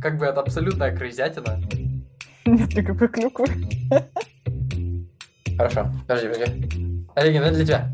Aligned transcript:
Как 0.00 0.16
бы 0.16 0.26
это 0.26 0.40
абсолютная 0.40 0.96
крызятина. 0.96 1.60
Нет 2.46 2.72
никакой 2.72 3.08
клюквы. 3.08 3.46
Хорошо, 5.56 5.90
подожди, 6.06 6.28
подожди. 6.28 7.06
Олегин, 7.16 7.42
это 7.42 7.54
для 7.56 7.66
тебя. 7.66 7.90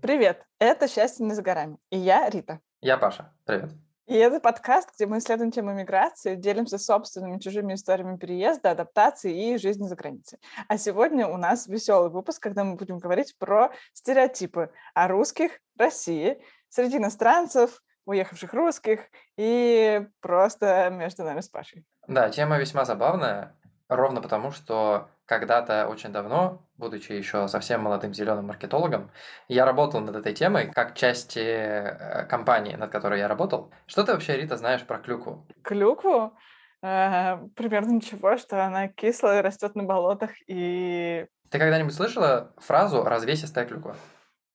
Привет, 0.00 0.44
это 0.58 0.88
«Счастье 0.88 1.24
не 1.24 1.32
за 1.34 1.42
горами». 1.42 1.76
И 1.90 1.96
я 1.96 2.28
Рита. 2.28 2.58
Я 2.80 2.96
Паша. 2.96 3.32
Привет. 3.44 3.70
И 4.08 4.14
это 4.14 4.40
подкаст, 4.40 4.90
где 4.96 5.06
мы 5.06 5.18
исследуем 5.18 5.52
тему 5.52 5.72
миграции, 5.72 6.34
делимся 6.34 6.76
собственными 6.76 7.38
чужими 7.38 7.74
историями 7.74 8.16
переезда, 8.16 8.72
адаптации 8.72 9.52
и 9.52 9.58
жизни 9.58 9.86
за 9.86 9.94
границей. 9.94 10.40
А 10.66 10.76
сегодня 10.76 11.28
у 11.28 11.36
нас 11.36 11.68
веселый 11.68 12.10
выпуск, 12.10 12.42
когда 12.42 12.64
мы 12.64 12.74
будем 12.74 12.98
говорить 12.98 13.36
про 13.38 13.70
стереотипы 13.92 14.72
о 14.94 15.06
русских 15.06 15.60
России 15.78 16.42
среди 16.68 16.96
иностранцев, 16.96 17.80
уехавших 18.04 18.52
русских 18.52 19.00
и 19.36 20.06
просто 20.20 20.90
между 20.90 21.24
нами 21.24 21.40
с 21.40 21.48
Пашей. 21.48 21.84
Да, 22.06 22.30
тема 22.30 22.58
весьма 22.58 22.84
забавная, 22.84 23.54
ровно 23.88 24.20
потому, 24.20 24.50
что 24.50 25.08
когда-то 25.26 25.88
очень 25.88 26.10
давно, 26.12 26.62
будучи 26.76 27.12
еще 27.12 27.48
совсем 27.48 27.82
молодым 27.82 28.12
зеленым 28.12 28.46
маркетологом, 28.46 29.10
я 29.48 29.64
работал 29.64 30.00
над 30.00 30.16
этой 30.16 30.34
темой 30.34 30.70
как 30.72 30.94
части 30.94 31.38
э, 31.38 32.26
компании, 32.26 32.74
над 32.74 32.90
которой 32.90 33.20
я 33.20 33.28
работал. 33.28 33.72
Что 33.86 34.02
ты 34.02 34.12
вообще, 34.12 34.36
Рита, 34.36 34.56
знаешь 34.56 34.82
про 34.82 34.98
клюкву? 34.98 35.46
Клюкву? 35.62 36.36
Э, 36.82 37.38
примерно 37.56 37.92
ничего, 37.92 38.36
что 38.36 38.64
она 38.64 38.88
кислая, 38.88 39.42
растет 39.42 39.74
на 39.74 39.84
болотах 39.84 40.32
и... 40.48 41.26
Ты 41.50 41.58
когда-нибудь 41.58 41.94
слышала 41.94 42.52
фразу 42.58 43.04
«развесистая 43.04 43.66
клюква»? 43.66 43.94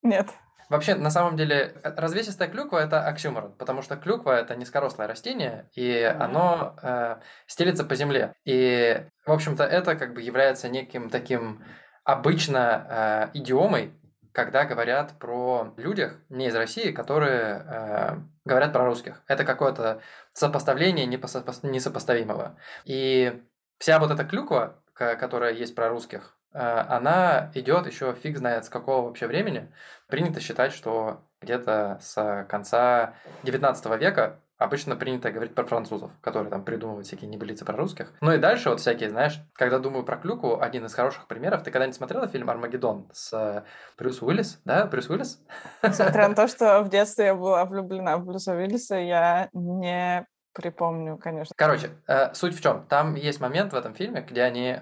Нет. 0.03 0.27
Вообще, 0.69 0.95
на 0.95 1.09
самом 1.09 1.37
деле, 1.37 1.75
э, 1.81 1.93
развесистая 1.95 2.49
клюква– 2.49 2.77
это 2.79 3.05
оксюморон, 3.05 3.53
потому 3.53 3.81
что 3.81 3.95
клюква– 3.95 4.31
это 4.39 4.55
низкорослое 4.55 5.07
растение, 5.07 5.69
и 5.73 6.01
оно 6.01 6.75
э, 6.81 7.17
стелится 7.45 7.85
по 7.85 7.95
земле. 7.95 8.33
И, 8.43 9.05
в 9.25 9.31
общем-то, 9.31 9.63
это 9.63 9.95
как 9.95 10.13
бы 10.13 10.21
является 10.21 10.67
неким 10.67 11.09
таким 11.09 11.63
обычно 12.03 13.31
э, 13.33 13.37
идиомой, 13.37 13.93
когда 14.33 14.65
говорят 14.65 15.17
про 15.19 15.73
людях 15.77 16.19
не 16.29 16.47
из 16.47 16.55
России, 16.55 16.91
которые 16.91 17.65
э, 17.65 18.17
говорят 18.45 18.73
про 18.73 18.85
русских. 18.85 19.23
Это 19.27 19.45
какое-то 19.45 20.01
сопоставление 20.33 21.05
несопоставимого. 21.05 22.57
И 22.85 23.41
вся 23.79 23.99
вот 23.99 24.11
эта 24.11 24.25
клюква, 24.25 24.83
которая 24.93 25.53
есть 25.53 25.75
про 25.75 25.89
русских, 25.89 26.36
она 26.53 27.51
идет 27.53 27.87
еще 27.87 28.13
фиг 28.13 28.37
знает 28.37 28.65
с 28.65 28.69
какого 28.69 29.07
вообще 29.07 29.27
времени. 29.27 29.71
Принято 30.07 30.39
считать, 30.39 30.73
что 30.73 31.21
где-то 31.41 31.99
с 32.01 32.45
конца 32.49 33.13
19 33.43 33.85
века 33.99 34.39
обычно 34.57 34.95
принято 34.95 35.31
говорить 35.31 35.53
про 35.53 35.65
французов, 35.65 36.11
которые 36.21 36.49
там 36.49 36.63
придумывают 36.63 37.07
всякие 37.07 37.29
небылицы 37.29 37.63
про 37.63 37.77
русских. 37.77 38.13
Ну 38.21 38.33
и 38.33 38.37
дальше 38.37 38.69
вот 38.69 38.79
всякие, 38.79 39.09
знаешь, 39.09 39.39
когда 39.53 39.79
думаю 39.79 40.03
про 40.03 40.17
клюку, 40.17 40.59
один 40.59 40.85
из 40.85 40.93
хороших 40.93 41.27
примеров, 41.27 41.63
ты 41.63 41.71
когда-нибудь 41.71 41.95
смотрела 41.95 42.27
фильм 42.27 42.49
«Армагеддон» 42.49 43.07
с 43.13 43.33
э, 43.33 43.63
Брюс 43.97 44.21
Уиллис? 44.21 44.59
Да, 44.65 44.85
Брюс 44.85 45.09
Уиллис? 45.09 45.39
Несмотря 45.83 46.27
на 46.27 46.35
то, 46.35 46.47
что 46.47 46.81
в 46.81 46.89
детстве 46.89 47.25
я 47.25 47.35
была 47.35 47.65
влюблена 47.65 48.17
в 48.17 48.25
Брюса 48.25 48.53
Уиллиса, 48.53 48.95
я 48.95 49.49
не 49.53 50.25
припомню, 50.53 51.17
конечно. 51.17 51.53
Короче, 51.55 51.91
э, 52.07 52.33
суть 52.33 52.57
в 52.57 52.61
чем? 52.61 52.87
Там 52.87 53.13
есть 53.13 53.39
момент 53.39 53.73
в 53.73 53.75
этом 53.75 53.93
фильме, 53.93 54.21
где 54.21 54.41
они... 54.41 54.75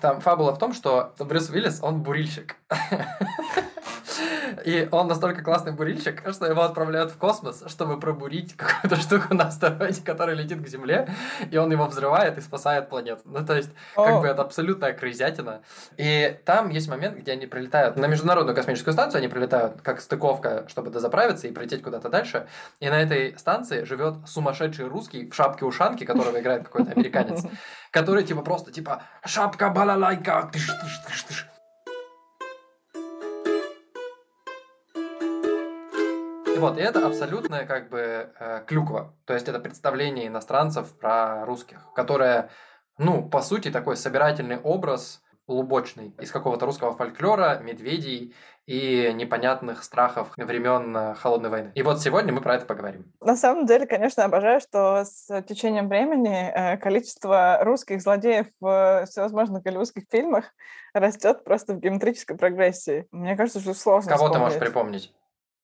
Там 0.00 0.20
фабула 0.20 0.52
в 0.52 0.58
том, 0.58 0.72
что 0.72 1.14
Брюс 1.18 1.50
Уиллис, 1.50 1.80
он 1.82 2.02
бурильщик. 2.02 2.56
И 4.64 4.88
он 4.90 5.08
настолько 5.08 5.42
классный 5.42 5.72
бурильщик, 5.72 6.22
что 6.32 6.46
его 6.46 6.62
отправляют 6.62 7.12
в 7.12 7.16
космос, 7.16 7.64
чтобы 7.66 7.98
пробурить 7.98 8.54
какую-то 8.56 9.00
штуку 9.00 9.34
на 9.34 9.44
астероиде, 9.48 10.02
которая 10.02 10.36
летит 10.36 10.62
к 10.62 10.68
Земле, 10.68 11.08
и 11.50 11.56
он 11.56 11.70
его 11.70 11.86
взрывает 11.86 12.38
и 12.38 12.40
спасает 12.40 12.88
планету. 12.88 13.22
Ну, 13.24 13.44
то 13.44 13.56
есть, 13.56 13.70
как 13.94 14.20
бы 14.20 14.26
это 14.26 14.42
абсолютная 14.42 14.92
крызятина. 14.92 15.62
И 15.96 16.38
там 16.44 16.70
есть 16.70 16.88
момент, 16.88 17.16
где 17.18 17.32
они 17.32 17.46
прилетают 17.46 17.96
на 17.96 18.06
Международную 18.06 18.54
космическую 18.54 18.92
станцию, 18.92 19.18
они 19.18 19.28
прилетают 19.28 19.82
как 19.82 20.00
стыковка, 20.00 20.64
чтобы 20.68 20.90
дозаправиться 20.90 21.46
и 21.46 21.52
прилететь 21.52 21.82
куда-то 21.82 22.08
дальше. 22.08 22.46
И 22.80 22.88
на 22.88 23.00
этой 23.00 23.38
станции 23.38 23.84
живет 23.84 24.14
сумасшедший 24.26 24.86
русский 24.86 25.28
в 25.28 25.34
шапке-ушанке, 25.34 26.06
которого 26.06 26.40
играет 26.40 26.64
какой-то 26.64 26.92
американец, 26.92 27.44
который 27.90 28.24
типа 28.24 28.42
просто 28.42 28.72
типа 28.72 29.02
шапка 29.24 29.70
балалайка, 29.70 30.48
тыш, 30.52 30.66
тыш, 30.66 30.98
тыш, 31.06 31.22
тыш. 31.22 31.51
Вот, 36.62 36.78
и 36.78 36.80
это 36.80 37.04
абсолютная 37.04 37.66
как 37.66 37.88
бы 37.88 38.30
э, 38.38 38.62
клюква. 38.68 39.14
То 39.24 39.34
есть 39.34 39.48
это 39.48 39.58
представление 39.58 40.28
иностранцев 40.28 40.96
про 40.96 41.44
русских, 41.44 41.88
которое, 41.92 42.50
ну, 42.98 43.28
по 43.28 43.42
сути, 43.42 43.70
такой 43.72 43.96
собирательный 43.96 44.58
образ 44.58 45.22
лубочный 45.48 46.14
из 46.20 46.30
какого-то 46.30 46.66
русского 46.66 46.92
фольклора, 46.92 47.58
медведей 47.58 48.32
и 48.66 49.12
непонятных 49.12 49.82
страхов 49.82 50.28
времен 50.36 50.96
э, 50.96 51.14
Холодной 51.14 51.50
войны. 51.50 51.72
И 51.74 51.82
вот 51.82 52.00
сегодня 52.00 52.32
мы 52.32 52.40
про 52.40 52.54
это 52.54 52.64
поговорим. 52.64 53.12
На 53.20 53.34
самом 53.34 53.66
деле, 53.66 53.88
конечно, 53.88 54.24
обожаю, 54.24 54.60
что 54.60 55.04
с 55.04 55.42
течением 55.42 55.88
времени 55.88 56.48
э, 56.48 56.76
количество 56.76 57.58
русских 57.64 58.00
злодеев 58.00 58.46
в 58.60 59.04
всевозможных 59.10 59.64
голливудских 59.64 60.04
фильмах 60.08 60.44
растет 60.94 61.42
просто 61.42 61.74
в 61.74 61.80
геометрической 61.80 62.36
прогрессии. 62.36 63.08
Мне 63.10 63.36
кажется, 63.36 63.58
что 63.58 63.74
сложно 63.74 64.12
Кого 64.12 64.26
вспомнить. 64.26 64.34
ты 64.34 64.38
можешь 64.38 64.58
припомнить? 64.60 65.12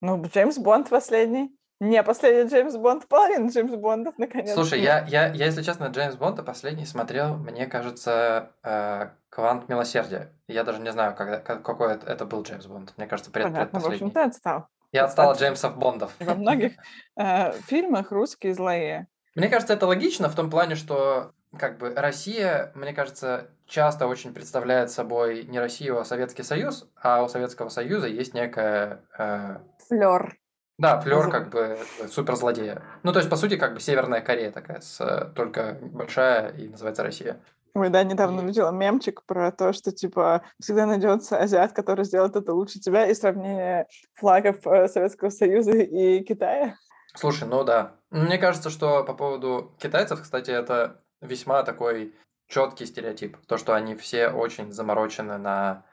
Ну, 0.01 0.23
Джеймс 0.23 0.59
Бонд 0.59 0.89
последний. 0.89 1.55
Не 1.81 2.03
последний 2.03 2.51
Джеймс 2.51 2.77
Бонд, 2.77 3.07
половина 3.07 3.51
Джеймс 3.51 3.75
Бондов, 3.77 4.19
наконец. 4.19 4.53
Слушай, 4.53 4.81
я, 4.81 5.07
я, 5.07 5.29
я, 5.29 5.47
если 5.47 5.63
честно, 5.63 5.87
Джеймс 5.87 6.17
Бонда 6.17 6.43
последний 6.43 6.85
смотрел, 6.85 7.37
мне 7.37 7.67
кажется, 7.67 8.51
э, 8.65 9.11
«Квант 9.29 9.69
милосердия». 9.69 10.33
Я 10.49 10.65
даже 10.65 10.81
не 10.81 10.91
знаю, 10.91 11.15
когда, 11.15 11.39
какой 11.39 11.95
это, 11.95 12.07
это 12.11 12.27
был 12.27 12.43
Джеймс 12.43 12.67
Бонд. 12.67 12.95
Мне 12.97 13.07
кажется, 13.07 13.31
пред, 13.31 13.45
Понятно, 13.45 13.79
в 13.79 13.87
общем, 13.87 14.11
ты 14.11 14.21
отстал. 14.21 14.67
Я 14.91 15.05
отстал 15.05 15.31
от 15.31 15.39
Джеймсов 15.39 15.77
Бондов. 15.77 16.13
Во 16.19 16.35
многих 16.35 16.73
э, 17.17 17.53
фильмах 17.67 18.11
русские 18.11 18.55
злые. 18.55 19.07
Мне 19.37 19.49
кажется, 19.49 19.75
это 19.75 19.87
логично 19.87 20.29
в 20.29 20.35
том 20.35 20.51
плане, 20.51 20.75
что 20.75 21.33
как 21.57 21.79
бы 21.79 21.95
Россия, 21.95 22.73
мне 22.75 22.93
кажется, 22.93 23.51
часто 23.67 24.07
очень 24.07 24.35
представляет 24.35 24.91
собой 24.91 25.45
не 25.45 25.61
Россию, 25.61 26.01
а 26.01 26.05
Советский 26.05 26.43
Союз, 26.43 26.89
а 27.01 27.23
у 27.23 27.29
Советского 27.29 27.69
Союза 27.69 28.09
есть 28.09 28.35
некая... 28.35 29.05
Э... 29.17 29.59
Флер. 29.89 30.37
Да, 30.79 31.01
флер 31.01 31.29
как 31.29 31.51
бы 31.51 31.77
суперзлодея. 32.09 32.83
Ну, 33.03 33.13
то 33.13 33.19
есть, 33.19 33.29
по 33.29 33.37
сути, 33.37 33.57
как 33.57 33.75
бы 33.75 33.81
Северная 33.81 34.21
Корея 34.21 34.53
такая, 34.53 34.81
с, 34.81 35.33
только 35.35 35.79
большая 35.83 36.51
и 36.53 36.69
называется 36.69 37.03
Россия. 37.03 37.41
Ой, 37.75 37.91
да, 37.91 38.03
недавно 38.03 38.41
видела 38.41 38.71
мемчик 38.71 39.25
про 39.25 39.53
то, 39.53 39.73
что, 39.73 39.93
типа, 39.93 40.43
всегда 40.61 40.87
найдется 40.87 41.39
азиат, 41.39 41.73
который 41.73 42.05
сделает 42.05 42.37
это 42.37 42.55
лучше 42.55 42.81
тебя, 42.81 43.07
и 43.07 43.15
сравнение 43.15 43.87
флагов 44.15 44.67
э, 44.67 44.89
Советского 44.89 45.31
Союза 45.31 45.73
и 45.73 46.23
Китая. 46.23 46.77
Слушай, 47.15 47.49
ну 47.49 47.65
да. 47.65 47.97
Мне 48.11 48.39
кажется, 48.39 48.71
что 48.71 49.05
по 49.05 49.15
поводу 49.15 49.77
китайцев, 49.79 50.23
кстати, 50.23 50.51
это 50.51 51.03
весьма 51.21 51.63
такой 51.63 52.15
четкий 52.49 52.87
стереотип. 52.87 53.37
То, 53.47 53.59
что 53.59 53.75
они 53.75 53.95
все 53.95 54.29
очень 54.29 54.73
заморочены 54.73 55.39
на, 55.39 55.85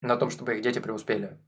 на 0.00 0.16
том, 0.16 0.30
чтобы 0.30 0.54
их 0.54 0.62
дети 0.62 0.78
преуспели. 0.78 1.38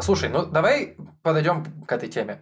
Слушай, 0.00 0.28
ну 0.28 0.46
давай 0.46 0.96
подойдем 1.22 1.64
к 1.86 1.92
этой 1.92 2.08
теме. 2.08 2.40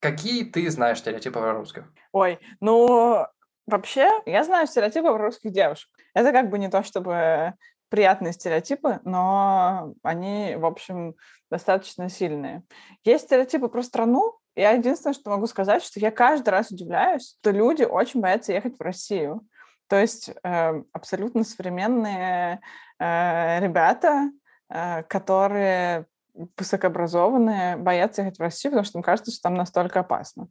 Какие 0.00 0.44
ты 0.44 0.70
знаешь 0.70 0.98
стереотипы 0.98 1.40
про 1.40 1.54
русских? 1.54 1.92
Ой, 2.12 2.38
ну 2.60 3.26
вообще 3.66 4.10
я 4.26 4.44
знаю 4.44 4.66
стереотипы 4.66 5.08
про 5.08 5.18
русских 5.18 5.52
девушек. 5.52 5.90
Это 6.14 6.32
как 6.32 6.50
бы 6.50 6.58
не 6.58 6.68
то, 6.68 6.82
чтобы 6.82 7.54
приятные 7.88 8.32
стереотипы, 8.32 9.00
но 9.04 9.94
они, 10.02 10.56
в 10.56 10.66
общем, 10.66 11.14
достаточно 11.50 12.08
сильные. 12.08 12.62
Есть 13.04 13.24
стереотипы 13.24 13.68
про 13.68 13.82
страну, 13.82 14.38
я 14.54 14.72
единственное, 14.72 15.14
что 15.14 15.30
могу 15.30 15.46
сказать, 15.46 15.82
что 15.82 16.00
я 16.00 16.10
каждый 16.10 16.50
раз 16.50 16.70
удивляюсь, 16.70 17.36
что 17.40 17.50
люди 17.50 17.84
очень 17.84 18.20
боятся 18.20 18.52
ехать 18.52 18.76
в 18.76 18.82
Россию. 18.82 19.42
То 19.88 19.96
есть 19.96 20.30
э, 20.42 20.82
абсолютно 20.92 21.44
современные 21.44 22.60
э, 22.98 23.60
ребята, 23.60 24.30
э, 24.68 25.04
которые 25.04 26.06
высокообразованные 26.56 27.76
боятся 27.76 28.22
ехать 28.22 28.38
в 28.38 28.42
Россию, 28.42 28.72
потому 28.72 28.84
что 28.84 28.98
им 28.98 29.02
кажется, 29.02 29.30
что 29.32 29.42
там 29.42 29.54
настолько 29.54 30.00
опасно. 30.00 30.48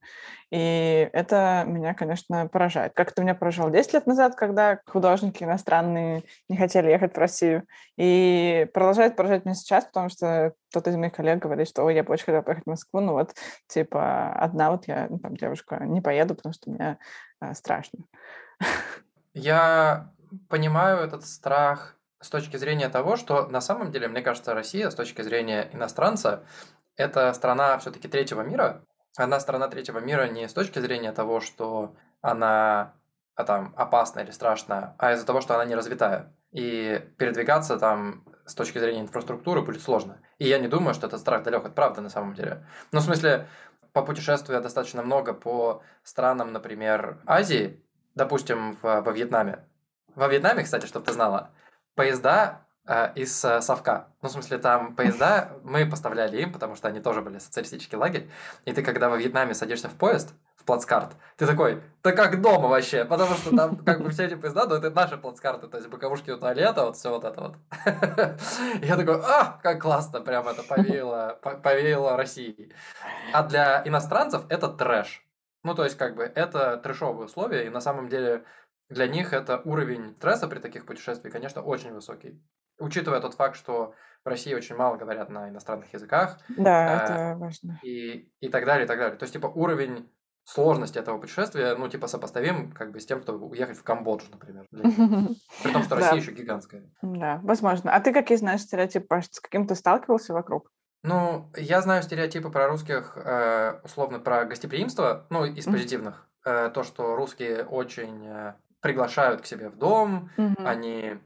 И 0.52 1.10
это 1.14 1.64
меня, 1.68 1.94
конечно, 1.94 2.48
поражает. 2.48 2.94
Как 2.94 3.12
это 3.12 3.22
меня 3.22 3.36
поражало 3.36 3.72
10 3.72 3.94
лет 3.94 4.08
назад, 4.08 4.36
когда 4.36 4.80
художники 4.86 5.44
иностранные 5.44 6.24
не 6.50 6.58
хотели 6.58 6.90
ехать 6.90 7.16
в 7.16 7.18
Россию. 7.18 7.64
И 7.98 8.68
продолжает 8.74 9.16
поражать 9.16 9.46
меня 9.46 9.56
сейчас, 9.56 9.86
потому 9.86 10.10
что 10.10 10.54
кто-то 10.70 10.90
из 10.90 10.96
моих 10.96 11.14
коллег 11.14 11.40
говорит, 11.40 11.68
что 11.68 11.84
Ой, 11.84 11.96
я 11.96 12.04
бы 12.04 12.14
очень 12.14 12.26
хотела 12.26 12.42
поехать 12.42 12.66
в 12.66 12.70
Москву, 12.70 13.00
ну 13.00 13.14
вот, 13.14 13.34
типа, 13.68 14.34
одна 14.34 14.72
вот 14.72 14.88
я, 14.88 15.08
ну, 15.10 15.20
там, 15.20 15.36
девушка, 15.36 15.84
не 15.86 16.02
поеду, 16.02 16.36
потому 16.36 16.54
что 16.54 16.70
мне 16.70 16.98
э, 17.42 17.54
страшно. 17.54 18.00
Я 19.34 20.12
понимаю 20.50 21.00
этот 21.00 21.26
страх 21.26 21.97
с 22.20 22.30
точки 22.30 22.58
зрения 22.58 22.90
того, 22.90 23.16
что 23.16 23.48
на 23.48 23.62
самом 23.62 23.92
деле, 23.92 24.08
мне 24.08 24.22
кажется, 24.22 24.54
Россия 24.54 24.90
с 24.90 24.96
точки 24.96 25.22
зрения 25.22 25.70
иностранца 25.74 26.44
это 26.96 27.32
страна 27.34 27.78
все-таки 27.78 28.08
третьего 28.08 28.42
мира, 28.42 28.84
она 29.18 29.40
страна 29.40 29.68
третьего 29.68 30.00
мира 30.00 30.28
не 30.28 30.48
с 30.48 30.54
точки 30.54 30.80
зрения 30.80 31.12
того, 31.12 31.40
что 31.40 31.96
она 32.22 32.94
а, 33.36 33.44
там 33.44 33.74
опасна 33.76 34.22
или 34.22 34.32
страшна, 34.32 34.96
а 34.98 35.14
из-за 35.14 35.26
того, 35.26 35.42
что 35.42 35.56
она 35.56 35.66
не 35.66 35.76
развитая. 35.76 36.34
И 36.52 37.04
передвигаться 37.18 37.78
там 37.78 38.24
с 38.46 38.56
точки 38.56 38.80
зрения 38.80 39.02
инфраструктуры 39.02 39.62
будет 39.62 39.82
сложно. 39.82 40.20
И 40.40 40.48
я 40.48 40.60
не 40.60 40.68
думаю, 40.68 40.94
что 40.94 41.08
этот 41.08 41.20
страх 41.20 41.44
далек 41.44 41.66
от 41.66 41.76
правды 41.76 42.02
на 42.02 42.10
самом 42.10 42.34
деле. 42.34 42.66
Ну, 42.92 43.00
в 43.00 43.04
смысле, 43.04 43.48
по 43.92 44.02
попутешествуя 44.02 44.62
достаточно 44.62 45.04
много 45.04 45.34
по 45.34 45.82
странам, 46.04 46.54
например, 46.54 47.20
Азии, 47.26 47.84
допустим, 48.16 48.78
в, 48.82 49.02
во 49.02 49.12
Вьетнаме. 49.12 49.66
Во 50.16 50.28
Вьетнаме, 50.28 50.64
кстати, 50.64 50.86
чтобы 50.86 51.06
ты 51.06 51.14
знала, 51.14 51.52
поезда 51.98 52.62
э, 52.86 53.12
из 53.16 53.44
э, 53.44 53.60
Совка. 53.60 54.08
Ну, 54.22 54.30
в 54.30 54.32
смысле, 54.32 54.60
там 54.60 54.96
поезда 54.96 55.58
мы 55.64 55.86
поставляли 55.86 56.42
им, 56.42 56.54
потому 56.54 56.76
что 56.76 56.88
они 56.88 57.02
тоже 57.02 57.22
были 57.22 57.40
социалистический 57.40 57.98
лагерь. 57.98 58.30
И 58.64 58.72
ты, 58.72 58.82
когда 58.84 59.10
во 59.10 59.18
Вьетнаме 59.18 59.54
садишься 59.54 59.90
в 59.90 59.96
поезд, 59.96 60.34
плацкарт. 60.68 61.16
Ты 61.38 61.48
такой, 61.48 61.82
да 62.04 62.12
как 62.12 62.42
дома 62.42 62.68
вообще, 62.68 63.06
потому 63.06 63.34
что 63.36 63.56
там 63.56 63.78
как 63.78 64.04
бы 64.04 64.10
все 64.12 64.26
эти 64.26 64.36
поезда, 64.36 64.68
но 64.68 64.76
это 64.76 64.92
наши 64.92 65.18
плацкарты, 65.18 65.68
то 65.68 65.78
есть 65.78 65.90
боковушки 65.90 66.30
у 66.30 66.38
туалета, 66.38 66.86
вот 66.86 66.98
все 66.98 67.10
вот 67.10 67.24
это 67.24 67.42
вот. 67.42 67.56
Я 68.82 68.98
такой, 68.98 69.20
а, 69.24 69.60
как 69.64 69.82
классно, 69.82 70.22
прям 70.22 70.48
это 70.48 70.62
повеяло, 70.64 71.40
повеяло 71.42 72.18
Россией. 72.18 72.74
А 73.34 73.44
для 73.44 73.82
иностранцев 73.86 74.44
это 74.50 74.68
трэш. 74.68 75.24
Ну, 75.64 75.74
то 75.74 75.84
есть, 75.84 75.98
как 75.98 76.16
бы, 76.16 76.24
это 76.24 76.78
трэшовые 76.78 77.26
условия, 77.26 77.66
и 77.66 77.70
на 77.70 77.82
самом 77.82 78.10
деле 78.10 78.44
для 78.90 79.08
них 79.08 79.34
это 79.34 79.62
уровень 79.66 80.16
стресса 80.18 80.48
при 80.48 80.60
таких 80.60 80.86
путешествиях, 80.86 81.34
конечно, 81.34 81.62
очень 81.62 81.94
высокий. 81.94 82.42
Учитывая 82.80 83.22
тот 83.22 83.34
факт, 83.34 83.56
что 83.56 83.94
в 84.24 84.30
России 84.30 84.54
очень 84.54 84.76
мало 84.76 84.98
говорят 84.98 85.30
на 85.30 85.50
иностранных 85.50 85.92
языках. 85.94 86.40
Да, 86.50 86.92
э, 86.92 87.04
это 87.04 87.38
важно. 87.38 87.80
И, 87.84 88.32
и 88.40 88.50
так 88.50 88.66
далее, 88.66 88.86
и 88.86 88.88
так 88.88 89.00
далее. 89.00 89.18
То 89.18 89.24
есть, 89.24 89.34
типа, 89.34 89.48
уровень 89.48 90.10
сложность 90.44 90.96
этого 90.96 91.18
путешествия, 91.18 91.76
ну, 91.76 91.90
типа, 91.90 92.08
сопоставим 92.08 92.72
как 92.72 92.92
бы 92.92 93.00
с 93.00 93.06
тем, 93.06 93.22
чтобы 93.22 93.48
уехать 93.48 93.78
в 93.78 93.84
Камбоджу, 93.84 94.28
например. 94.32 94.66
При 94.72 95.74
том, 95.74 95.84
что 95.84 95.96
Россия 95.96 96.16
еще 96.16 96.32
гигантская. 96.32 96.84
Да, 97.02 97.40
возможно. 97.44 97.94
А 97.94 98.00
ты 98.00 98.14
какие 98.14 98.38
знаешь 98.38 98.62
стереотипы? 98.62 99.22
С 99.30 99.40
каким 99.40 99.68
ты 99.68 99.76
сталкивался 99.76 100.34
вокруг? 100.34 100.72
Ну, 101.04 101.52
я 101.56 101.82
знаю 101.82 102.04
стереотипы 102.04 102.50
про 102.50 102.68
русских, 102.68 103.18
э, 103.18 103.80
условно, 103.84 104.20
про 104.20 104.46
гостеприимство, 104.46 105.26
ну, 105.30 105.46
из 105.46 105.66
позитивных. 105.66 106.28
Э, 106.46 106.70
то, 106.70 106.84
что 106.84 107.16
русские 107.16 107.66
очень 107.66 108.26
э, 108.26 108.54
приглашают 108.82 109.42
к 109.42 109.46
себе 109.46 109.70
в 109.70 109.78
дом, 109.78 110.30
они 110.58 111.20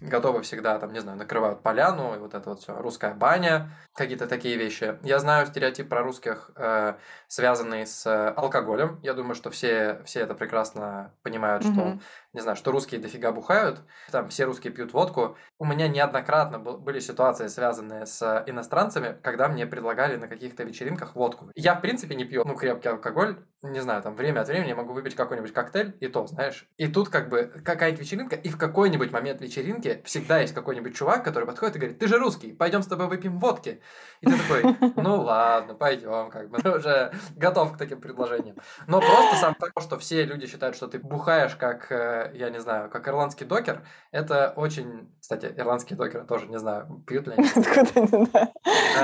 готовы 0.00 0.42
всегда, 0.42 0.78
там, 0.78 0.92
не 0.92 1.00
знаю, 1.00 1.18
накрывают 1.18 1.62
поляну, 1.62 2.14
и 2.14 2.18
вот 2.18 2.34
это 2.34 2.50
вот 2.50 2.60
все, 2.60 2.76
русская 2.76 3.14
баня, 3.14 3.70
какие-то 3.94 4.26
такие 4.26 4.56
вещи. 4.56 4.98
Я 5.02 5.18
знаю 5.18 5.46
стереотип 5.46 5.88
про 5.88 6.02
русских, 6.02 6.50
э, 6.56 6.94
связанный 7.28 7.86
с 7.86 8.06
э, 8.06 8.28
алкоголем. 8.30 8.98
Я 9.02 9.14
думаю, 9.14 9.34
что 9.34 9.50
все, 9.50 10.00
все 10.04 10.20
это 10.20 10.34
прекрасно 10.34 11.14
понимают, 11.22 11.64
mm-hmm. 11.64 11.72
что, 11.72 12.00
не 12.32 12.40
знаю, 12.40 12.56
что 12.56 12.72
русские 12.72 13.00
дофига 13.00 13.30
бухают, 13.32 13.80
там 14.10 14.28
все 14.30 14.44
русские 14.44 14.72
пьют 14.72 14.92
водку. 14.92 15.36
У 15.58 15.66
меня 15.66 15.86
неоднократно 15.88 16.58
был, 16.58 16.78
были 16.78 17.00
ситуации, 17.00 17.48
связанные 17.48 18.06
с 18.06 18.44
иностранцами, 18.46 19.18
когда 19.22 19.48
мне 19.48 19.66
предлагали 19.66 20.16
на 20.16 20.28
каких-то 20.28 20.64
вечеринках 20.64 21.14
водку. 21.14 21.50
Я, 21.54 21.74
в 21.74 21.82
принципе, 21.82 22.14
не 22.14 22.24
пью, 22.24 22.44
ну, 22.46 22.54
крепкий 22.54 22.88
алкоголь, 22.88 23.36
не 23.62 23.80
знаю, 23.80 24.02
там, 24.02 24.14
время 24.14 24.40
от 24.40 24.48
времени 24.48 24.70
я 24.70 24.76
могу 24.76 24.94
выпить 24.94 25.14
какой-нибудь 25.14 25.52
коктейль, 25.52 25.94
и 26.00 26.08
то, 26.08 26.26
знаешь. 26.26 26.66
И 26.78 26.88
тут 26.88 27.10
как 27.10 27.28
бы 27.28 27.52
какая-нибудь 27.62 28.00
вечеринка, 28.00 28.36
и 28.36 28.48
в 28.48 28.56
какой-нибудь 28.56 29.12
момент 29.12 29.42
вечеринки 29.42 30.00
всегда 30.04 30.38
есть 30.38 30.54
какой-нибудь 30.54 30.96
чувак, 30.96 31.24
который 31.24 31.44
подходит 31.44 31.76
и 31.76 31.78
говорит, 31.78 31.98
ты 31.98 32.08
же 32.08 32.18
русский, 32.18 32.52
пойдем 32.52 32.82
с 32.82 32.86
тобой 32.86 33.08
выпьем 33.08 33.38
водки. 33.38 33.82
И 34.22 34.26
ты 34.26 34.32
такой, 34.38 34.92
ну 34.96 35.20
ладно, 35.20 35.74
пойдем, 35.74 36.30
как 36.30 36.48
бы, 36.48 36.58
ты 36.58 36.70
уже 36.70 37.12
готов 37.36 37.74
к 37.74 37.76
таким 37.78 38.00
предложениям. 38.00 38.56
Но 38.86 39.00
просто 39.00 39.36
сам 39.36 39.54
факт, 39.54 39.74
что 39.82 39.98
все 39.98 40.24
люди 40.24 40.46
считают, 40.46 40.74
что 40.74 40.86
ты 40.88 40.98
бухаешь 40.98 41.54
как, 41.54 41.92
э, 41.92 42.32
я 42.34 42.48
не 42.48 42.60
знаю, 42.60 42.88
как 42.88 43.08
ирландский 43.08 43.44
докер, 43.44 43.82
это 44.10 44.54
очень... 44.56 45.12
Кстати, 45.20 45.52
ирландские 45.54 45.98
докеры 45.98 46.24
тоже, 46.24 46.46
не 46.46 46.58
знаю, 46.58 47.04
пьют 47.06 47.26
ли 47.26 47.34
они. 47.36 47.46
Откуда 47.46 48.00
не 48.00 48.24
знаю. 48.24 48.48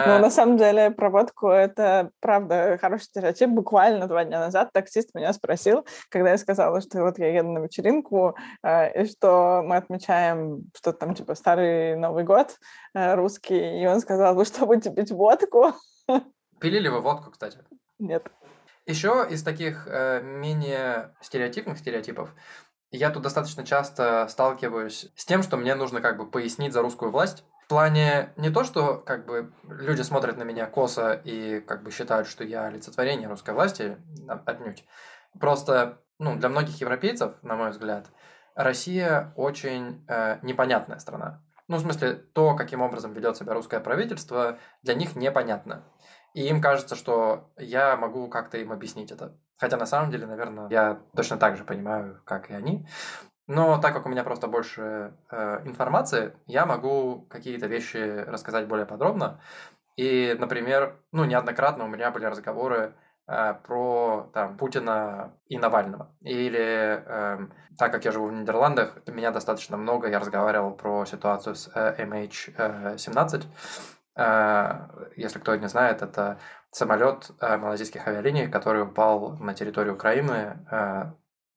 Но 0.07 0.19
на 0.19 0.31
самом 0.31 0.57
деле 0.57 0.91
про 0.91 1.11
водку 1.11 1.49
это, 1.49 2.11
правда, 2.21 2.79
хороший 2.81 3.05
стереотип. 3.05 3.51
Буквально 3.51 4.09
два 4.09 4.25
дня 4.25 4.46
назад 4.47 4.73
таксист 4.73 5.15
меня 5.15 5.33
спросил, 5.33 5.87
когда 6.09 6.31
я 6.31 6.39
сказала, 6.39 6.81
что 6.81 7.03
вот 7.03 7.19
я 7.19 7.29
еду 7.33 7.51
на 7.51 7.59
вечеринку, 7.59 8.37
э, 8.63 9.03
и 9.03 9.07
что 9.07 9.63
мы 9.65 9.77
отмечаем 9.77 10.71
что 10.75 10.93
там, 10.93 11.15
типа, 11.15 11.35
старый 11.35 11.97
Новый 11.97 12.25
год 12.25 12.57
э, 12.95 13.15
русский, 13.15 13.83
и 13.83 13.87
он 13.87 14.01
сказал, 14.01 14.35
вы 14.35 14.45
что, 14.45 14.67
будете 14.67 14.91
пить 14.91 15.11
водку? 15.11 15.75
Пили 16.61 16.79
ли 16.79 16.89
вы 16.89 17.01
водку, 17.01 17.31
кстати? 17.31 17.59
Нет. 17.99 18.27
Еще 18.87 19.27
из 19.29 19.43
таких 19.43 19.89
э, 19.91 20.23
менее 20.23 21.15
стереотипных 21.21 21.79
стереотипов, 21.79 22.33
я 22.93 23.11
тут 23.11 23.25
достаточно 23.25 23.67
часто 23.67 24.27
сталкиваюсь 24.29 25.11
с 25.17 25.25
тем, 25.25 25.43
что 25.43 25.57
мне 25.57 25.75
нужно 25.75 26.01
как 26.01 26.17
бы 26.17 26.31
пояснить 26.31 26.73
за 26.73 26.83
русскую 26.83 27.11
власть. 27.11 27.45
В 27.67 27.69
плане 27.69 28.33
не 28.37 28.51
то, 28.51 28.63
что 28.63 28.99
как 28.99 29.27
бы 29.27 29.53
люди 29.69 30.03
смотрят 30.03 30.37
на 30.37 30.45
меня 30.45 30.67
косо 30.67 31.15
и 31.25 31.59
как 31.59 31.83
бы 31.83 31.91
считают, 31.91 32.29
что 32.29 32.45
я 32.45 32.67
олицетворение 32.67 33.29
русской 33.29 33.55
власти, 33.55 33.97
отнюдь. 34.29 34.85
Просто, 35.41 36.01
ну, 36.21 36.37
для 36.37 36.49
многих 36.49 36.81
европейцев, 36.81 37.35
на 37.43 37.57
мой 37.57 37.71
взгляд, 37.71 38.07
Россия 38.55 39.33
очень 39.35 40.05
э, 40.07 40.39
непонятная 40.43 41.01
страна. 41.01 41.43
Ну, 41.67 41.79
в 41.79 41.81
смысле, 41.81 42.15
то, 42.15 42.55
каким 42.55 42.83
образом 42.83 43.13
ведет 43.13 43.37
себя 43.37 43.53
русское 43.53 43.81
правительство, 43.81 44.61
для 44.83 44.95
них 44.95 45.17
непонятно. 45.17 45.83
И 46.35 46.47
им 46.47 46.61
кажется, 46.61 46.95
что 46.95 47.51
я 47.57 47.97
могу 47.97 48.29
как-то 48.29 48.59
им 48.59 48.71
объяснить 48.71 49.11
это. 49.11 49.37
Хотя 49.59 49.77
на 49.77 49.87
самом 49.87 50.13
деле, 50.13 50.27
наверное, 50.27 50.69
я 50.71 51.01
точно 51.17 51.37
так 51.37 51.57
же 51.57 51.65
понимаю, 51.65 52.23
как 52.25 52.49
и 52.49 52.55
они. 52.55 52.87
Но 53.47 53.79
так 53.79 53.95
как 53.95 54.07
у 54.07 54.09
меня 54.09 54.25
просто 54.25 54.49
больше 54.49 55.15
э, 55.31 55.61
информации, 55.65 56.37
я 56.47 56.67
могу 56.67 57.27
какие-то 57.31 57.67
вещи 57.67 58.25
рассказать 58.27 58.67
более 58.67 58.87
подробно. 58.87 59.41
И, 59.97 60.37
например, 60.39 60.97
ну, 61.13 61.25
неоднократно 61.25 61.85
у 61.85 61.89
меня 61.89 62.11
были 62.11 62.25
разговоры 62.27 62.95
э, 63.29 63.55
про 63.67 64.31
там, 64.35 64.57
Путина 64.57 65.33
и 65.47 65.59
Навального. 65.59 66.15
Или, 66.21 67.03
э, 67.07 67.39
так 67.79 67.93
как 67.93 68.05
я 68.05 68.11
живу 68.11 68.27
в 68.27 68.33
Нидерландах, 68.33 68.99
меня 69.07 69.31
достаточно 69.31 69.77
много, 69.77 70.09
я 70.09 70.19
разговаривал 70.19 70.73
про 70.73 71.07
ситуацию 71.07 71.55
с 71.55 71.71
э, 71.73 72.05
MH17. 72.05 73.45
Э, 74.17 74.89
если 75.17 75.39
кто 75.39 75.55
не 75.55 75.69
знает, 75.69 76.03
это 76.03 76.39
самолет 76.73 77.31
э, 77.41 77.57
малазийских 77.57 78.07
авиалиний, 78.09 78.49
который 78.49 78.83
упал 78.83 79.37
на 79.39 79.55
территорию 79.55 79.95
Украины. 79.95 80.67
Э, 80.71 81.13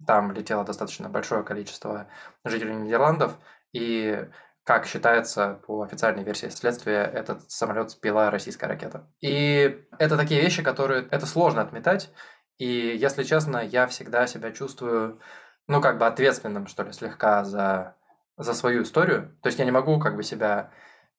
там 0.05 0.31
летело 0.31 0.63
достаточно 0.63 1.09
большое 1.09 1.43
количество 1.43 2.07
жителей 2.43 2.75
Нидерландов, 2.75 3.37
и 3.73 4.27
как 4.63 4.85
считается 4.85 5.59
по 5.65 5.81
официальной 5.81 6.23
версии 6.23 6.47
следствия, 6.49 7.01
этот 7.01 7.49
самолет 7.49 7.89
сбила 7.89 8.29
российская 8.29 8.67
ракета. 8.67 9.07
И 9.19 9.83
это 9.97 10.15
такие 10.15 10.41
вещи, 10.41 10.61
которые 10.61 11.07
это 11.09 11.25
сложно 11.25 11.61
отметать. 11.61 12.11
И, 12.59 12.95
если 12.95 13.23
честно, 13.23 13.57
я 13.57 13.87
всегда 13.87 14.27
себя 14.27 14.51
чувствую, 14.51 15.19
ну, 15.67 15.81
как 15.81 15.97
бы 15.97 16.05
ответственным, 16.05 16.67
что 16.67 16.83
ли, 16.83 16.91
слегка 16.91 17.43
за, 17.43 17.95
за 18.37 18.53
свою 18.53 18.83
историю. 18.83 19.35
То 19.41 19.47
есть 19.47 19.57
я 19.57 19.65
не 19.65 19.71
могу 19.71 19.99
как 19.99 20.15
бы 20.15 20.23
себя 20.23 20.71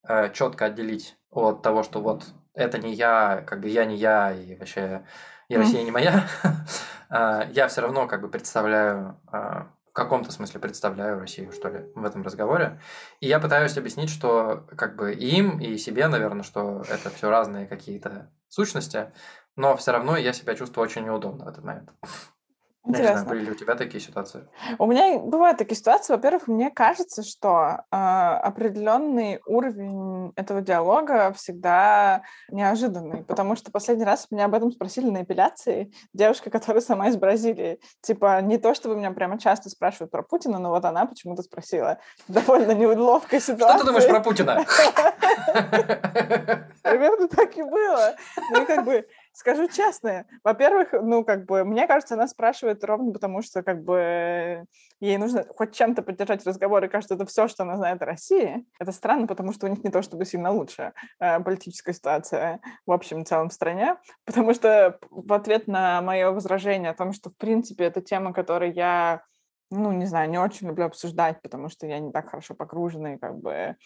э, 0.07 0.33
четко 0.33 0.67
отделить 0.67 1.17
от 1.31 1.63
того, 1.63 1.83
что 1.83 2.01
вот 2.01 2.27
это 2.55 2.79
не 2.79 2.95
я, 2.95 3.43
как 3.47 3.61
бы 3.61 3.69
я 3.69 3.85
не 3.85 3.97
я, 3.97 4.33
и 4.33 4.55
вообще 4.57 5.05
и 5.50 5.57
Россия 5.57 5.83
не 5.83 5.90
моя, 5.90 6.28
а, 7.11 7.49
я 7.52 7.66
все 7.66 7.80
равно 7.80 8.07
как 8.07 8.23
бы 8.23 8.28
представляю, 8.28 9.21
а, 9.26 9.66
в 9.88 9.92
каком-то 9.92 10.30
смысле 10.30 10.61
представляю 10.61 11.19
Россию, 11.19 11.50
что 11.50 11.69
ли, 11.69 11.90
в 11.97 12.04
этом 12.04 12.23
разговоре. 12.23 12.80
И 13.19 13.26
я 13.26 13.40
пытаюсь 13.40 13.76
объяснить, 13.76 14.11
что 14.11 14.64
как 14.76 14.95
бы 14.95 15.12
и 15.12 15.38
им, 15.38 15.59
и 15.59 15.76
себе, 15.76 16.07
наверное, 16.07 16.45
что 16.45 16.85
это 16.88 17.11
все 17.11 17.30
разные 17.30 17.66
какие-то 17.66 18.30
сущности, 18.49 19.12
но 19.57 19.76
все 19.76 19.90
равно 19.90 20.16
я 20.16 20.33
себя 20.33 20.54
чувствую 20.54 20.85
очень 20.85 21.04
неудобно 21.04 21.47
в 21.47 21.49
этот 21.49 21.64
момент. 21.64 21.90
Интересно. 22.87 23.11
Не 23.11 23.19
знаю, 23.19 23.29
были 23.29 23.45
ли 23.45 23.51
у 23.51 23.55
тебя 23.55 23.75
такие 23.75 24.01
ситуации? 24.01 24.49
У 24.79 24.87
меня 24.87 25.19
бывают 25.19 25.59
такие 25.59 25.77
ситуации. 25.77 26.15
Во-первых, 26.15 26.49
мне 26.49 26.71
кажется, 26.71 27.23
что 27.23 27.85
э, 27.91 27.97
определенный 27.97 29.41
уровень 29.45 30.33
этого 30.35 30.63
диалога 30.63 31.31
всегда 31.35 32.23
неожиданный, 32.49 33.23
потому 33.23 33.55
что 33.55 33.71
последний 33.71 34.05
раз 34.05 34.29
меня 34.31 34.47
об 34.47 34.55
этом 34.55 34.73
спросили 34.73 35.11
на 35.11 35.23
эпиляции 35.23 35.93
девушка, 36.15 36.49
которая 36.49 36.81
сама 36.81 37.09
из 37.09 37.17
Бразилии. 37.19 37.81
Типа 38.01 38.41
не 38.41 38.57
то, 38.57 38.73
чтобы 38.73 38.97
меня 38.97 39.11
прямо 39.11 39.39
часто 39.39 39.69
спрашивают 39.69 40.11
про 40.11 40.23
Путина, 40.23 40.59
но 40.59 40.71
вот 40.71 40.87
она 40.87 41.05
почему-то 41.05 41.43
спросила. 41.43 41.99
Довольно 42.29 42.73
неудобная 42.73 43.41
ситуация. 43.41 43.77
Что 43.77 43.79
ты 43.79 43.87
думаешь 43.87 44.09
про 44.09 44.21
Путина? 44.21 44.65
Примерно 46.83 47.29
так 47.29 47.57
и 47.59 47.63
было. 47.63 48.15
Ну 48.53 48.65
как 48.65 48.87
бы 48.87 49.07
скажу 49.33 49.69
честно, 49.69 50.27
во-первых, 50.45 50.89
ну, 50.93 51.25
как 51.25 51.47
бы, 51.47 51.65
мне 51.65 51.87
кажется, 51.87 52.15
она 52.15 52.29
спрашивает 52.29 52.85
ровно 52.85 53.13
потому, 53.13 53.43
что, 53.43 53.63
как 53.63 53.83
бы, 53.85 54.65
ей 55.01 55.17
нужно 55.19 55.45
хоть 55.57 55.75
чем-то 55.75 56.03
поддержать 56.03 56.47
разговор, 56.47 56.85
и 56.85 56.89
кажется, 56.89 57.15
это 57.15 57.27
все, 57.27 57.49
что 57.49 57.63
она 57.63 57.77
знает 57.77 58.03
о 58.03 58.07
России. 58.07 58.67
Это 58.79 58.93
странно, 58.93 59.27
потому 59.27 59.53
что 59.53 59.67
у 59.67 59.71
них 59.71 59.83
не 59.85 59.91
то 59.91 60.03
чтобы 60.03 60.25
сильно 60.25 60.51
лучше 60.51 60.93
э, 61.21 61.41
политическая 61.41 61.93
ситуация 61.93 62.61
в 62.87 62.93
общем 62.93 63.25
целом 63.25 63.49
в 63.49 63.53
стране, 63.53 63.97
потому 64.25 64.55
что 64.55 64.99
в 65.11 65.33
ответ 65.33 65.67
на 65.67 66.03
мое 66.03 66.31
возражение 66.31 66.91
о 66.91 66.95
том, 66.95 67.13
что, 67.13 67.31
в 67.31 67.37
принципе, 67.37 67.85
это 67.85 68.01
тема, 68.01 68.33
которой 68.33 68.73
я 68.73 69.23
ну, 69.71 69.93
не 69.93 70.07
знаю, 70.07 70.29
не 70.29 70.39
очень 70.39 70.67
люблю 70.67 70.87
обсуждать, 70.87 71.41
потому 71.43 71.69
что 71.69 71.87
я 71.87 72.01
не 72.01 72.11
так 72.11 72.29
хорошо 72.29 72.55
погружена 72.55 73.15
и 73.15 73.19
как 73.19 73.39
бы 73.39 73.77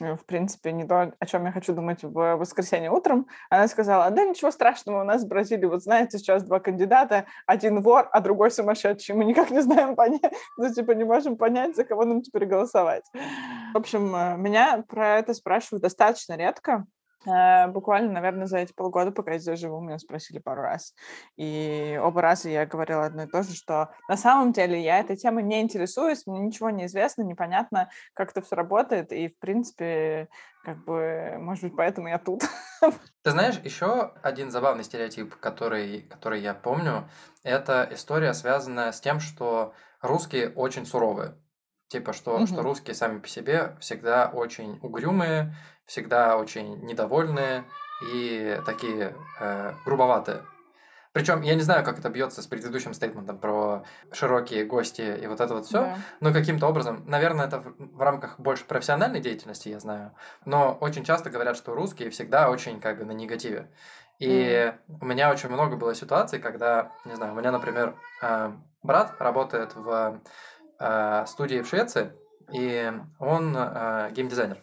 в 0.00 0.24
принципе, 0.26 0.72
не 0.72 0.84
то, 0.84 1.12
о 1.18 1.26
чем 1.26 1.44
я 1.46 1.52
хочу 1.52 1.74
думать 1.74 2.02
в 2.02 2.36
воскресенье 2.36 2.90
утром. 2.90 3.26
Она 3.50 3.68
сказала, 3.68 4.10
да 4.10 4.24
ничего 4.24 4.50
страшного, 4.50 5.02
у 5.02 5.04
нас 5.04 5.24
в 5.24 5.28
Бразилии, 5.28 5.66
вот 5.66 5.82
знаете, 5.82 6.18
сейчас 6.18 6.42
два 6.44 6.60
кандидата, 6.60 7.26
один 7.46 7.80
вор, 7.82 8.08
а 8.12 8.20
другой 8.20 8.50
сумасшедший. 8.50 9.14
Мы 9.14 9.24
никак 9.24 9.50
не 9.50 9.60
знаем 9.60 9.94
понять, 9.94 10.32
ну, 10.56 10.72
типа, 10.72 10.92
не 10.92 11.04
можем 11.04 11.36
понять, 11.36 11.76
за 11.76 11.84
кого 11.84 12.04
нам 12.04 12.22
теперь 12.22 12.46
голосовать. 12.46 13.04
В 13.74 13.76
общем, 13.76 14.14
э, 14.14 14.36
меня 14.36 14.84
про 14.88 15.18
это 15.18 15.34
спрашивают 15.34 15.82
достаточно 15.82 16.36
редко. 16.36 16.86
Э, 17.26 17.68
буквально, 17.68 18.12
наверное, 18.12 18.46
за 18.46 18.58
эти 18.58 18.72
полгода, 18.72 19.12
пока 19.12 19.32
я 19.32 19.38
здесь 19.38 19.60
живу, 19.60 19.80
меня 19.80 19.98
спросили 19.98 20.38
пару 20.38 20.62
раз. 20.62 20.94
И 21.36 21.98
оба 22.02 22.22
раза 22.22 22.48
я 22.48 22.66
говорила 22.66 23.04
одно 23.04 23.24
и 23.24 23.26
то 23.26 23.42
же, 23.42 23.54
что 23.54 23.92
на 24.08 24.16
самом 24.16 24.52
деле 24.52 24.80
я 24.80 24.98
этой 24.98 25.16
темой 25.16 25.42
не 25.42 25.60
интересуюсь, 25.60 26.26
мне 26.26 26.40
ничего 26.40 26.70
не 26.70 26.86
известно, 26.86 27.22
непонятно, 27.22 27.90
как 28.14 28.30
это 28.30 28.42
все 28.42 28.56
работает, 28.56 29.12
и, 29.12 29.28
в 29.28 29.38
принципе, 29.38 30.28
как 30.64 30.84
бы, 30.84 31.36
может 31.38 31.64
быть, 31.64 31.76
поэтому 31.76 32.08
я 32.08 32.18
тут. 32.18 32.42
Ты 33.22 33.30
знаешь, 33.30 33.60
еще 33.62 34.14
один 34.22 34.50
забавный 34.50 34.84
стереотип, 34.84 35.36
который, 35.36 36.02
который 36.02 36.40
я 36.40 36.54
помню, 36.54 37.08
это 37.42 37.88
история, 37.90 38.34
связанная 38.34 38.92
с 38.92 39.00
тем, 39.00 39.20
что 39.20 39.74
русские 40.00 40.50
очень 40.50 40.86
суровые. 40.86 41.34
Типа, 41.92 42.14
что, 42.14 42.36
угу. 42.36 42.46
что 42.46 42.62
русские 42.62 42.94
сами 42.94 43.18
по 43.18 43.28
себе 43.28 43.76
всегда 43.78 44.30
очень 44.32 44.78
угрюмые, 44.80 45.54
всегда 45.84 46.38
очень 46.38 46.80
недовольные 46.86 47.64
и 48.14 48.58
такие 48.64 49.14
э, 49.38 49.74
грубоватые. 49.84 50.40
Причем 51.12 51.42
я 51.42 51.54
не 51.54 51.60
знаю, 51.60 51.84
как 51.84 51.98
это 51.98 52.08
бьется 52.08 52.40
с 52.40 52.46
предыдущим 52.46 52.94
стейтментом 52.94 53.36
про 53.36 53.84
широкие 54.10 54.64
гости 54.64 55.02
и 55.02 55.26
вот 55.26 55.42
это 55.42 55.52
вот 55.52 55.66
все, 55.66 55.82
да. 55.82 55.98
но 56.20 56.32
каким-то 56.32 56.66
образом, 56.66 57.04
наверное, 57.06 57.44
это 57.44 57.60
в, 57.60 57.74
в 57.76 58.00
рамках 58.00 58.40
больше 58.40 58.64
профессиональной 58.64 59.20
деятельности, 59.20 59.68
я 59.68 59.78
знаю, 59.78 60.14
но 60.46 60.78
очень 60.80 61.04
часто 61.04 61.28
говорят, 61.28 61.58
что 61.58 61.74
русские 61.74 62.08
всегда 62.08 62.48
очень 62.48 62.80
как 62.80 63.00
бы 63.00 63.04
на 63.04 63.12
негативе. 63.12 63.68
И 64.18 64.30
mm. 64.30 64.74
у 65.02 65.04
меня 65.04 65.30
очень 65.30 65.50
много 65.50 65.76
было 65.76 65.94
ситуаций, 65.94 66.38
когда, 66.38 66.90
не 67.04 67.14
знаю, 67.16 67.34
у 67.34 67.36
меня, 67.36 67.52
например, 67.52 67.96
э, 68.22 68.52
брат 68.82 69.14
работает 69.18 69.74
в 69.74 70.22
студии 71.26 71.60
в 71.60 71.68
Швеции, 71.68 72.12
и 72.52 72.92
он 73.18 73.56
э, 73.56 74.10
геймдизайнер. 74.12 74.58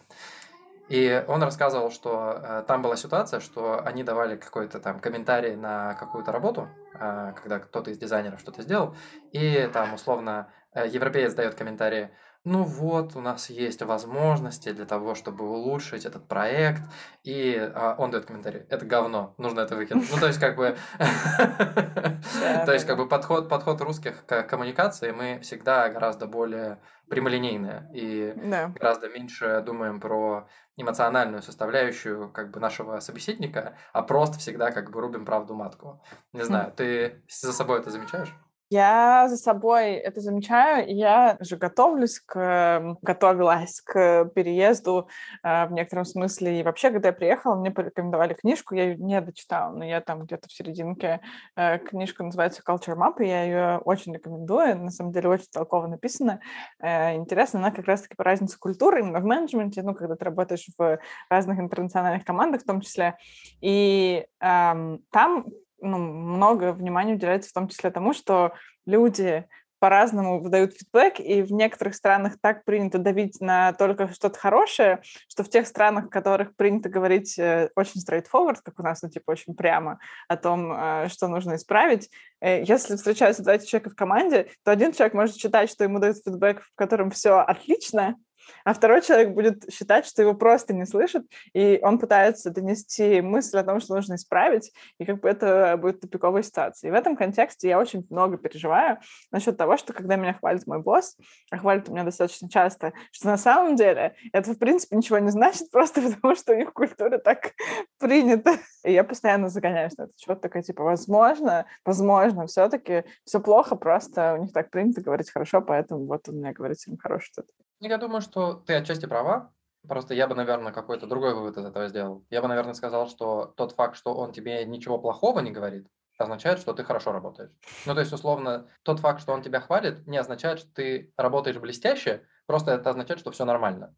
И 0.90 1.24
он 1.28 1.40
рассказывал, 1.40 1.92
что 1.92 2.40
э, 2.42 2.64
там 2.66 2.82
была 2.82 2.96
ситуация, 2.96 3.38
что 3.38 3.80
они 3.84 4.02
давали 4.02 4.36
какой-то 4.36 4.80
там 4.80 4.98
комментарий 4.98 5.54
на 5.54 5.94
какую-то 5.94 6.32
работу, 6.32 6.68
э, 6.94 7.32
когда 7.40 7.60
кто-то 7.60 7.92
из 7.92 7.98
дизайнеров 7.98 8.40
что-то 8.40 8.62
сделал, 8.62 8.96
и 9.30 9.70
там 9.72 9.94
условно 9.94 10.48
э, 10.74 10.88
европеец 10.88 11.32
дает 11.34 11.54
комментарий, 11.54 12.08
ну 12.44 12.64
вот, 12.64 13.16
у 13.16 13.20
нас 13.20 13.50
есть 13.50 13.82
возможности 13.82 14.72
для 14.72 14.86
того, 14.86 15.14
чтобы 15.14 15.44
улучшить 15.44 16.06
этот 16.06 16.26
проект, 16.26 16.82
и 17.22 17.54
а, 17.74 17.94
он 17.98 18.10
дает 18.10 18.24
комментарий, 18.24 18.60
это 18.70 18.86
говно, 18.86 19.34
нужно 19.36 19.60
это 19.60 19.76
выкинуть. 19.76 20.10
Ну, 20.10 20.18
то 20.18 20.26
есть, 20.26 20.40
как 20.40 20.56
бы, 20.56 20.74
то 20.98 22.72
есть, 22.72 22.86
как 22.86 22.96
бы, 22.96 23.06
подход, 23.06 23.50
подход 23.50 23.82
русских 23.82 24.24
к 24.24 24.42
коммуникации 24.44 25.10
мы 25.10 25.40
всегда 25.40 25.90
гораздо 25.90 26.26
более 26.26 26.80
прямолинейные 27.10 27.90
и 27.92 28.32
гораздо 28.74 29.08
меньше 29.10 29.62
думаем 29.66 30.00
про 30.00 30.48
эмоциональную 30.76 31.42
составляющую 31.42 32.30
как 32.30 32.52
бы 32.52 32.60
нашего 32.60 33.00
собеседника, 33.00 33.76
а 33.92 34.02
просто 34.02 34.38
всегда 34.38 34.70
как 34.70 34.90
бы 34.90 35.00
рубим 35.00 35.26
правду 35.26 35.54
матку. 35.54 36.02
Не 36.32 36.42
знаю, 36.42 36.72
ты 36.74 37.22
за 37.28 37.52
собой 37.52 37.80
это 37.80 37.90
замечаешь? 37.90 38.34
Я 38.72 39.26
за 39.28 39.36
собой 39.36 39.94
это 39.94 40.20
замечаю. 40.20 40.94
Я 40.94 41.36
же 41.40 41.56
готовлюсь 41.56 42.20
к, 42.20 42.96
готовилась 43.02 43.80
к 43.80 44.26
переезду 44.26 45.08
э, 45.42 45.66
в 45.66 45.72
некотором 45.72 46.04
смысле. 46.04 46.60
И 46.60 46.62
вообще, 46.62 46.92
когда 46.92 47.08
я 47.08 47.12
приехала, 47.12 47.56
мне 47.56 47.72
порекомендовали 47.72 48.34
книжку, 48.34 48.76
я 48.76 48.84
ее 48.84 48.96
не 48.96 49.20
дочитала, 49.20 49.72
но 49.74 49.84
я 49.84 50.00
там 50.00 50.22
где-то 50.22 50.48
в 50.48 50.52
серединке. 50.52 51.20
Э, 51.56 51.78
книжка 51.78 52.22
называется 52.22 52.62
Culture 52.64 52.94
Map, 52.94 53.20
и 53.20 53.26
я 53.26 53.42
ее 53.42 53.78
очень 53.78 54.14
рекомендую. 54.14 54.78
На 54.78 54.90
самом 54.90 55.10
деле 55.10 55.30
очень 55.30 55.50
толково 55.52 55.88
написано. 55.88 56.38
Э, 56.80 57.16
интересно, 57.16 57.58
она 57.58 57.72
как 57.72 57.86
раз-таки 57.86 58.14
по 58.14 58.22
разнице 58.22 58.56
культуры 58.56 59.00
именно 59.00 59.18
в 59.18 59.24
менеджменте, 59.24 59.82
ну, 59.82 59.96
когда 59.96 60.14
ты 60.14 60.24
работаешь 60.24 60.68
в 60.78 60.98
разных 61.28 61.58
интернациональных 61.58 62.24
командах 62.24 62.60
в 62.60 62.66
том 62.66 62.80
числе. 62.82 63.16
И 63.60 64.24
э, 64.40 64.98
там 65.10 65.46
ну, 65.80 65.98
много 65.98 66.72
внимания 66.72 67.14
уделяется 67.14 67.50
в 67.50 67.54
том 67.54 67.68
числе 67.68 67.90
тому, 67.90 68.12
что 68.12 68.52
люди 68.86 69.46
по-разному 69.80 70.40
выдают 70.40 70.74
фидбэк, 70.74 71.18
и 71.18 71.42
в 71.42 71.52
некоторых 71.52 71.94
странах 71.94 72.34
так 72.40 72.64
принято 72.64 72.98
давить 72.98 73.40
на 73.40 73.72
только 73.72 74.12
что-то 74.12 74.38
хорошее, 74.38 75.00
что 75.26 75.42
в 75.42 75.48
тех 75.48 75.66
странах, 75.66 76.06
в 76.06 76.10
которых 76.10 76.54
принято 76.54 76.88
говорить 76.88 77.38
э, 77.38 77.70
очень 77.74 78.00
straightforward, 78.00 78.58
как 78.62 78.78
у 78.78 78.82
нас, 78.82 79.02
ну, 79.02 79.08
типа, 79.08 79.32
очень 79.32 79.54
прямо 79.54 79.98
о 80.28 80.36
том, 80.36 80.72
э, 80.72 81.08
что 81.08 81.28
нужно 81.28 81.56
исправить, 81.56 82.10
э, 82.40 82.62
если 82.62 82.96
встречаются 82.96 83.42
два 83.42 83.58
человека 83.58 83.90
в 83.90 83.96
команде, 83.96 84.50
то 84.64 84.70
один 84.70 84.92
человек 84.92 85.14
может 85.14 85.36
считать, 85.36 85.70
что 85.70 85.84
ему 85.84 85.98
дают 85.98 86.18
фидбэк, 86.18 86.62
в 86.62 86.74
котором 86.74 87.10
все 87.10 87.38
отлично, 87.38 88.16
а 88.64 88.74
второй 88.74 89.02
человек 89.02 89.30
будет 89.30 89.72
считать, 89.72 90.06
что 90.06 90.22
его 90.22 90.34
просто 90.34 90.74
не 90.74 90.86
слышат, 90.86 91.24
и 91.52 91.78
он 91.82 91.98
пытается 91.98 92.50
донести 92.50 93.20
мысль 93.20 93.58
о 93.58 93.64
том, 93.64 93.80
что 93.80 93.94
нужно 93.94 94.14
исправить, 94.14 94.72
и 94.98 95.04
как 95.04 95.20
бы 95.20 95.28
это 95.28 95.76
будет 95.80 96.00
тупиковой 96.00 96.42
ситуацией. 96.42 96.90
И 96.90 96.92
в 96.92 96.96
этом 96.96 97.16
контексте 97.16 97.68
я 97.68 97.78
очень 97.78 98.06
много 98.10 98.38
переживаю 98.38 98.98
насчет 99.30 99.56
того, 99.56 99.76
что 99.76 99.92
когда 99.92 100.16
меня 100.16 100.34
хвалит 100.34 100.66
мой 100.66 100.80
босс, 100.80 101.16
а 101.50 101.58
хвалит 101.58 101.88
меня 101.88 102.04
достаточно 102.04 102.48
часто, 102.48 102.92
что 103.12 103.28
на 103.28 103.36
самом 103.36 103.76
деле 103.76 104.14
это, 104.32 104.52
в 104.52 104.58
принципе, 104.58 104.96
ничего 104.96 105.18
не 105.18 105.30
значит, 105.30 105.70
просто 105.72 106.02
потому 106.02 106.34
что 106.34 106.52
у 106.52 106.56
них 106.56 106.72
культура 106.72 107.18
так 107.18 107.52
принята. 107.98 108.54
И 108.84 108.92
я 108.92 109.04
постоянно 109.04 109.48
загоняюсь 109.48 109.96
на 109.96 110.04
это. 110.04 110.12
Что-то 110.16 110.42
такое, 110.42 110.62
типа, 110.62 110.82
возможно, 110.82 111.66
возможно, 111.84 112.46
все-таки 112.46 113.04
все 113.24 113.40
плохо, 113.40 113.76
просто 113.76 114.34
у 114.34 114.42
них 114.42 114.52
так 114.52 114.70
принято 114.70 115.00
говорить 115.00 115.30
хорошо, 115.30 115.60
поэтому 115.60 116.06
вот 116.06 116.28
он 116.28 116.36
мне 116.36 116.52
говорит 116.52 116.78
всем 116.78 116.96
хорошо 116.96 117.26
что-то. 117.32 117.69
Я 117.80 117.96
думаю, 117.96 118.20
что 118.20 118.54
ты 118.54 118.74
отчасти 118.74 119.06
права. 119.06 119.52
Просто 119.88 120.12
я 120.12 120.26
бы, 120.26 120.34
наверное, 120.34 120.72
какой-то 120.72 121.06
другой 121.06 121.34
вывод 121.34 121.56
из 121.56 121.64
этого 121.64 121.88
сделал. 121.88 122.26
Я 122.28 122.42
бы, 122.42 122.48
наверное, 122.48 122.74
сказал, 122.74 123.08
что 123.08 123.54
тот 123.56 123.72
факт, 123.72 123.96
что 123.96 124.14
он 124.14 124.32
тебе 124.32 124.64
ничего 124.66 124.98
плохого 124.98 125.40
не 125.40 125.50
говорит, 125.50 125.88
означает, 126.18 126.58
что 126.58 126.74
ты 126.74 126.84
хорошо 126.84 127.12
работаешь. 127.12 127.50
Ну, 127.86 127.94
то 127.94 128.00
есть, 128.00 128.12
условно, 128.12 128.68
тот 128.82 129.00
факт, 129.00 129.22
что 129.22 129.32
он 129.32 129.40
тебя 129.42 129.60
хвалит, 129.60 130.06
не 130.06 130.18
означает, 130.18 130.58
что 130.58 130.68
ты 130.74 131.14
работаешь 131.16 131.56
блестяще, 131.56 132.26
просто 132.44 132.72
это 132.72 132.90
означает, 132.90 133.20
что 133.20 133.30
все 133.30 133.46
нормально. 133.46 133.94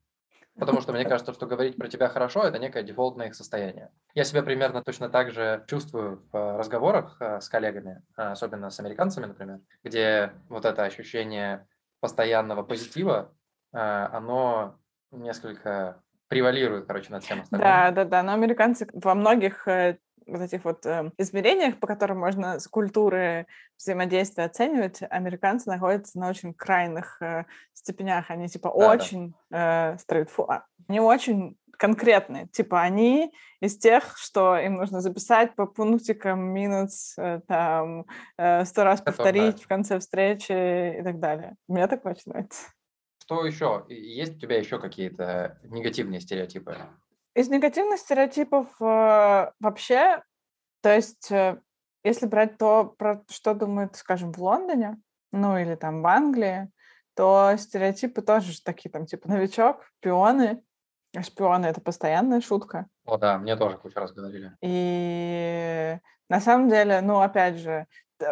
Потому 0.57 0.81
что 0.83 0.93
мне 0.93 1.05
кажется, 1.05 1.33
что 1.33 1.47
говорить 1.47 1.77
про 1.77 1.89
тебя 1.89 2.09
хорошо– 2.09 2.43
это 2.45 2.61
некое 2.61 2.85
дефолтное 2.85 3.29
их 3.29 3.35
состояние. 3.35 3.91
Я 4.15 4.23
себя 4.23 4.43
примерно 4.43 4.83
точно 4.83 5.09
так 5.09 5.33
же 5.33 5.65
чувствую 5.67 6.29
в 6.31 6.59
разговорах 6.59 7.17
э, 7.21 7.41
с 7.41 7.49
коллегами, 7.49 8.03
особенно 8.15 8.69
с 8.71 8.79
американцами, 8.79 9.27
например, 9.27 9.61
где 9.83 10.35
вот 10.51 10.67
это 10.67 10.85
ощущение 10.85 11.67
постоянного 12.01 12.63
позитива 12.63 13.33
Э, 13.33 13.42
оно 13.73 14.77
несколько 15.11 16.03
превалирует, 16.33 16.87
короче, 16.87 17.11
над 17.13 17.23
всем 17.25 17.43
остальным. 17.43 17.69
Да, 17.69 17.91
да, 17.91 18.05
да. 18.05 18.23
Но 18.23 18.33
американцы 18.33 18.89
во 18.95 19.15
многих 19.15 19.69
э, 19.69 19.99
вот 20.27 20.41
этих 20.41 20.65
вот 20.65 20.87
э, 20.87 21.11
измерениях, 21.19 21.79
по 21.79 21.87
которым 21.87 22.21
можно 22.21 22.59
с 22.59 22.67
культуры 22.69 23.47
взаимодействия 23.79 24.45
оценивать, 24.45 25.03
американцы 25.11 25.69
находятся 25.69 26.19
на 26.19 26.31
очень 26.31 26.55
крайних 26.55 27.21
э, 27.21 27.45
степенях. 27.75 28.31
Они 28.31 28.49
типа 28.49 28.73
да, 28.75 28.91
очень 28.93 29.35
да. 29.51 29.93
Э, 29.93 29.97
straightforward. 29.97 30.63
Они 30.89 31.01
очень 31.01 31.59
конкретные. 31.79 32.47
Типа 32.47 32.81
они 32.81 33.31
из 33.61 33.77
тех, 33.77 34.17
что 34.17 34.57
им 34.57 34.77
нужно 34.77 35.03
записать 35.03 35.55
по 35.55 35.67
пунктикам, 35.67 36.41
минус, 36.41 37.15
э, 37.19 37.41
там, 37.47 38.07
сто 38.65 38.85
раз 38.85 39.03
повторить 39.03 39.57
да. 39.57 39.63
в 39.63 39.69
конце 39.69 39.99
встречи 39.99 40.99
и 40.99 41.03
так 41.03 41.19
далее. 41.19 41.57
Мне 41.69 41.87
так 41.89 42.07
очень 42.07 42.33
нравится. 42.33 42.63
Что 43.23 43.47
еще? 43.47 43.85
Есть 43.89 44.35
у 44.35 44.39
тебя 44.41 44.59
еще 44.59 44.81
какие-то 44.81 45.61
негативные 45.63 46.21
стереотипы? 46.21 46.77
Из 47.37 47.49
негативных 47.49 48.01
стереотипов 48.01 48.67
э, 48.81 49.53
вообще, 49.61 50.25
то 50.81 50.93
есть, 50.93 51.31
э, 51.31 51.61
если 52.03 52.27
брать 52.27 52.59
то, 52.59 52.85
про 52.85 53.23
что 53.31 53.55
думают, 53.55 53.95
скажем, 53.95 54.33
в 54.33 54.43
Лондоне, 54.43 55.01
ну 55.31 55.57
или 55.57 55.77
там 55.77 56.03
в 56.03 56.07
Англии, 56.09 56.69
то 57.15 57.55
стереотипы 57.57 58.23
тоже 58.23 58.61
такие, 58.61 58.91
там, 58.91 59.07
типа, 59.07 59.29
новичок, 59.29 59.89
пионы, 60.01 60.61
Шпионы— 61.15 61.67
это 61.67 61.81
постоянная 61.81 62.41
шутка. 62.41 62.87
О, 63.05 63.19
да, 63.19 63.39
мне 63.39 63.55
тоже 63.55 63.77
кучу 63.77 64.01
раз 64.01 64.13
говорили. 64.13 64.57
И 64.63 65.99
на 66.29 66.41
самом 66.41 66.71
деле, 66.71 67.03
ну, 67.03 67.21
опять 67.21 67.59
же, 67.59 67.87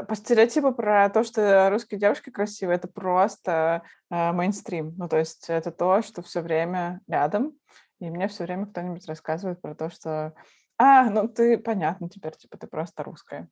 по 0.09 0.15
стереотипу 0.15 0.73
про 0.73 1.09
то, 1.11 1.25
что 1.25 1.69
русские 1.71 2.01
девушки 2.01 2.31
красивые, 2.31 2.77
это 2.77 2.89
просто 2.89 3.83
э, 4.11 4.33
мейнстрим. 4.33 4.95
Ну, 4.97 5.09
то 5.09 5.19
есть 5.19 5.49
это 5.49 5.71
то, 5.71 6.03
что 6.03 6.23
все 6.23 6.41
время 6.41 7.01
рядом. 7.09 7.53
И 8.01 8.11
мне 8.11 8.29
все 8.29 8.45
время 8.45 8.67
кто-нибудь 8.67 9.07
рассказывает 9.07 9.61
про 9.61 9.75
то, 9.75 9.91
что 9.91 10.35
а, 10.79 11.11
ну 11.11 11.29
ты 11.29 11.59
понятно 11.59 12.09
теперь, 12.09 12.35
типа 12.35 12.57
ты 12.57 12.67
просто 12.67 13.03
русская. 13.03 13.49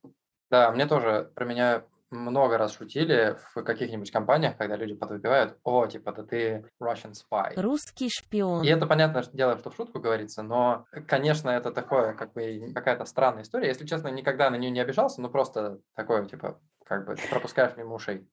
Да, 0.50 0.70
мне 0.70 0.86
тоже 0.86 1.30
про 1.34 1.44
меня 1.44 1.82
много 2.10 2.58
раз 2.58 2.76
шутили 2.76 3.36
в 3.54 3.62
каких-нибудь 3.62 4.10
компаниях, 4.10 4.56
когда 4.56 4.76
люди 4.76 4.94
подвыпивают, 4.94 5.58
о, 5.64 5.86
типа, 5.86 6.12
да 6.12 6.22
ты 6.22 6.64
Russian 6.82 7.12
spy. 7.12 7.60
Русский 7.60 8.08
шпион. 8.08 8.62
И 8.64 8.68
это 8.68 8.86
понятно 8.86 9.22
дело, 9.32 9.58
что 9.58 9.70
в 9.70 9.76
шутку 9.76 10.00
говорится, 10.00 10.42
но, 10.42 10.86
конечно, 11.06 11.50
это 11.50 11.70
такое, 11.70 12.14
как 12.14 12.32
бы, 12.32 12.72
какая-то 12.74 13.04
странная 13.04 13.42
история. 13.42 13.68
Если 13.68 13.86
честно, 13.86 14.08
никогда 14.08 14.50
на 14.50 14.56
нее 14.56 14.70
не 14.70 14.80
обижался, 14.80 15.20
но 15.20 15.28
просто 15.28 15.80
такое, 15.94 16.24
типа, 16.26 16.60
как 16.88 17.06
бы 17.06 17.16
пропускаешь 17.30 17.76
мимо 17.76 17.94
ушей. 17.94 18.26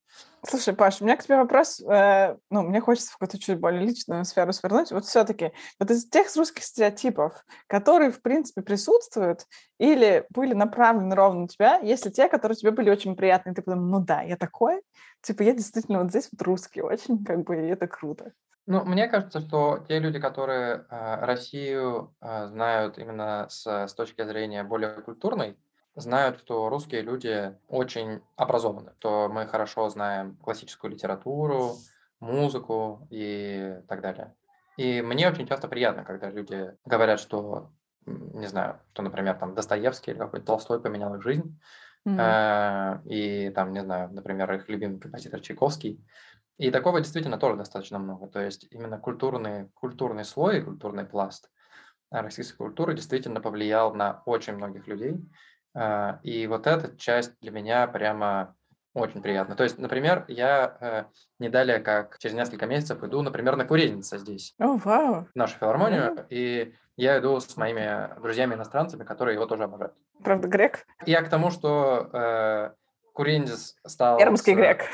Слушай, 0.48 0.74
Паш, 0.74 1.02
у 1.02 1.04
меня 1.06 1.18
к 1.18 1.24
тебе 1.24 1.36
вопрос. 1.36 1.82
Э, 1.82 2.38
ну, 2.50 2.62
мне 2.62 2.80
хочется 2.80 3.10
в 3.10 3.18
какую-то 3.18 3.38
чуть 3.38 3.60
более 3.60 3.82
личную 3.82 4.24
сферу 4.24 4.54
свернуть. 4.54 4.92
Вот 4.92 5.06
все-таки, 5.06 5.52
вот 5.80 5.92
из 5.92 6.08
тех 6.08 6.34
русских 6.36 6.64
стереотипов, 6.64 7.44
которые, 7.68 8.12
в 8.12 8.22
принципе, 8.22 8.62
присутствуют 8.62 9.46
или 9.78 10.26
были 10.30 10.54
направлены 10.54 11.14
ровно 11.16 11.42
на 11.42 11.48
тебя, 11.48 11.80
если 11.80 12.10
те, 12.10 12.30
которые 12.30 12.56
тебе 12.56 12.72
были 12.72 12.90
очень 12.90 13.16
приятны, 13.16 13.54
ты 13.54 13.62
подумал, 13.62 14.00
ну 14.00 14.06
да, 14.06 14.22
я 14.22 14.38
такой, 14.38 14.82
типа, 15.22 15.44
я 15.44 15.54
действительно 15.54 16.02
вот 16.02 16.10
здесь 16.10 16.30
вот 16.32 16.42
русский 16.42 16.82
очень, 16.82 17.26
как 17.26 17.44
бы, 17.44 17.58
и 17.58 17.68
это 17.68 17.88
круто. 17.88 18.32
Ну, 18.68 18.84
мне 18.84 19.08
кажется, 19.08 19.42
что 19.42 19.86
те 19.88 20.00
люди, 20.00 20.20
которые 20.20 20.86
э, 20.90 21.26
Россию 21.26 22.16
э, 22.20 22.48
знают 22.48 22.98
именно 22.98 23.46
с, 23.48 23.68
с 23.68 23.94
точки 23.94 24.24
зрения 24.24 24.64
более 24.64 25.02
культурной, 25.02 25.56
знают, 25.96 26.40
что 26.40 26.70
русские 26.70 27.02
люди 27.02 27.56
очень 27.68 28.22
образованы, 28.36 28.94
что 29.00 29.30
мы 29.30 29.48
хорошо 29.48 29.90
знаем 29.90 30.38
классическую 30.38 30.92
литературу, 30.92 31.76
музыку 32.20 33.08
и 33.10 33.78
так 33.88 34.02
далее. 34.02 34.34
И 34.78 35.02
мне 35.02 35.30
очень 35.30 35.48
часто 35.48 35.68
приятно, 35.68 36.04
когда 36.04 36.30
люди 36.30 36.74
говорят, 36.86 37.20
что, 37.20 37.72
не 38.06 38.48
знаю, 38.48 38.80
что, 38.92 39.04
например, 39.04 39.36
там 39.36 39.56
Достоевский 39.56 40.12
или 40.12 40.18
какой-то 40.18 40.46
Толстой 40.46 40.82
поменял 40.82 41.16
их 41.16 41.24
жизнь, 41.24 41.58
mm-hmm. 42.06 43.08
и 43.08 43.50
там, 43.52 43.72
не 43.72 43.82
знаю, 43.82 44.12
например, 44.12 44.52
их 44.54 44.68
любимый 44.68 45.00
композитор 45.00 45.40
Чайковский. 45.40 46.04
И 46.58 46.72
такого 46.72 47.00
действительно 47.02 47.38
тоже 47.38 47.58
достаточно 47.58 48.00
много. 48.00 48.28
То 48.28 48.40
есть 48.40 48.68
именно 48.72 48.98
культурный, 48.98 49.70
культурный 49.74 50.24
слой, 50.24 50.62
культурный 50.62 51.06
пласт 51.06 51.50
российской 52.12 52.58
культуры 52.58 52.94
действительно 52.94 53.42
повлиял 53.42 53.94
на 53.94 54.22
очень 54.26 54.54
многих 54.54 54.88
людей. 54.88 55.20
А, 55.76 56.20
и 56.24 56.48
вот 56.48 56.68
эта 56.68 56.96
часть 56.98 57.34
для 57.42 57.52
меня 57.52 57.86
прямо 57.88 58.56
очень 58.94 59.22
приятно. 59.22 59.56
То 59.56 59.64
есть, 59.64 59.78
например, 59.78 60.24
я 60.30 60.78
э, 60.80 61.04
не 61.38 61.50
далее, 61.50 61.80
как 61.80 62.18
через 62.18 62.34
несколько 62.34 62.66
месяцев 62.66 63.04
иду, 63.04 63.22
например, 63.22 63.58
на 63.58 63.66
Куреница 63.66 64.18
здесь. 64.18 64.56
О, 64.58 64.76
oh, 64.76 64.82
вау! 64.84 65.16
Wow. 65.16 65.26
В 65.34 65.36
нашу 65.36 65.58
филармонию. 65.58 66.14
Mm-hmm. 66.14 66.26
И 66.30 66.74
я 66.96 67.20
иду 67.20 67.38
с 67.38 67.58
моими 67.58 68.10
друзьями-иностранцами, 68.22 69.04
которые 69.04 69.36
его 69.36 69.46
тоже 69.46 69.66
обожают. 69.66 69.94
Правда, 70.24 70.48
грек? 70.48 70.86
Я 71.06 71.22
к 71.24 71.30
тому, 71.30 71.52
что 71.52 72.10
э, 72.14 72.72
Куренец 73.12 73.76
стал... 73.86 74.18
Пермский 74.18 74.54
с, 74.54 74.56
грек. 74.56 74.86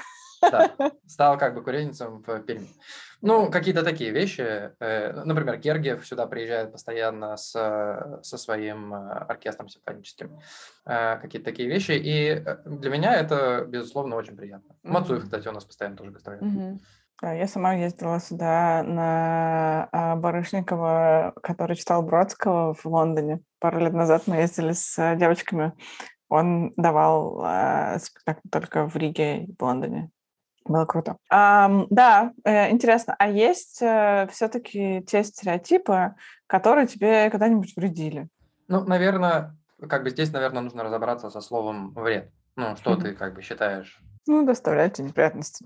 Да, 0.41 0.71
стал 1.07 1.37
как 1.37 1.53
бы 1.53 1.61
куренницем 1.61 2.23
в 2.25 2.39
Перми. 2.39 2.69
Ну, 3.21 3.51
какие-то 3.51 3.83
такие 3.83 4.11
вещи. 4.11 4.71
Э, 4.79 5.23
например, 5.23 5.57
Гергиев 5.57 6.05
сюда 6.05 6.25
приезжает 6.25 6.71
постоянно 6.71 7.37
с, 7.37 7.51
со 8.23 8.37
своим 8.37 8.93
э, 8.93 9.11
оркестром 9.29 9.69
симфоническим. 9.69 10.39
Э, 10.85 11.17
какие-то 11.17 11.45
такие 11.45 11.69
вещи. 11.69 11.91
И 11.91 12.43
для 12.65 12.89
меня 12.89 13.15
это, 13.15 13.65
безусловно, 13.67 14.15
очень 14.15 14.35
приятно. 14.35 14.71
Mm-hmm. 14.71 14.91
Мацуев, 14.91 15.23
кстати, 15.23 15.47
у 15.47 15.51
нас 15.51 15.65
постоянно 15.65 15.97
тоже 15.97 16.11
гастролирует. 16.11 16.53
Mm-hmm. 16.53 16.79
Я 17.23 17.47
сама 17.47 17.75
ездила 17.75 18.19
сюда 18.19 18.81
на 18.81 19.87
а, 19.91 20.15
Барышникова, 20.15 21.35
который 21.43 21.75
читал 21.75 22.01
Бродского 22.01 22.73
в 22.73 22.83
Лондоне. 22.85 23.41
Пару 23.59 23.79
лет 23.79 23.93
назад 23.93 24.23
мы 24.25 24.37
ездили 24.37 24.71
с 24.71 25.15
девочками. 25.17 25.73
Он 26.29 26.71
давал 26.77 27.43
э, 27.45 27.99
спектакль 27.99 28.47
только 28.49 28.89
в 28.89 28.95
Риге 28.95 29.43
и 29.43 29.55
в 29.55 29.61
Лондоне. 29.61 30.09
Было 30.65 30.85
круто. 30.85 31.17
Um, 31.31 31.87
да, 31.89 32.33
э, 32.43 32.69
интересно. 32.71 33.15
А 33.17 33.27
есть 33.27 33.81
э, 33.81 34.27
все-таки 34.31 35.03
те 35.07 35.23
стереотипы, 35.23 36.15
которые 36.47 36.87
тебе 36.87 37.29
когда-нибудь 37.29 37.75
вредили? 37.75 38.27
Ну, 38.67 38.83
наверное, 38.85 39.57
как 39.89 40.03
бы 40.03 40.11
здесь, 40.11 40.31
наверное, 40.31 40.61
нужно 40.61 40.83
разобраться 40.83 41.29
со 41.29 41.41
словом 41.41 41.93
вред. 41.93 42.31
Ну, 42.55 42.75
что 42.75 42.93
mm-hmm. 42.93 43.01
ты 43.01 43.13
как 43.13 43.33
бы 43.33 43.41
считаешь? 43.41 43.99
Ну, 44.27 44.45
доставляет 44.45 44.93
тебе 44.93 45.07
неприятности. 45.07 45.65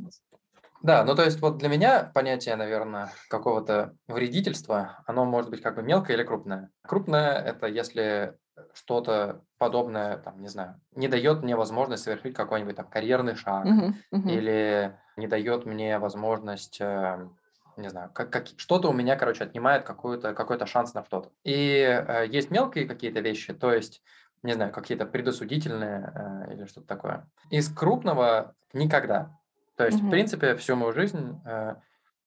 Да, 0.82 1.04
ну 1.04 1.16
то 1.16 1.24
есть 1.24 1.42
вот 1.42 1.58
для 1.58 1.70
меня 1.70 2.12
понятие, 2.14 2.56
наверное, 2.56 3.12
какого-то 3.30 3.96
вредительства, 4.08 5.04
оно 5.08 5.26
может 5.26 5.50
быть 5.50 5.62
как 5.62 5.76
бы 5.76 5.84
мелкое 5.84 6.16
или 6.16 6.24
крупное. 6.24 6.70
Крупное– 6.84 7.34
это 7.46 7.68
если 7.68 8.38
что-то 8.74 9.42
подобное, 9.58 10.18
там, 10.18 10.42
не 10.42 10.48
знаю, 10.48 10.80
не 10.96 11.08
дает 11.08 11.44
мне 11.44 11.56
возможность 11.56 12.04
совершить 12.04 12.36
какой-нибудь 12.36 12.76
там 12.76 12.88
карьерный 12.88 13.36
шаг 13.36 13.66
uh-huh, 13.66 13.94
uh-huh. 14.14 14.32
или 14.32 14.98
не 15.18 15.28
дает 15.28 15.66
мне 15.66 15.98
возможность, 15.98 16.80
э, 16.80 17.30
не 17.78 17.90
знаю, 17.90 18.12
как, 18.14 18.30
как, 18.30 18.48
что-то 18.58 18.90
у 18.90 18.94
меня, 18.94 19.16
короче, 19.16 19.44
отнимает 19.44 19.84
какой-то 19.84 20.34
какой 20.34 20.66
шанс 20.68 20.94
на 20.94 21.04
что-то. 21.04 21.32
И 21.44 21.80
э, 21.82 22.28
есть 22.28 22.52
мелкие 22.52 22.88
какие-то 22.88 23.20
вещи, 23.20 23.54
то 23.54 23.74
есть, 23.74 24.02
не 24.44 24.54
знаю, 24.54 24.72
какие-то 24.72 25.06
предосудительные 25.06 26.12
э, 26.14 26.54
или 26.54 26.66
что-то 26.66 26.88
такое. 26.88 27.28
Из 27.50 27.74
крупного 27.74 28.56
никогда. 28.74 29.38
То 29.78 29.86
есть, 29.86 30.00
uh-huh. 30.00 30.08
в 30.08 30.10
принципе, 30.10 30.56
всю 30.56 30.76
мою 30.76 30.94
жизнь 30.94 31.42
э, 31.46 31.76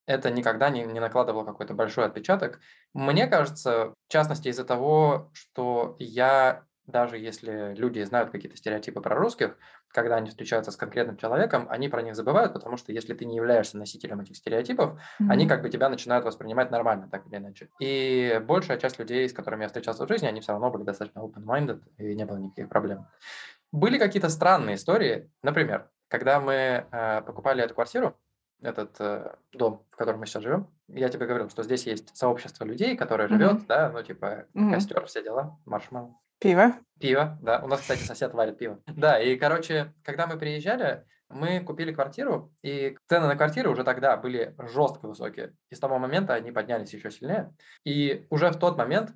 это 0.08 0.30
никогда 0.30 0.70
не, 0.70 0.84
не 0.84 1.00
накладывало 1.00 1.44
какой-то 1.44 1.74
большой 1.74 2.06
отпечаток. 2.06 2.60
Мне 2.94 3.26
кажется, 3.26 3.94
в 4.08 4.12
частности, 4.12 4.48
из-за 4.48 4.64
того, 4.64 5.30
что 5.34 5.96
я, 5.98 6.64
даже 6.86 7.18
если 7.18 7.74
люди 7.74 8.02
знают 8.02 8.30
какие-то 8.30 8.56
стереотипы 8.56 9.02
про 9.02 9.14
русских, 9.14 9.58
когда 9.88 10.16
они 10.16 10.30
встречаются 10.30 10.70
с 10.70 10.76
конкретным 10.76 11.18
человеком, 11.18 11.66
они 11.68 11.88
про 11.88 12.02
них 12.02 12.16
забывают, 12.16 12.54
потому 12.54 12.78
что 12.78 12.92
если 12.92 13.14
ты 13.14 13.26
не 13.26 13.36
являешься 13.36 13.76
носителем 13.76 14.20
этих 14.20 14.36
стереотипов, 14.36 14.92
mm-hmm. 14.92 15.26
они 15.30 15.46
как 15.46 15.60
бы 15.62 15.68
тебя 15.68 15.90
начинают 15.90 16.24
воспринимать 16.24 16.70
нормально, 16.70 17.08
так 17.10 17.26
или 17.26 17.36
иначе. 17.36 17.68
И 17.78 18.40
большая 18.46 18.78
часть 18.78 18.98
людей, 18.98 19.28
с 19.28 19.34
которыми 19.34 19.62
я 19.62 19.68
встречался 19.68 20.04
в 20.04 20.08
жизни, 20.08 20.26
они 20.26 20.40
все 20.40 20.52
равно 20.52 20.70
были 20.70 20.84
достаточно 20.84 21.20
open-minded, 21.20 21.82
и 21.98 22.14
не 22.14 22.24
было 22.24 22.38
никаких 22.38 22.68
проблем. 22.70 23.06
Были 23.72 23.98
какие-то 23.98 24.30
странные 24.30 24.76
истории, 24.76 25.30
например, 25.42 25.90
когда 26.08 26.40
мы 26.40 26.86
э, 26.90 27.22
покупали 27.22 27.62
эту 27.62 27.74
квартиру, 27.74 28.16
этот 28.60 28.96
э, 29.00 29.34
дом, 29.52 29.86
в 29.90 29.96
котором 29.96 30.20
мы 30.20 30.26
сейчас 30.26 30.42
живем, 30.42 30.68
я 30.88 31.08
тебе 31.08 31.26
говорил, 31.26 31.48
что 31.48 31.62
здесь 31.62 31.86
есть 31.86 32.16
сообщество 32.16 32.64
людей, 32.64 32.96
которое 32.96 33.28
живет, 33.28 33.62
mm-hmm. 33.62 33.66
да, 33.66 33.90
ну 33.90 34.02
типа 34.02 34.46
mm-hmm. 34.54 34.72
костер, 34.72 35.06
все 35.06 35.22
дела, 35.22 35.58
маршмал. 35.64 36.20
Пиво. 36.40 36.74
Пиво, 37.00 37.38
да. 37.42 37.60
У 37.64 37.66
нас, 37.66 37.80
кстати, 37.80 38.02
сосед 38.02 38.32
варит 38.32 38.58
пиво. 38.58 38.80
Да, 38.86 39.20
и, 39.20 39.36
короче, 39.36 39.92
когда 40.04 40.26
мы 40.26 40.38
приезжали, 40.38 41.04
мы 41.28 41.60
купили 41.60 41.92
квартиру, 41.92 42.52
и 42.62 42.96
цены 43.08 43.26
на 43.26 43.36
квартиры 43.36 43.70
уже 43.70 43.84
тогда 43.84 44.16
были 44.16 44.54
жестко 44.58 45.08
высокие. 45.08 45.54
И 45.70 45.74
с 45.74 45.80
того 45.80 45.98
момента 45.98 46.34
они 46.34 46.52
поднялись 46.52 46.94
еще 46.94 47.10
сильнее. 47.10 47.52
И 47.84 48.26
уже 48.30 48.50
в 48.50 48.58
тот 48.58 48.78
момент 48.78 49.12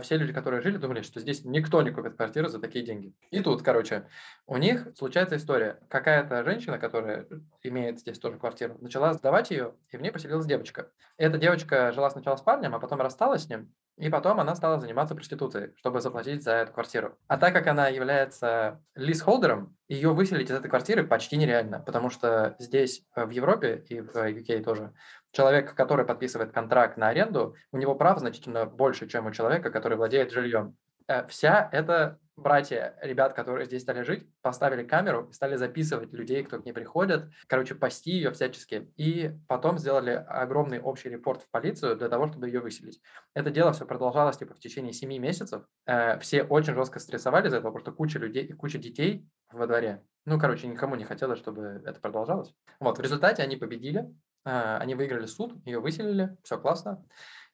все 0.00 0.16
люди, 0.16 0.32
которые 0.32 0.62
жили, 0.62 0.76
думали, 0.76 1.02
что 1.02 1.20
здесь 1.20 1.44
никто 1.44 1.82
не 1.82 1.90
купит 1.90 2.16
квартиру 2.16 2.48
за 2.48 2.58
такие 2.58 2.84
деньги. 2.84 3.14
И 3.30 3.40
тут, 3.40 3.62
короче, 3.62 4.08
у 4.46 4.56
них 4.56 4.88
случается 4.96 5.36
история. 5.36 5.80
Какая-то 5.88 6.44
женщина, 6.44 6.78
которая 6.78 7.26
имеет 7.62 7.98
здесь 7.98 8.18
тоже 8.18 8.38
квартиру, 8.38 8.76
начала 8.80 9.12
сдавать 9.14 9.50
ее, 9.50 9.74
и 9.90 9.96
в 9.96 10.02
ней 10.02 10.10
поселилась 10.10 10.46
девочка. 10.46 10.90
Эта 11.16 11.38
девочка 11.38 11.92
жила 11.92 12.10
сначала 12.10 12.36
с 12.36 12.42
парнем, 12.42 12.74
а 12.74 12.78
потом 12.78 13.00
рассталась 13.00 13.44
с 13.44 13.48
ним, 13.48 13.72
и 13.98 14.08
потом 14.08 14.38
она 14.38 14.54
стала 14.54 14.78
заниматься 14.78 15.16
проституцией, 15.16 15.72
чтобы 15.76 16.00
заплатить 16.00 16.44
за 16.44 16.52
эту 16.52 16.72
квартиру. 16.72 17.18
А 17.26 17.36
так 17.36 17.52
как 17.52 17.66
она 17.66 17.88
является 17.88 18.80
лист-холдером, 18.94 19.76
ее 19.88 20.12
выселить 20.12 20.50
из 20.50 20.54
этой 20.54 20.68
квартиры 20.68 21.04
почти 21.04 21.36
нереально, 21.36 21.80
потому 21.80 22.10
что 22.10 22.54
здесь, 22.58 23.02
э, 23.16 23.24
в 23.24 23.30
Европе 23.30 23.84
и 23.88 24.00
в 24.00 24.14
UK 24.14 24.62
тоже, 24.62 24.92
человек, 25.32 25.74
который 25.74 26.04
подписывает 26.04 26.52
контракт 26.52 26.96
на 26.96 27.08
аренду, 27.08 27.54
у 27.72 27.78
него 27.78 27.94
прав 27.94 28.18
значительно 28.18 28.66
больше, 28.66 29.08
чем 29.08 29.26
у 29.26 29.30
человека, 29.30 29.70
который 29.70 29.96
владеет 29.96 30.32
жильем. 30.32 30.76
Э, 31.08 31.26
вся 31.26 31.68
эта 31.72 32.18
братья, 32.38 32.96
ребят, 33.02 33.34
которые 33.34 33.66
здесь 33.66 33.82
стали 33.82 34.02
жить, 34.02 34.26
поставили 34.42 34.84
камеру 34.84 35.28
и 35.30 35.32
стали 35.32 35.56
записывать 35.56 36.12
людей, 36.12 36.42
кто 36.44 36.60
к 36.60 36.64
ней 36.64 36.72
приходит, 36.72 37.28
короче, 37.46 37.74
пасти 37.74 38.12
ее 38.12 38.30
всячески. 38.30 38.90
И 38.96 39.32
потом 39.48 39.78
сделали 39.78 40.10
огромный 40.10 40.80
общий 40.80 41.08
репорт 41.08 41.42
в 41.42 41.50
полицию 41.50 41.96
для 41.96 42.08
того, 42.08 42.28
чтобы 42.28 42.46
ее 42.46 42.60
выселить. 42.60 43.00
Это 43.34 43.50
дело 43.50 43.72
все 43.72 43.86
продолжалось 43.86 44.36
типа 44.36 44.54
в 44.54 44.60
течение 44.60 44.92
семи 44.92 45.18
месяцев. 45.18 45.64
Э, 45.86 46.18
все 46.20 46.42
очень 46.42 46.74
жестко 46.74 47.00
стрессовали 47.00 47.48
из 47.48 47.54
этого, 47.54 47.72
потому 47.72 47.80
что 47.80 47.92
куча 47.92 48.18
людей, 48.18 48.52
куча 48.52 48.78
детей 48.78 49.26
во 49.50 49.66
дворе. 49.66 50.02
Ну, 50.24 50.38
короче, 50.38 50.68
никому 50.68 50.94
не 50.94 51.04
хотелось, 51.04 51.38
чтобы 51.38 51.82
это 51.84 51.98
продолжалось. 52.00 52.52
Вот, 52.80 52.98
в 52.98 53.00
результате 53.00 53.42
они 53.42 53.56
победили, 53.56 54.06
они 54.48 54.94
выиграли 54.94 55.26
суд, 55.26 55.54
ее 55.64 55.80
выселили, 55.80 56.36
все 56.42 56.58
классно. 56.58 57.04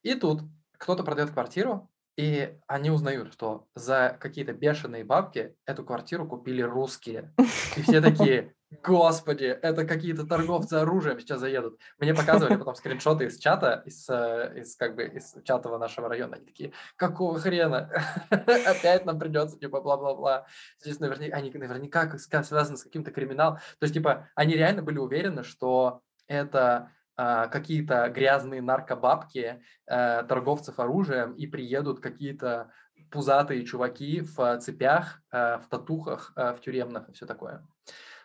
И 0.02 0.14
тут 0.14 0.42
кто-то 0.78 1.02
продает 1.02 1.30
квартиру, 1.30 1.90
и 2.16 2.56
они 2.68 2.90
узнают, 2.90 3.32
что 3.32 3.66
за 3.74 4.16
какие-то 4.20 4.52
бешеные 4.52 5.04
бабки 5.04 5.56
эту 5.66 5.84
квартиру 5.84 6.28
купили 6.28 6.62
русские. 6.62 7.34
И 7.76 7.82
все 7.82 8.00
такие, 8.00 8.54
господи, 8.84 9.46
это 9.46 9.84
какие-то 9.84 10.24
торговцы 10.24 10.74
оружием 10.74 11.18
сейчас 11.18 11.40
заедут. 11.40 11.80
Мне 11.98 12.14
показывали 12.14 12.56
потом 12.56 12.76
скриншоты 12.76 13.24
из 13.24 13.38
чата, 13.38 13.82
из, 13.84 14.08
э, 14.08 14.52
из 14.60 14.76
как 14.76 14.94
бы 14.94 15.04
из 15.04 15.34
чатового 15.42 15.78
нашего 15.78 16.08
района. 16.08 16.36
Они 16.36 16.44
такие, 16.44 16.72
какого 16.94 17.40
хрена? 17.40 17.90
Опять 18.30 19.04
нам 19.04 19.18
придется, 19.18 19.58
типа, 19.58 19.80
бла-бла-бла. 19.80 20.46
Здесь 20.80 21.00
наверняка, 21.00 21.36
они 21.36 21.50
наверняка 21.50 22.16
связаны 22.18 22.76
с 22.76 22.84
каким-то 22.84 23.10
криминалом. 23.10 23.56
То 23.56 23.84
есть, 23.84 23.94
типа, 23.94 24.28
они 24.36 24.54
реально 24.54 24.82
были 24.82 24.98
уверены, 24.98 25.42
что 25.42 26.02
это 26.26 26.90
а, 27.16 27.46
какие-то 27.48 28.08
грязные 28.08 28.60
наркобабки 28.60 29.62
э, 29.86 30.22
торговцев 30.24 30.80
оружием 30.80 31.32
и 31.34 31.46
приедут 31.46 32.00
какие-то 32.00 32.72
пузатые 33.10 33.64
чуваки 33.64 34.20
в 34.20 34.58
цепях, 34.58 35.20
э, 35.30 35.58
в 35.58 35.68
татухах, 35.68 36.32
э, 36.34 36.54
в 36.54 36.60
тюремных 36.60 37.08
и 37.08 37.12
все 37.12 37.26
такое. 37.26 37.64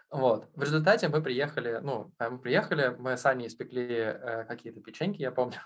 Вот. 0.09 0.47
В 0.55 0.63
результате 0.63 1.07
мы 1.07 1.21
приехали, 1.21 1.79
ну, 1.83 2.11
мы 2.19 2.39
приехали, 2.39 2.95
мы 2.97 3.15
сами 3.15 3.45
испекли 3.45 4.17
какие-то 4.47 4.81
печеньки, 4.81 5.21
я 5.21 5.31
помню, 5.31 5.59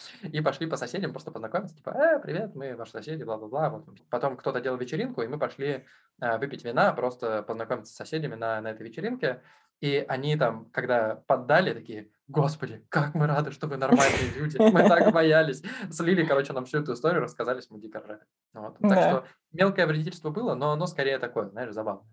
и 0.22 0.40
пошли 0.40 0.66
по 0.66 0.76
соседям 0.76 1.12
просто 1.12 1.30
познакомиться, 1.30 1.76
типа, 1.76 1.90
э, 1.90 2.20
привет, 2.20 2.54
мы 2.54 2.76
ваши 2.76 2.92
соседи, 2.92 3.22
бла-бла-бла. 3.22 3.70
Вот. 3.70 3.86
Потом 4.10 4.36
кто-то 4.36 4.60
делал 4.60 4.78
вечеринку, 4.78 5.22
и 5.22 5.28
мы 5.28 5.38
пошли 5.38 5.86
э, 6.20 6.38
выпить 6.38 6.64
вина, 6.64 6.92
просто 6.92 7.42
познакомиться 7.42 7.92
с 7.92 7.96
соседями 7.96 8.34
на, 8.34 8.60
на 8.60 8.70
этой 8.70 8.86
вечеринке. 8.86 9.42
И 9.80 10.04
они 10.08 10.36
там, 10.36 10.66
когда 10.72 11.22
поддали, 11.26 11.72
такие, 11.72 12.08
господи, 12.26 12.84
как 12.88 13.14
мы 13.14 13.26
рады, 13.26 13.52
что 13.52 13.68
вы 13.68 13.76
нормальные 13.76 14.32
люди, 14.36 14.56
мы 14.58 14.88
так 14.88 15.12
боялись. 15.14 15.62
Слили, 15.90 16.24
короче, 16.24 16.52
нам 16.52 16.64
всю 16.64 16.78
эту 16.78 16.94
историю, 16.94 17.22
рассказались, 17.22 17.70
мы 17.70 17.78
дико 17.80 18.00
ржали. 18.00 18.22
Вот. 18.54 18.78
Так 18.78 18.90
да. 18.90 19.10
что 19.10 19.24
мелкое 19.52 19.86
вредительство 19.86 20.30
было, 20.30 20.54
но 20.54 20.72
оно 20.72 20.86
скорее 20.86 21.18
такое, 21.18 21.48
знаешь, 21.50 21.72
забавное. 21.72 22.04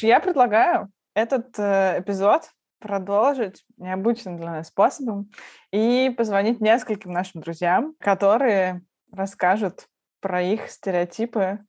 Я 0.00 0.18
предлагаю 0.18 0.90
этот 1.14 1.56
э, 1.58 2.00
эпизод 2.00 2.50
продолжить 2.80 3.64
необычным 3.76 4.36
для 4.36 4.50
нас 4.50 4.68
способом 4.68 5.30
и 5.72 6.12
позвонить 6.18 6.60
нескольким 6.60 7.12
нашим 7.12 7.40
друзьям, 7.40 7.94
которые 8.00 8.82
расскажут 9.12 9.86
про 10.20 10.42
их 10.42 10.68
стереотипы 10.68 11.60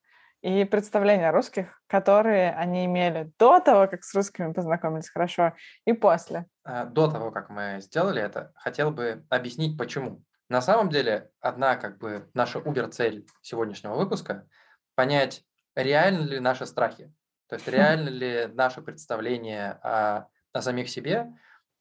и 0.45 0.63
представления 0.63 1.29
о 1.29 1.31
русских, 1.31 1.81
которые 1.87 2.53
они 2.53 2.85
имели 2.85 3.31
до 3.39 3.59
того, 3.59 3.87
как 3.87 4.03
с 4.03 4.13
русскими 4.13 4.53
познакомились 4.53 5.09
хорошо, 5.09 5.53
и 5.85 5.93
после. 5.93 6.45
А, 6.63 6.85
до 6.85 7.09
того, 7.09 7.31
как 7.31 7.49
мы 7.49 7.79
сделали 7.81 8.21
это, 8.21 8.51
хотел 8.55 8.91
бы 8.91 9.25
объяснить, 9.29 9.75
почему. 9.75 10.21
На 10.47 10.61
самом 10.61 10.89
деле, 10.89 11.31
одна 11.39 11.77
как 11.77 11.97
бы 11.97 12.29
наша 12.35 12.59
убер-цель 12.59 13.25
сегодняшнего 13.41 13.95
выпуска– 13.95 14.47
понять, 14.95 15.43
реальны 15.75 16.27
ли 16.27 16.39
наши 16.39 16.67
страхи, 16.67 17.11
то 17.49 17.55
есть 17.55 17.67
реально 17.67 18.09
ли 18.09 18.45
наше 18.53 18.83
представление 18.83 19.79
о, 19.81 20.27
о 20.53 20.61
самих 20.61 20.89
себе, 20.91 21.25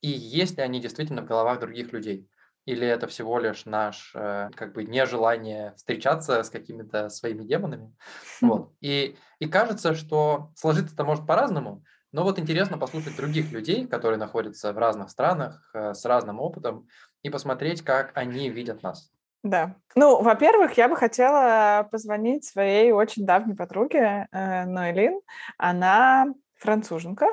и 0.01 0.09
есть 0.09 0.57
ли 0.57 0.63
они 0.63 0.81
действительно 0.81 1.21
в 1.21 1.27
головах 1.27 1.61
других 1.61 1.93
людей 1.93 2.31
или 2.65 2.87
это 2.87 3.07
всего 3.07 3.39
лишь 3.39 3.67
наш 3.67 4.13
э, 4.15 4.51
как 4.55 4.73
бы 4.73 4.85
нежелание 4.85 5.75
встречаться 5.77 6.43
с 6.43 6.51
какими-то 6.51 7.09
своими 7.09 7.45
демонами. 7.45 7.95
Вот. 8.41 8.73
И, 8.81 9.17
и 9.39 9.47
кажется, 9.47 9.95
что 9.95 10.51
сложиться 10.57 10.95
это 10.95 11.05
может 11.05 11.27
по-разному, 11.27 11.83
но 12.13 12.23
вот 12.23 12.39
интересно 12.39 12.79
послушать 12.79 13.17
других 13.17 13.51
людей, 13.51 13.87
которые 13.87 14.19
находятся 14.19 14.73
в 14.73 14.79
разных 14.79 15.11
странах, 15.11 15.69
э, 15.75 15.95
с 15.95 16.05
разным 16.05 16.41
опытом, 16.41 16.87
и 17.23 17.31
посмотреть, 17.31 17.83
как 17.83 18.13
они 18.15 18.51
видят 18.51 18.83
нас. 18.83 19.11
Да. 19.43 19.75
Ну, 19.95 20.23
во-первых, 20.23 20.73
я 20.79 20.89
бы 20.89 20.97
хотела 20.97 21.87
позвонить 21.91 22.45
своей 22.45 22.93
очень 22.93 23.27
давней 23.27 23.55
подруге 23.55 24.27
э, 24.33 24.65
Ноэлин. 24.65 25.21
Она 25.59 26.27
француженка, 26.55 27.27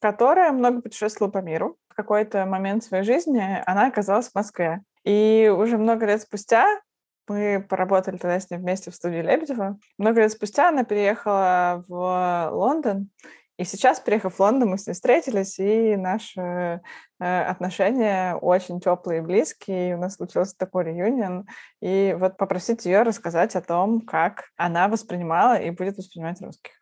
которая 0.00 0.50
много 0.50 0.82
путешествовала 0.82 1.30
по 1.30 1.38
миру 1.38 1.78
какой-то 1.96 2.46
момент 2.46 2.84
своей 2.84 3.04
жизни 3.04 3.62
она 3.66 3.86
оказалась 3.86 4.28
в 4.28 4.34
Москве. 4.34 4.82
И 5.04 5.52
уже 5.56 5.78
много 5.78 6.06
лет 6.06 6.22
спустя 6.22 6.80
мы 7.28 7.64
поработали 7.68 8.18
тогда 8.18 8.38
с 8.38 8.50
ней 8.50 8.58
вместе 8.58 8.90
в 8.90 8.94
студии 8.94 9.18
Лебедева. 9.18 9.78
Много 9.98 10.20
лет 10.20 10.32
спустя 10.32 10.68
она 10.68 10.84
переехала 10.84 11.84
в 11.88 12.50
Лондон, 12.52 13.10
и 13.58 13.64
сейчас, 13.64 14.00
приехав 14.00 14.34
в 14.34 14.40
Лондон, 14.40 14.70
мы 14.70 14.78
с 14.78 14.86
ней 14.86 14.92
встретились, 14.92 15.58
и 15.58 15.96
наши 15.96 16.82
э, 17.18 17.42
отношения 17.42 18.34
очень 18.34 18.80
теплые 18.80 19.20
и 19.20 19.22
близкие. 19.22 19.90
И 19.90 19.94
у 19.94 19.98
нас 19.98 20.16
случился 20.16 20.54
такой 20.58 20.84
реюнион. 20.84 21.46
И 21.80 22.14
вот 22.18 22.36
попросить 22.36 22.84
ее 22.84 23.00
рассказать 23.00 23.56
о 23.56 23.62
том, 23.62 24.02
как 24.02 24.50
она 24.56 24.88
воспринимала 24.88 25.58
и 25.58 25.70
будет 25.70 25.96
воспринимать 25.96 26.40
русских. 26.42 26.75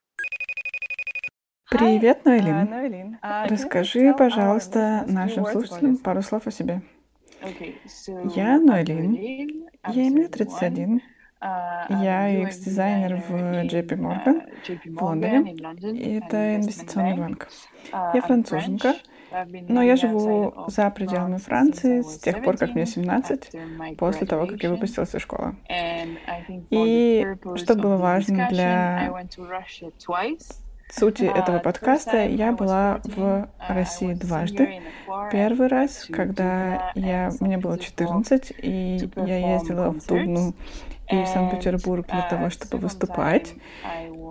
Привет, 1.70 2.24
Ноэлин. 2.24 3.18
Uh, 3.22 3.48
Расскажи, 3.48 4.14
пожалуйста, 4.16 5.04
нашим 5.08 5.46
слушателям 5.46 5.96
пару 5.96 6.22
слов 6.22 6.46
о 6.46 6.50
себе. 6.50 6.82
Я 8.34 8.58
Ноэлин. 8.58 9.12
Я 9.88 10.08
имею 10.08 10.28
31. 10.28 11.00
Я 11.40 12.42
UX-дизайнер 12.42 13.22
в 13.28 13.32
JP 13.66 13.88
Morgan 13.98 14.94
в 14.94 15.02
Лондоне. 15.02 15.54
И 15.92 16.18
это 16.18 16.56
инвестиционный 16.56 17.16
банк. 17.16 17.48
Я 17.92 18.20
француженка, 18.22 18.94
но 19.68 19.82
я 19.82 19.96
живу 19.96 20.54
за 20.68 20.90
пределами 20.90 21.38
Франции 21.38 22.02
с 22.02 22.18
тех 22.18 22.42
пор, 22.42 22.56
как 22.56 22.74
мне 22.74 22.86
17, 22.86 23.96
после 23.98 24.26
того, 24.26 24.46
как 24.46 24.62
я 24.62 24.70
выпустилась 24.70 25.14
из 25.14 25.20
школы. 25.22 25.56
И 26.70 27.26
что 27.56 27.74
было 27.74 27.96
важно 27.96 28.48
для 28.50 29.12
сути 30.94 31.24
этого 31.24 31.58
подкаста 31.58 32.24
я 32.24 32.52
была 32.52 33.00
в 33.04 33.48
России 33.68 34.14
дважды. 34.14 34.80
Первый 35.32 35.68
раз, 35.68 36.06
когда 36.10 36.92
я, 36.94 37.30
мне 37.40 37.58
было 37.58 37.78
14, 37.78 38.52
и 38.58 39.10
я 39.16 39.54
ездила 39.54 39.90
в 39.90 40.06
Дубну 40.06 40.54
и 41.10 41.22
в 41.22 41.26
Санкт-Петербург 41.26 42.06
для 42.06 42.22
того, 42.22 42.50
чтобы 42.50 42.78
выступать. 42.78 43.54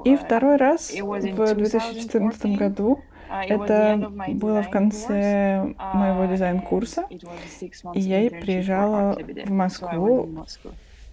И 0.06 0.16
второй 0.16 0.56
раз 0.56 0.92
в 0.92 1.54
2014 1.56 2.46
году. 2.58 3.00
Это 3.48 4.12
было 4.28 4.62
в 4.62 4.70
конце 4.70 5.74
моего 5.94 6.26
дизайн-курса, 6.26 7.08
и 7.96 8.00
я 8.00 8.30
приезжала 8.30 9.18
в 9.46 9.50
Москву 9.50 10.46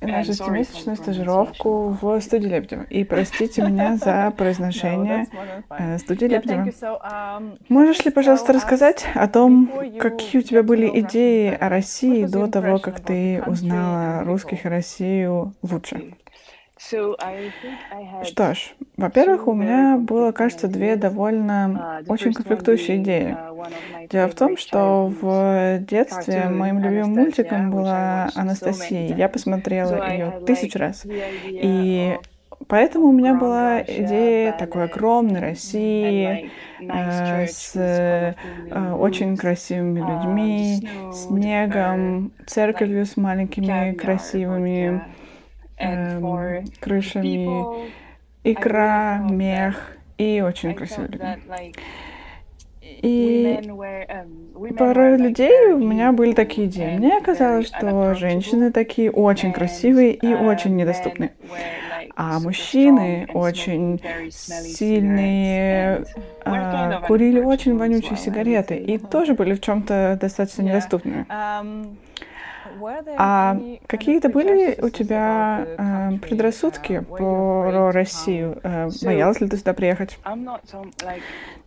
на 0.00 0.24
шестимесячную 0.24 0.96
стажировку 0.96 1.96
в 2.00 2.20
студии 2.20 2.48
Лебедева. 2.48 2.82
И 2.90 3.04
простите 3.04 3.62
меня 3.62 3.96
за 4.02 4.32
произношение 4.36 5.26
э, 5.70 5.98
студии 5.98 6.26
Лебедева. 6.26 6.70
Um, 6.70 7.58
Можешь 7.68 8.04
ли, 8.04 8.10
пожалуйста, 8.10 8.52
рассказать 8.52 9.06
о 9.14 9.28
том, 9.28 9.70
какие 9.98 10.40
у 10.40 10.44
тебя 10.44 10.62
были 10.62 10.90
идеи 11.00 11.50
о 11.50 11.68
России 11.68 12.24
до 12.24 12.46
того, 12.46 12.78
как 12.78 13.00
ты 13.00 13.42
узнала 13.46 14.24
русских 14.24 14.64
и 14.64 14.68
Россию 14.68 15.54
лучше? 15.62 16.14
Что 18.24 18.54
ж, 18.54 18.72
во-первых, 18.96 19.46
у 19.48 19.52
меня 19.52 19.98
было, 19.98 20.32
кажется, 20.32 20.66
две 20.66 20.96
довольно 20.96 22.00
uh, 22.00 22.04
очень 22.08 22.32
конфликтующие 22.32 22.96
идеи. 23.02 23.36
Uh, 23.36 24.08
Дело 24.08 24.28
в 24.28 24.34
том, 24.34 24.56
что 24.56 25.12
в 25.20 25.78
детстве 25.80 26.48
моим 26.48 26.78
любимым 26.78 27.12
мультиком 27.12 27.70
была 27.70 28.30
Анастасия. 28.34 29.14
Я 29.14 29.28
посмотрела 29.28 30.10
ее 30.10 30.40
тысячу 30.46 30.78
раз. 30.78 31.04
И 31.46 32.16
Поэтому 32.68 33.06
у 33.06 33.12
меня 33.12 33.34
была 33.34 33.80
идея 33.82 34.52
такой 34.52 34.84
огромной 34.84 35.40
России 35.40 36.50
э, 36.78 37.46
с 37.46 37.72
э, 37.74 38.34
очень 38.92 39.36
красивыми 39.36 39.98
людьми, 39.98 40.88
снегом, 41.12 42.32
церковью 42.46 43.06
с 43.06 43.16
маленькими 43.16 43.94
красивыми 43.94 45.02
эм, 45.80 46.64
крышами, 46.80 47.88
икра, 48.44 49.18
мех 49.18 49.96
и 50.18 50.42
очень 50.44 50.74
красивые 50.74 51.08
люди. 51.08 51.74
И 53.02 53.58
um, 53.62 54.74
порой 54.76 55.16
людей 55.16 55.72
у 55.72 55.78
меня 55.78 56.12
были 56.12 56.32
такие 56.32 56.66
идеи. 56.66 56.96
Мне 56.98 57.20
казалось, 57.20 57.68
что 57.68 58.14
женщины 58.14 58.70
такие 58.72 59.10
очень 59.10 59.52
красивые 59.52 60.12
и 60.12 60.26
uh, 60.26 60.46
очень 60.46 60.76
недоступны. 60.76 61.32
А 62.16 62.38
мужчины 62.40 63.26
очень 63.32 64.02
сильные, 64.30 66.04
а, 66.44 67.00
курили 67.06 67.40
очень 67.40 67.78
вонючие 67.78 68.18
сигареты 68.18 68.76
и 68.76 68.98
тоже 68.98 69.34
были 69.34 69.54
в 69.54 69.62
чем-то 69.62 70.18
достаточно 70.20 70.62
недоступными. 70.64 71.26
Um, 72.78 73.10
А 73.16 73.56
какие-то 73.86 74.28
были 74.28 74.78
у 74.80 74.88
тебя 74.90 75.66
э, 75.66 76.18
предрассудки 76.18 77.00
про 77.00 77.90
Россию? 77.90 78.58
Э, 78.62 78.88
боялась 79.02 79.40
ли 79.40 79.48
ты 79.48 79.56
сюда 79.56 79.74
приехать? 79.74 80.18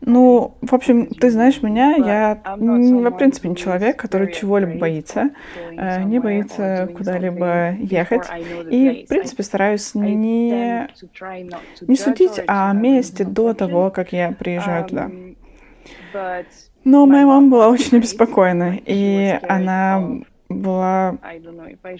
Ну, 0.02 0.56
в 0.62 0.74
общем, 0.74 1.08
ты 1.08 1.30
знаешь 1.32 1.62
меня, 1.62 1.96
я, 1.96 2.42
в 2.58 3.18
принципе, 3.18 3.50
не 3.50 3.56
человек, 3.56 3.98
который 3.98 4.32
чего-либо 4.34 4.78
боится, 4.80 5.32
э, 5.72 6.04
не 6.04 6.20
боится 6.20 6.89
куда-либо 6.96 7.74
ехать. 7.80 8.24
И, 8.70 9.06
в 9.06 9.10
принципе, 9.10 9.44
стараюсь 9.44 9.96
не, 9.96 10.88
не 11.82 11.96
судить 11.96 12.42
о 12.48 12.74
месте 12.74 13.24
до 13.24 13.54
того, 13.54 13.92
как 13.92 14.13
я 14.13 14.32
приезжаю 14.32 14.86
туда. 14.86 15.10
Но 16.84 17.06
моя 17.06 17.26
мама 17.26 17.50
была 17.50 17.70
очень 17.70 17.98
обеспокоена, 17.98 18.78
и 18.86 19.39
она 19.48 20.22
была... 20.54 21.18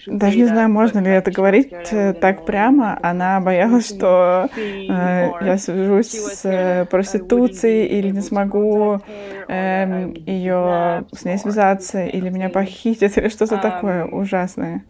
Даже 0.06 0.36
не 0.36 0.46
знаю, 0.46 0.70
можно 0.70 1.00
ли 1.00 1.10
это 1.10 1.30
говорить 1.30 1.72
так 2.20 2.44
прямо. 2.44 2.98
Она 3.02 3.40
боялась, 3.40 3.88
что 3.88 4.48
э, 4.56 5.30
я 5.40 5.58
свяжусь 5.58 6.10
с 6.10 6.44
э, 6.44 6.86
проституцией 6.86 7.86
или 7.86 8.10
не 8.10 8.20
смогу 8.20 9.00
э, 9.48 10.12
ее 10.26 11.04
с 11.12 11.24
ней 11.24 11.38
связаться, 11.38 12.04
или 12.04 12.28
меня 12.30 12.48
похитят, 12.48 13.16
или 13.18 13.28
что-то 13.28 13.58
такое 13.58 14.04
ужасное. 14.04 14.84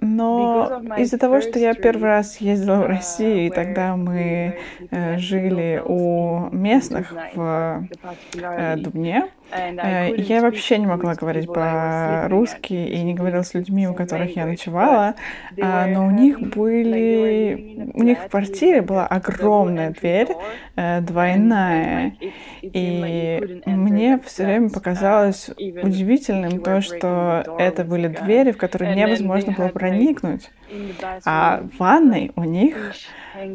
Но 0.00 0.82
из-за 0.98 1.18
того, 1.18 1.40
что 1.40 1.58
я 1.58 1.72
первый 1.74 2.04
раз 2.04 2.38
ездила 2.38 2.76
в 2.76 2.86
Россию, 2.86 3.46
и 3.46 3.50
тогда 3.50 3.96
мы 3.96 4.58
э, 4.90 5.18
жили 5.18 5.82
у 5.84 6.50
местных 6.50 7.14
в 7.34 7.88
э, 8.34 8.76
Дубне, 8.76 9.30
я 9.54 10.40
вообще 10.40 10.78
не 10.78 10.86
могла 10.86 11.14
говорить 11.14 11.46
по-русски 11.46 12.72
и 12.72 13.02
не 13.02 13.14
говорила 13.14 13.42
с 13.42 13.54
людьми, 13.54 13.86
у 13.88 13.94
которых 13.94 14.36
я 14.36 14.46
ночевала, 14.46 15.14
а, 15.60 15.86
но 15.86 16.06
у 16.06 16.10
них 16.10 16.40
были... 16.40 17.90
У 17.94 18.02
них 18.02 18.18
в 18.18 18.28
квартире 18.28 18.82
была 18.82 19.06
огромная 19.06 19.90
дверь, 19.90 20.28
э, 20.76 21.00
двойная, 21.00 22.14
и 22.62 23.62
мне 23.66 24.18
все 24.24 24.44
время 24.44 24.70
показалось 24.70 25.50
удивительным 25.50 26.60
то, 26.60 26.80
что 26.80 27.56
это 27.58 27.84
были 27.84 28.08
двери, 28.08 28.52
в 28.52 28.56
которые 28.56 28.94
невозможно 28.96 29.52
было 29.52 29.68
проникнуть. 29.68 30.50
А 31.24 31.62
в 31.72 31.78
ванной 31.78 32.32
у 32.36 32.44
них 32.44 32.94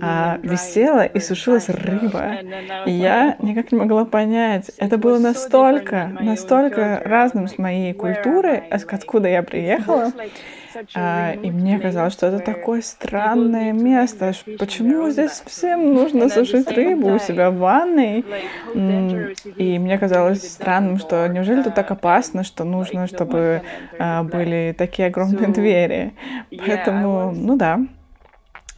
а, 0.01 0.39
висела 0.43 1.05
и 1.05 1.19
сушилась 1.19 1.69
рыба. 1.69 2.37
И 2.85 2.91
я 2.91 3.35
никак 3.39 3.71
не 3.71 3.77
могла 3.77 4.05
понять. 4.05 4.71
Это 4.77 4.97
было 4.97 5.19
настолько, 5.19 5.88
настолько 5.91 7.01
разным 7.03 7.47
с 7.47 7.57
моей 7.57 7.93
культуры, 7.93 8.63
откуда 8.69 9.27
я 9.27 9.43
приехала. 9.43 10.11
А, 10.95 11.33
и 11.33 11.51
мне 11.51 11.79
казалось, 11.79 12.13
что 12.13 12.27
это 12.27 12.39
такое 12.39 12.81
странное 12.81 13.73
место. 13.73 14.33
Почему 14.57 15.09
здесь 15.09 15.43
всем 15.45 15.93
нужно 15.93 16.29
сушить 16.29 16.71
рыбу 16.71 17.13
у 17.13 17.19
себя 17.19 17.49
в 17.49 17.57
ванной? 17.57 18.25
И 19.57 19.79
мне 19.79 19.97
казалось 19.97 20.47
странным, 20.47 20.97
что 20.97 21.27
неужели 21.27 21.63
тут 21.63 21.75
так 21.75 21.89
опасно, 21.91 22.43
что 22.43 22.63
нужно, 22.63 23.07
чтобы 23.07 23.61
а, 23.97 24.23
были 24.23 24.75
такие 24.77 25.07
огромные 25.07 25.47
двери. 25.47 26.13
Поэтому, 26.65 27.31
ну 27.31 27.55
да. 27.55 27.79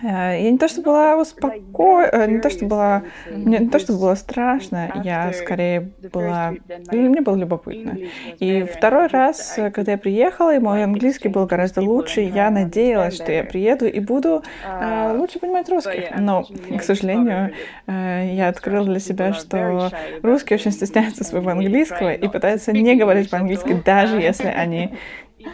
Э, 0.04 0.42
я 0.42 0.52
не 0.52 0.58
то, 0.58 0.68
что 0.68 0.82
была 0.82 1.16
успокоена, 1.18 2.10
э, 2.12 2.28
не 2.28 2.40
то, 2.40 2.50
что 2.50 2.66
была, 2.66 3.04
мне 3.30 3.60
не 3.60 3.70
то, 3.70 3.80
что 3.80 3.94
было 3.94 4.16
страшно, 4.16 5.02
я 5.04 5.32
скорее 5.34 5.92
была, 6.12 6.54
мне 6.92 7.22
было 7.22 7.36
любопытно. 7.36 7.98
И 8.40 8.64
второй 8.64 9.08
раз, 9.08 9.60
когда 9.74 9.94
я 9.94 9.98
приехала, 9.98 10.56
и 10.56 10.60
мой 10.60 10.84
английский 10.84 11.30
был 11.30 11.46
гораздо 11.46 11.82
лучше, 11.82 12.22
я 12.22 12.50
надеялась, 12.50 13.16
что 13.16 13.32
я 13.32 13.44
приеду 13.44 13.86
и 13.86 14.00
буду 14.00 14.44
э, 14.66 15.14
лучше 15.16 15.40
понимать 15.40 15.70
русский. 15.70 16.08
Но, 16.18 16.44
к 16.78 16.84
сожалению, 16.84 17.54
э, 17.88 18.32
я 18.34 18.48
открыла 18.48 18.86
для 18.86 19.00
себя, 19.00 19.34
что 19.34 19.92
русские 20.24 20.58
очень 20.58 20.72
стесняются 20.72 21.24
своего 21.24 21.52
английского 21.52 22.14
и 22.14 22.28
пытаются 22.28 22.72
не 22.72 22.96
говорить 22.96 23.30
по-английски, 23.30 23.82
даже 23.86 24.18
если 24.22 24.48
они 24.48 24.96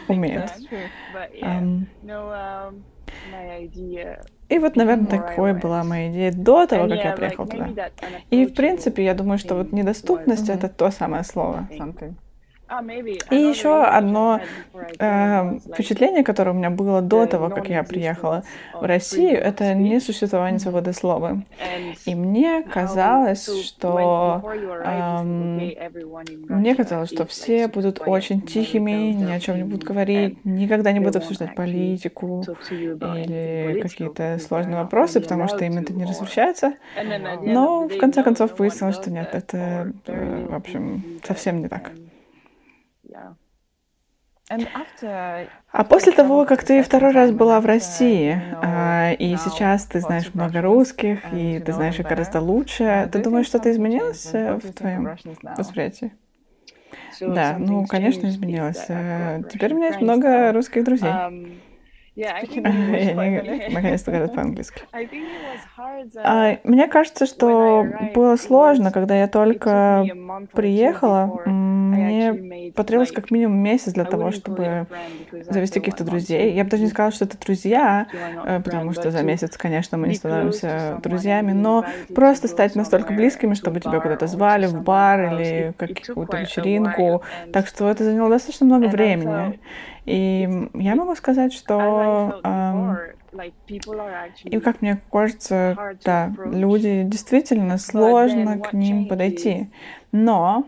умеют. 0.08 0.52
Um, 1.42 1.86
и 4.48 4.58
вот, 4.58 4.76
наверное, 4.76 5.06
такой 5.06 5.52
была 5.52 5.84
моя 5.84 6.10
идея 6.10 6.32
до 6.32 6.66
того, 6.66 6.88
как 6.88 7.04
я 7.04 7.12
приехал 7.12 7.46
туда. 7.46 7.68
И, 8.30 8.46
в 8.46 8.54
принципе, 8.54 9.04
я 9.04 9.14
думаю, 9.14 9.38
что 9.38 9.54
вот 9.54 9.72
недоступность— 9.72 10.48
это 10.50 10.68
то 10.68 10.90
самое 10.90 11.24
слово. 11.24 11.68
Something. 11.70 12.14
И 13.30 13.36
еще 13.36 13.82
одно 13.82 14.40
э, 14.98 15.58
впечатление, 15.72 16.22
которое 16.22 16.50
у 16.50 16.54
меня 16.54 16.70
было 16.70 17.00
до 17.00 17.26
того, 17.26 17.48
как 17.48 17.68
я 17.70 17.82
приехала 17.82 18.42
в 18.74 18.82
Россию, 18.84 19.38
это 19.38 19.74
несуществование 19.74 20.60
свободы 20.60 20.92
слова. 20.92 21.42
И 22.04 22.14
мне 22.14 22.62
казалось, 22.62 23.48
что 23.64 24.42
э, 24.84 25.22
мне 25.22 26.74
казалось, 26.74 27.10
что 27.10 27.24
все 27.24 27.68
будут 27.68 28.02
очень 28.04 28.42
тихими, 28.42 29.12
ни 29.12 29.32
о 29.32 29.40
чем 29.40 29.56
не 29.56 29.64
будут 29.64 29.84
говорить, 29.84 30.44
никогда 30.44 30.92
не 30.92 31.00
будут 31.00 31.16
обсуждать 31.16 31.54
политику 31.54 32.44
или 33.00 33.80
какие-то 33.80 34.38
сложные 34.46 34.76
вопросы, 34.76 35.20
потому 35.20 35.48
что 35.48 35.64
им 35.64 35.78
это 35.78 35.94
не 35.94 36.04
разрешается. 36.04 36.74
Но 37.42 37.88
в 37.88 37.96
конце 37.98 38.22
концов 38.22 38.58
выяснилось, 38.58 38.96
что 38.96 39.10
нет, 39.10 39.30
это, 39.32 39.92
э, 40.06 40.46
в 40.50 40.54
общем, 40.54 41.02
совсем 41.24 41.62
не 41.62 41.68
так. 41.68 41.92
А 44.50 45.84
после 45.84 46.12
того, 46.12 46.46
как 46.46 46.64
ты 46.64 46.82
второй 46.82 47.12
раз 47.12 47.30
была 47.30 47.60
в 47.60 47.66
России, 47.66 48.40
а, 48.62 49.12
и 49.12 49.36
сейчас 49.36 49.84
ты 49.84 50.00
знаешь 50.00 50.32
много 50.32 50.62
русских, 50.62 51.20
и 51.32 51.60
ты 51.60 51.72
знаешь 51.72 51.98
их 51.98 52.06
гораздо 52.06 52.40
лучше, 52.40 53.08
ты 53.12 53.22
думаешь, 53.22 53.46
что-то 53.46 53.70
изменилось 53.70 54.30
э, 54.32 54.54
в 54.54 54.72
твоем 54.72 55.16
восприятии? 55.56 56.12
Да, 57.20 57.56
ну, 57.58 57.86
конечно, 57.86 58.26
изменилось. 58.28 58.86
Э, 58.88 59.42
теперь 59.50 59.74
у 59.74 59.76
меня 59.76 59.88
есть 59.88 60.00
много 60.00 60.52
русских 60.52 60.84
друзей. 60.84 61.10
Um, 61.10 61.58
они 62.26 62.60
наконец-то 63.70 64.10
говорят 64.10 64.34
по-английски. 64.34 64.82
А, 66.16 66.58
мне 66.64 66.88
кажется, 66.88 67.26
что 67.26 67.86
было 68.14 68.36
сложно, 68.36 68.90
когда 68.90 69.16
я 69.18 69.28
только 69.28 70.06
приехала. 70.52 71.42
Мне 72.08 72.72
потребовалось 72.72 73.12
как 73.12 73.30
минимум 73.30 73.58
месяц 73.58 73.92
для 73.92 74.04
того, 74.04 74.30
чтобы 74.30 74.86
завести 75.30 75.80
каких-то 75.80 76.04
друзей. 76.04 76.54
Я 76.54 76.64
бы 76.64 76.70
даже 76.70 76.82
не 76.82 76.88
сказала, 76.88 77.12
что 77.12 77.24
это 77.24 77.38
друзья, 77.38 78.06
э, 78.44 78.60
потому 78.60 78.92
что 78.92 79.10
за 79.10 79.22
месяц, 79.22 79.56
конечно, 79.56 79.98
мы 79.98 80.08
не 80.08 80.14
становимся 80.14 80.98
друзьями, 81.02 81.52
но 81.52 81.84
просто 82.14 82.48
стать 82.48 82.74
настолько 82.74 83.12
близкими, 83.12 83.54
чтобы 83.54 83.80
тебя 83.80 84.00
куда-то 84.00 84.26
звали 84.26 84.66
в 84.66 84.82
бар 84.82 85.34
или 85.34 85.74
какую-то 85.76 86.38
вечеринку. 86.38 87.22
Так 87.52 87.66
что 87.66 87.88
это 87.90 88.04
заняло 88.04 88.30
достаточно 88.30 88.66
много 88.66 88.86
времени. 88.88 89.58
И 90.04 90.68
я 90.74 90.94
могу 90.94 91.14
сказать, 91.16 91.52
что 91.52 92.40
и 94.44 94.58
как 94.60 94.80
мне 94.80 94.98
кажется, 95.12 95.96
да, 96.04 96.32
люди 96.44 97.02
действительно 97.02 97.78
сложно 97.78 98.58
к 98.58 98.72
ним 98.72 99.06
подойти. 99.06 99.68
Но 100.12 100.66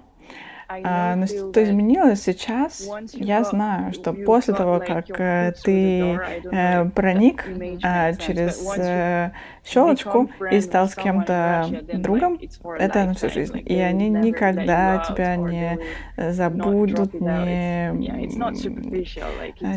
но 1.16 1.26
что 1.26 1.64
изменилось 1.64 2.22
сейчас, 2.22 2.88
я 3.12 3.44
знаю, 3.44 3.92
что 3.92 4.12
после 4.12 4.54
того, 4.54 4.80
как 4.80 5.06
э, 5.18 5.52
ты 5.64 6.18
э, 6.50 6.84
проник 6.90 7.44
а, 7.82 8.12
через 8.14 8.64
э, 8.76 9.32
щелочку 9.64 10.30
и 10.50 10.60
стал 10.60 10.88
с 10.88 10.94
кем-то 10.94 11.66
другом, 11.94 12.38
это 12.78 13.04
на 13.04 13.14
всю 13.14 13.30
жизнь. 13.30 13.62
И 13.64 13.78
они 13.78 14.08
никогда 14.08 15.04
тебя 15.08 15.36
не 15.36 15.78
забудут, 16.16 17.14
не, 17.20 17.90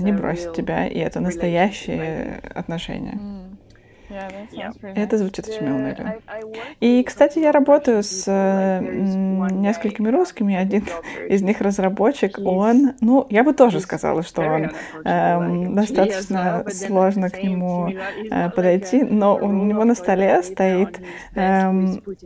не 0.02 0.12
бросят 0.12 0.54
тебя. 0.54 0.88
И 0.88 1.00
это 1.00 1.20
настоящие 1.20 2.42
отношения. 2.54 3.20
Это 4.96 5.18
звучит 5.18 5.48
очень 5.48 5.66
мило. 5.66 5.96
И, 6.80 7.04
кстати, 7.04 7.40
я 7.40 7.52
работаю 7.52 8.04
с 8.04 8.28
несколькими 8.82 10.10
русскими. 10.10 10.56
Один 10.56 10.86
из 11.30 11.42
них 11.42 11.62
разработчик. 11.62 12.38
Он, 12.44 12.94
ну, 13.02 13.26
я 13.30 13.44
бы 13.44 13.54
тоже 13.54 13.80
сказала, 13.80 14.24
что 14.24 14.42
он 14.42 14.72
э, 15.06 15.74
достаточно 15.74 16.66
сложно 16.70 17.30
к 17.30 17.42
нему 17.42 17.90
э, 17.90 18.50
подойти, 18.50 19.04
но 19.04 19.36
у 19.36 19.52
него 19.52 19.84
на 19.84 19.96
столе 19.96 20.44
стоит 20.44 21.00
э, 21.36 21.72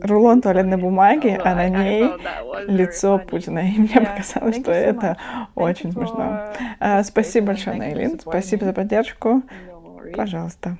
рулон 0.02 0.40
туалетной 0.40 0.76
бумаги, 0.76 1.38
а 1.42 1.54
на 1.54 1.68
ней 1.68 2.04
лицо 2.66 3.18
Путина. 3.18 3.60
И 3.60 3.78
мне 3.78 4.00
показалось, 4.00 4.60
что 4.60 4.72
это 4.72 5.16
очень 5.54 5.92
смешно. 5.92 6.52
Э, 6.80 7.02
спасибо 7.02 7.48
большое, 7.48 7.78
Нейлин. 7.78 8.20
Спасибо 8.20 8.64
за 8.64 8.72
поддержку. 8.72 9.42
Пожалуйста. 10.14 10.76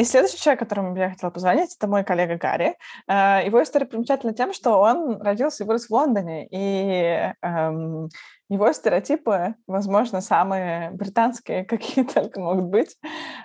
И 0.00 0.04
следующий 0.04 0.38
человек, 0.38 0.60
которому 0.60 0.96
я 0.96 1.10
хотела 1.10 1.28
позвонить, 1.28 1.76
это 1.76 1.86
мой 1.86 2.04
коллега 2.04 2.38
Гарри. 2.38 2.74
Э, 3.06 3.44
его 3.44 3.62
история 3.62 3.84
примечательна 3.84 4.32
тем, 4.32 4.54
что 4.54 4.80
он 4.80 5.20
родился 5.20 5.62
и 5.62 5.66
вырос 5.66 5.88
в 5.88 5.90
Лондоне, 5.90 6.46
и 6.50 7.34
эм, 7.42 8.08
его 8.50 8.72
стереотипы, 8.72 9.54
возможно, 9.68 10.20
самые 10.20 10.90
британские, 10.90 11.64
какие 11.66 12.04
только 12.04 12.40
могут 12.40 12.64
быть. 12.66 12.96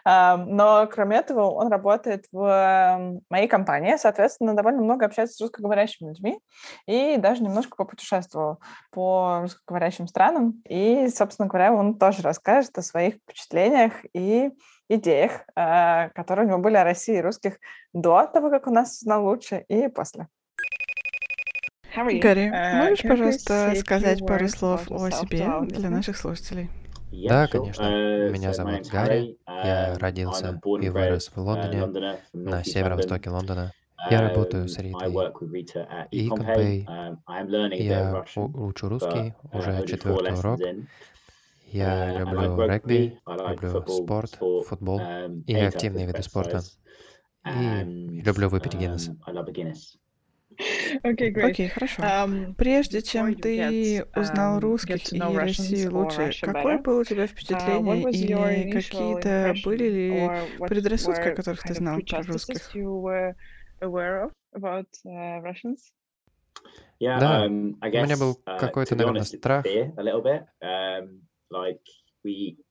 Но, 0.03 0.87
кроме 0.91 1.17
этого, 1.17 1.51
он 1.51 1.67
работает 1.67 2.25
в 2.31 3.21
моей 3.29 3.47
компании, 3.47 3.95
соответственно, 3.97 4.55
довольно 4.55 4.81
много 4.81 5.05
общается 5.05 5.35
с 5.35 5.41
русскоговорящими 5.41 6.09
людьми 6.09 6.39
и 6.87 7.17
даже 7.17 7.43
немножко 7.43 7.75
попутешествовал 7.75 8.59
по 8.91 9.41
русскоговорящим 9.41 10.07
странам. 10.07 10.61
И, 10.67 11.07
собственно 11.09 11.47
говоря, 11.47 11.71
он 11.71 11.99
тоже 11.99 12.23
расскажет 12.23 12.75
о 12.77 12.81
своих 12.81 13.15
впечатлениях 13.15 13.93
и 14.13 14.51
идеях, 14.89 15.41
а, 15.55 16.09
которые 16.09 16.45
у 16.45 16.49
него 16.49 16.59
были 16.59 16.77
о 16.77 16.83
России 16.83 17.17
и 17.17 17.21
русских 17.21 17.59
до 17.93 18.25
того, 18.25 18.49
как 18.49 18.67
у 18.67 18.71
нас 18.71 19.01
узнал 19.01 19.25
лучше, 19.25 19.65
и 19.67 19.87
после. 19.87 20.27
Гарри, 21.95 22.51
uh, 22.51 22.89
можешь, 22.89 23.03
пожалуйста, 23.03 23.73
сказать 23.77 24.25
пару 24.25 24.47
слов 24.49 24.91
о 24.91 25.09
себе 25.11 25.49
для 25.61 25.89
наших 25.89 26.17
слушателей? 26.17 26.69
Да, 27.11 27.47
конечно. 27.47 27.83
Uh, 27.83 28.31
Меня 28.31 28.53
зовут 28.53 28.87
Гарри. 28.87 29.37
Я 29.47 29.93
um, 29.93 29.99
родился 29.99 30.59
и 30.81 30.89
вырос 30.89 31.31
в 31.33 31.37
Лондоне, 31.37 32.19
на 32.33 32.63
северо-востоке 32.63 33.29
Лондона. 33.29 33.71
Я 34.11 34.19
um, 34.19 34.27
работаю 34.27 34.67
с 34.67 34.77
Ритой 34.77 35.13
и 36.11 36.27
Компей. 36.27 36.85
Um, 36.85 37.75
Я 37.75 38.25
учу 38.25 38.89
русский 38.89 39.33
уже 39.53 39.85
четвертый 39.87 40.37
урок. 40.37 40.59
Я 41.67 42.19
люблю 42.19 42.59
регби, 42.59 43.17
люблю 43.25 43.85
спорт, 43.87 44.37
футбол 44.67 45.01
и 45.47 45.55
активные 45.55 46.07
виды 46.07 46.21
спорта. 46.23 46.61
И 47.45 48.21
люблю 48.21 48.49
выпить 48.49 48.73
Гиннес. 48.73 49.11
Окей, 51.03 51.31
okay, 51.31 51.51
okay, 51.51 51.67
хорошо. 51.69 52.01
Um, 52.01 52.53
Прежде 52.55 53.01
чем 53.01 53.35
ты 53.35 53.57
get, 53.57 54.07
узнал 54.15 54.57
um, 54.57 54.61
русских 54.61 55.13
и 55.13 55.19
Россию 55.19 55.93
лучше, 55.95 56.31
какое 56.41 56.77
было 56.77 57.01
у 57.01 57.03
тебя 57.03 57.23
uh, 57.23 57.27
впечатление 57.27 58.03
uh, 58.03 58.09
или 58.11 58.71
какие-то 58.71 59.53
были 59.63 59.89
ли 59.89 60.29
предрассудки, 60.59 61.27
о 61.27 61.35
которых 61.35 61.63
ты 61.63 61.73
знал 61.73 61.99
про 61.99 62.23
русских? 62.23 62.71
Да, 66.99 67.47
um, 67.47 67.75
у 67.81 67.85
меня 67.85 68.17
был 68.17 68.41
uh, 68.45 68.59
какой-то, 68.59 68.95
наверное, 68.95 69.23
страх. 69.23 69.65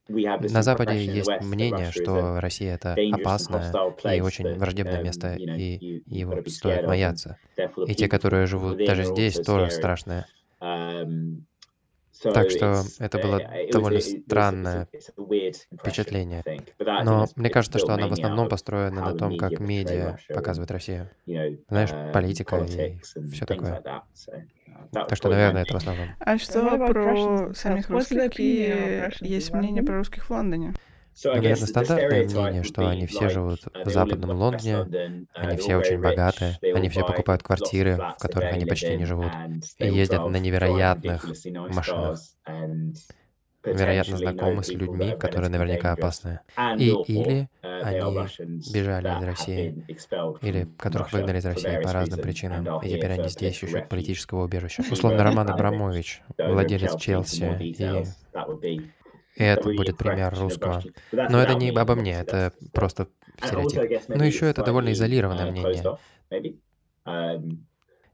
На 0.09 0.63
Западе 0.63 1.05
есть 1.05 1.31
мнение, 1.41 1.91
что 1.91 2.41
Россия— 2.41 2.75
это 2.77 2.97
опасное 3.13 3.73
и 4.15 4.21
очень 4.21 4.55
враждебное 4.59 5.01
um, 5.01 5.05
место, 5.05 5.35
и 5.35 6.03
его 6.07 6.43
стоит 6.47 6.87
бояться. 6.87 7.39
И 7.87 7.95
те, 7.95 8.09
которые 8.09 8.47
живут 8.47 8.85
даже 8.85 9.05
здесь, 9.05 9.35
тоже 9.35 9.71
страшные. 9.71 10.27
Так 12.33 12.51
что 12.51 12.83
это 12.99 13.19
было 13.19 13.41
uh, 13.41 13.71
довольно 13.71 14.01
странное 14.01 14.89
впечатление. 15.81 16.43
Но 16.79 17.27
мне 17.37 17.51
кажется, 17.51 17.79
что 17.79 17.95
оно 17.95 18.09
в 18.09 18.13
основном 18.13 18.49
построено 18.49 19.03
на 19.03 19.15
том, 19.15 19.37
как 19.37 19.61
медиа 19.61 20.19
показывает 20.29 20.71
Россию. 20.71 21.11
Знаешь, 21.27 21.91
uh, 21.91 22.13
политика 22.13 22.57
и 22.65 22.99
все 23.33 23.47
такое. 23.47 23.83
Так 24.93 25.17
что, 25.17 25.29
наверное, 25.29 25.63
это 25.63 25.75
в 25.75 25.77
основном. 25.77 26.09
А 26.21 26.39
что 26.39 26.87
про 26.87 27.53
самих 27.55 27.91
русских? 27.91 28.19
Какие 28.19 29.27
есть 29.27 29.53
мнения 29.53 29.83
про 29.83 29.97
русских 29.97 30.25
в 30.25 30.31
Лондоне? 30.31 30.75
Наверное, 31.23 31.67
стандартное 31.67 32.25
мнение, 32.25 32.63
что 32.65 32.89
они 32.89 33.07
все 33.07 33.29
живут 33.29 33.61
uh, 33.67 33.85
в 33.85 33.91
западном 33.91 34.37
Лондоне, 34.37 35.27
они 35.35 35.57
все 35.57 35.77
очень 35.77 36.01
богатые, 36.01 36.59
они 36.63 36.89
все 36.89 37.05
покупают 37.07 37.43
квартиры, 37.43 37.97
в 37.97 38.17
которых 38.21 38.53
они 38.53 38.65
почти 38.65 38.97
не 38.97 39.05
живут, 39.05 39.31
и 39.79 39.87
ездят 39.87 40.27
на 40.29 40.37
невероятных 40.37 41.25
машинах 41.45 42.19
вероятно, 43.65 44.17
знакомы 44.17 44.63
с 44.63 44.69
людьми, 44.69 45.17
которые 45.19 45.51
наверняка 45.51 45.93
опасны. 45.93 46.41
И 46.79 46.91
или 47.07 47.49
uh, 47.63 47.81
они 47.81 48.29
бежали 48.73 49.09
из 49.09 49.23
России, 49.25 49.85
или 50.43 50.69
которых 50.79 51.13
выгнали 51.13 51.39
из 51.39 51.45
России 51.45 51.81
по 51.83 51.93
разным 51.93 52.21
причинам, 52.21 52.81
и 52.81 52.89
теперь 52.89 53.13
они 53.13 53.29
здесь 53.29 53.63
ищут 53.63 53.89
политического 53.89 54.45
убежища. 54.45 54.83
Условно, 54.91 55.25
Роман 55.25 55.51
Абрамович, 55.51 56.23
владелец 56.39 56.97
Челси, 56.97 57.57
и 57.61 58.05
это 59.37 59.69
будет 59.71 59.99
пример 59.99 60.35
русского. 60.39 60.83
Но 61.13 61.43
это 61.43 61.55
не 61.55 61.71
обо 61.71 61.95
мне, 61.95 62.13
это 62.21 62.53
просто 62.73 63.09
стереотип. 63.43 64.09
Но 64.09 64.25
еще 64.25 64.47
это 64.47 64.63
довольно 64.63 64.93
изолированное 64.93 65.51
мнение. 65.51 65.99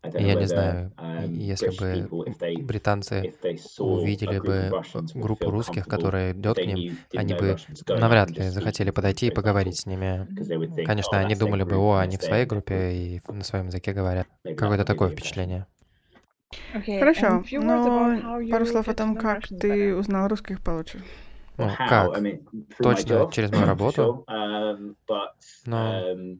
Я 0.03 0.35
не 0.35 0.47
знаю, 0.47 0.93
если 1.27 1.69
бы 1.79 2.09
британцы 2.63 3.35
увидели 3.79 4.39
бы 4.39 4.71
группу 5.15 5.51
русских, 5.51 5.87
которая 5.87 6.33
идет 6.33 6.57
к 6.57 6.65
ним, 6.65 6.97
они 7.15 7.35
бы 7.35 7.57
навряд 7.87 8.31
ли 8.31 8.49
захотели 8.49 8.91
подойти 8.91 9.27
и 9.27 9.31
поговорить 9.31 9.77
с 9.77 9.87
ними. 9.87 10.27
Конечно, 10.85 11.17
oh, 11.17 11.19
они 11.19 11.35
думали 11.35 11.65
бы, 11.65 11.77
о, 11.77 11.99
они 11.99 12.17
в 12.17 12.23
своей 12.23 12.47
группе 12.47 12.93
и 12.93 13.21
на 13.29 13.45
своем 13.45 13.67
языке 13.67 13.93
говорят. 13.93 14.27
Какое-то 14.43 14.85
такое 14.85 15.11
впечатление. 15.11 15.67
Хорошо, 16.73 17.45
но 17.53 18.41
пару 18.51 18.67
слов 18.67 18.89
о 18.89 18.95
том, 18.95 19.17
как 19.17 19.47
ты 19.49 19.95
узнал 19.95 20.29
русских 20.29 20.63
получше. 20.63 21.03
Ну, 21.57 21.69
как? 21.77 22.19
Точно 22.79 23.31
через 23.33 23.51
мою 23.51 23.67
работу. 23.67 24.25
Um, 24.29 24.95
но 25.67 26.13
um, 26.13 26.39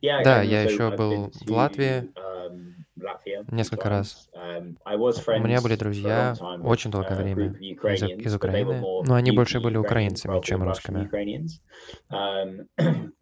да, 0.00 0.42
я 0.42 0.62
еще 0.62 0.96
был 0.96 1.30
в 1.30 1.50
Латвии 1.50 2.08
um, 2.14 2.74
несколько 3.50 3.88
раз. 3.88 4.30
У 4.34 5.42
меня 5.42 5.60
были 5.60 5.76
друзья 5.76 6.34
очень 6.62 6.90
долгое 6.90 7.18
uh, 7.18 7.22
время 7.22 7.52
из, 7.52 8.02
из 8.02 8.34
Украины, 8.34 8.80
но 8.80 9.14
они 9.14 9.32
больше 9.32 9.60
были 9.60 9.76
украинцами, 9.76 10.40
чем 10.42 10.62
русскими. 10.62 11.10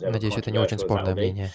Надеюсь, 0.00 0.36
это 0.36 0.50
не 0.50 0.58
очень 0.58 0.78
спорное 0.78 1.14
мнение. 1.14 1.50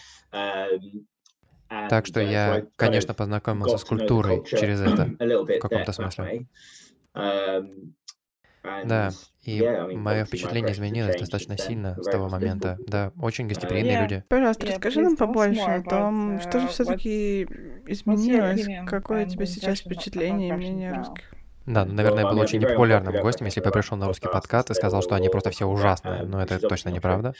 Так 1.90 2.06
что 2.06 2.22
uh, 2.22 2.30
я, 2.30 2.66
конечно, 2.76 3.14
познакомился 3.14 3.78
с 3.78 3.84
культурой 3.84 4.44
через 4.46 4.82
это 4.82 5.12
в 5.20 5.60
каком-то 5.60 5.92
смысле. 5.92 6.48
Да, 8.86 9.12
и 9.42 9.62
мое 9.62 10.24
впечатление 10.26 10.72
изменилось 10.72 11.18
достаточно 11.18 11.58
сильно 11.58 12.02
с 12.02 12.10
того 12.10 12.30
момента. 12.30 12.78
Да, 12.88 13.12
очень 13.20 13.48
гостеприимные 13.48 14.02
люди. 14.02 14.24
Пожалуйста, 14.30 14.68
расскажи 14.68 15.02
нам 15.02 15.18
побольше 15.18 15.62
о 15.62 15.84
том, 15.84 16.40
что 16.40 16.60
же 16.60 16.68
все-таки 16.68 17.44
изменилось, 17.88 18.66
какое 18.88 19.26
у 19.26 19.30
тебя 19.30 19.46
сейчас 19.46 19.80
впечатление 19.80 20.50
и 20.50 20.54
мнение 20.54 20.94
русских. 20.94 21.34
Да, 21.66 21.86
ну, 21.86 21.94
наверное, 21.94 22.30
был 22.30 22.40
очень 22.40 22.60
непопулярным 22.60 23.22
гостем, 23.22 23.46
если 23.46 23.62
бы 23.62 23.68
я 23.68 23.72
пришел 23.72 23.98
на 23.98 24.08
русский 24.08 24.28
подкаст 24.28 24.72
и 24.72 24.74
сказал, 24.74 25.02
что 25.02 25.16
они 25.16 25.30
просто 25.30 25.50
все 25.50 25.66
ужасные, 25.66 26.24
но 26.24 26.42
это 26.42 26.60
точно 26.60 26.90
неправда. 26.90 27.34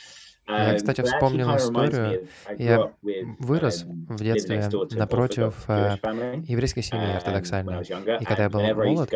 Я, 0.46 0.74
кстати, 0.74 1.00
вспомнил 1.00 1.56
историю. 1.56 2.28
Я 2.58 2.92
вырос 3.38 3.84
в 3.84 4.22
детстве 4.22 4.68
напротив 4.92 5.54
э, 5.68 5.96
еврейской 6.44 6.82
семьи 6.82 7.16
ортодоксальной. 7.16 7.82
И 8.20 8.24
когда 8.24 8.44
я 8.44 8.50
был 8.50 8.60
молод, 8.60 9.10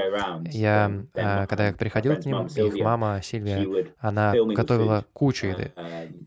я, 0.47 0.91
э, 1.15 1.47
когда 1.47 1.67
я 1.67 1.73
приходил 1.75 2.17
к 2.17 2.25
ним, 2.25 2.47
их 2.47 2.83
мама 2.83 3.21
Сильвия, 3.23 3.89
она 3.99 4.33
готовила 4.35 5.05
кучу 5.13 5.49
еды. 5.49 5.73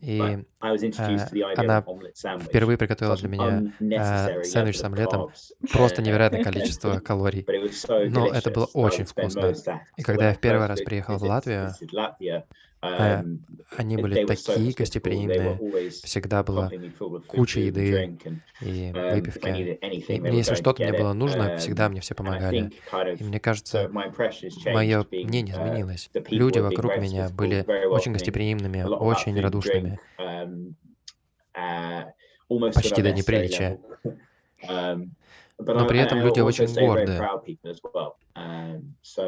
И 0.00 0.20
э, 0.20 1.54
она 1.56 1.84
впервые 2.40 2.78
приготовила 2.78 3.16
для 3.16 3.28
меня 3.28 3.72
сэндвич 4.44 4.78
с 4.78 4.84
омлетом. 4.84 5.30
Просто 5.72 6.00
невероятное 6.02 6.44
количество 6.44 7.00
калорий. 7.00 7.44
Но 8.08 8.28
это 8.28 8.50
было 8.52 8.68
очень 8.74 9.04
вкусно. 9.04 9.54
И 9.96 10.02
когда 10.02 10.28
я 10.28 10.34
в 10.34 10.40
первый 10.40 10.66
раз 10.66 10.80
приехал 10.80 11.18
в 11.18 11.22
Латвию, 11.22 11.72
а, 12.84 13.24
они 13.76 13.96
были 13.96 14.26
такие 14.26 14.74
гостеприимные, 14.74 15.90
всегда 15.90 16.42
была 16.42 16.68
куча 17.28 17.60
еды 17.60 18.18
и 18.60 18.90
uh, 18.90 19.14
выпивки. 19.14 19.78
И 20.08 20.36
если 20.36 20.56
что-то 20.56 20.82
мне 20.82 20.92
было 20.92 21.12
нужно, 21.12 21.42
um, 21.42 21.56
всегда 21.58 21.88
мне 21.88 22.00
все 22.00 22.16
помогали. 22.16 22.72
И 23.20 23.22
мне 23.22 23.38
кажется, 23.38 23.88
мое 23.88 25.06
мнение 25.12 25.54
uh, 25.54 25.62
изменилось. 25.62 26.10
Люди 26.28 26.58
вокруг 26.58 26.98
меня 26.98 27.28
были 27.28 27.64
очень 27.86 28.14
гостеприимными, 28.14 28.82
очень 28.82 29.40
радушными. 29.40 30.00
Um, 30.18 30.74
uh, 31.56 32.72
Почти 32.74 33.00
до 33.00 33.12
неприличия. 33.12 33.78
Um, 35.66 35.78
но 35.78 35.86
при 35.86 36.00
этом 36.00 36.20
люди 36.20 36.40
очень 36.40 36.66
гордые. 36.66 37.28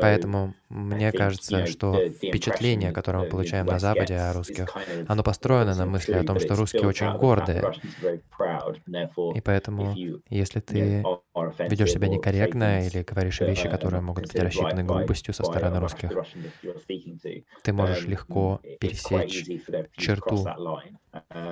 Поэтому 0.00 0.54
мне 0.68 1.12
кажется, 1.12 1.66
что 1.66 2.08
впечатление, 2.08 2.92
которое 2.92 3.24
мы 3.24 3.28
получаем 3.28 3.66
на 3.66 3.78
Западе 3.78 4.16
о 4.16 4.32
русских, 4.32 4.74
оно 5.06 5.22
построено 5.22 5.74
на 5.74 5.86
мысли 5.86 6.14
о 6.14 6.24
том, 6.24 6.40
что 6.40 6.56
русские 6.56 6.88
очень 6.88 7.12
гордые. 7.16 7.62
И 9.34 9.40
поэтому, 9.40 9.94
если 10.30 10.60
ты 10.60 11.04
ведешь 11.58 11.92
себя 11.92 12.08
некорректно 12.08 12.86
или 12.86 13.02
говоришь 13.02 13.40
вещи, 13.40 13.68
которые 13.68 14.00
могут 14.00 14.24
быть 14.24 14.38
рассчитаны 14.38 14.84
грубостью 14.84 15.34
со 15.34 15.44
стороны 15.44 15.80
русских, 15.80 16.10
ты 17.62 17.72
можешь 17.72 18.06
легко 18.06 18.60
пересечь 18.80 19.44
черту 19.92 20.46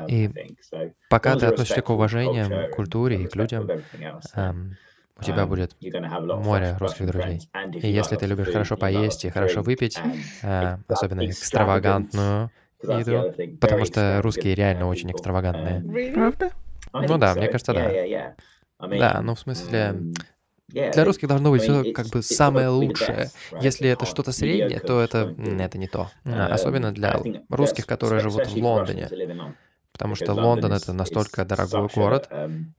И 0.09 0.31
пока 1.09 1.37
ты 1.37 1.47
относишься 1.47 1.83
к 1.83 1.91
уважением, 1.91 2.67
к 2.67 2.71
культуре 2.71 3.23
и 3.23 3.27
к 3.27 3.37
людям, 3.37 3.69
у 5.19 5.23
тебя 5.25 5.47
будет 5.47 5.77
море 5.81 6.77
русских 6.79 7.07
друзей. 7.07 7.41
И 7.81 7.89
если 7.89 8.17
ты 8.17 8.27
любишь 8.27 8.49
хорошо 8.49 8.77
поесть 8.77 9.25
и 9.25 9.31
хорошо 9.31 9.63
выпить, 9.63 10.01
э, 10.43 10.79
особенно 10.89 11.29
экстравагантную 11.29 12.51
еду, 12.83 13.33
потому 13.61 13.85
что 13.85 14.21
русские 14.23 14.55
реально 14.55 14.89
очень 14.89 15.11
экстравагантные. 15.13 16.13
Правда? 16.15 16.51
Ну 16.93 17.19
да, 17.19 17.35
мне 17.35 17.49
кажется, 17.49 17.73
да. 17.73 17.91
Да, 18.81 19.21
ну 19.23 19.35
в 19.35 19.39
смысле, 19.39 19.95
для 20.69 21.05
русских 21.05 21.29
должно 21.29 21.51
быть 21.51 21.63
все 21.63 21.93
как 21.93 22.09
бы 22.09 22.23
самое 22.23 22.69
лучшее. 22.69 23.31
Если 23.61 23.89
это 23.89 24.07
что-то 24.07 24.33
среднее, 24.33 24.81
то 24.81 25.01
это, 25.01 25.35
это 25.39 25.79
не 25.79 25.89
то. 25.89 26.11
Особенно 26.25 26.93
для 26.93 27.21
русских, 27.49 27.87
которые 27.87 28.21
живут 28.21 28.47
в 28.47 28.57
Лондоне. 28.57 29.09
Потому 29.93 30.15
что 30.15 30.33
Лондон— 30.33 30.73
это 30.75 30.93
настолько 30.93 31.45
дорогой 31.45 31.89
город, 31.95 32.31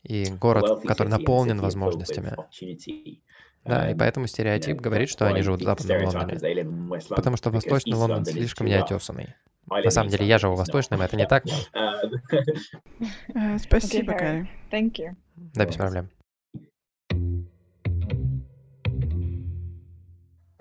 и 0.03 0.25
город, 0.31 0.81
который 0.85 1.09
наполнен 1.09 1.59
возможностями. 1.59 2.35
Да, 3.65 3.89
и 3.89 3.95
поэтому 3.95 4.27
стереотип 4.27 4.81
говорит, 4.81 5.09
что 5.09 5.27
они 5.27 5.41
живут 5.41 5.61
в 5.61 5.63
Западном 5.63 6.03
Лондоне. 6.03 6.99
Потому 7.09 7.37
что 7.37 7.49
Восточный 7.49 7.95
Лондон 7.95 8.25
слишком 8.25 8.67
неотесанный. 8.67 9.35
На 9.69 9.91
самом 9.91 10.09
деле, 10.09 10.25
я 10.25 10.39
живу 10.39 10.55
в 10.55 10.57
Восточном, 10.57 11.01
это 11.01 11.15
не 11.15 11.25
так. 11.25 11.45
Спасибо, 13.59 14.13
Гарри. 14.13 14.49
Да, 15.35 15.65
без 15.65 15.75
проблем. 15.75 16.09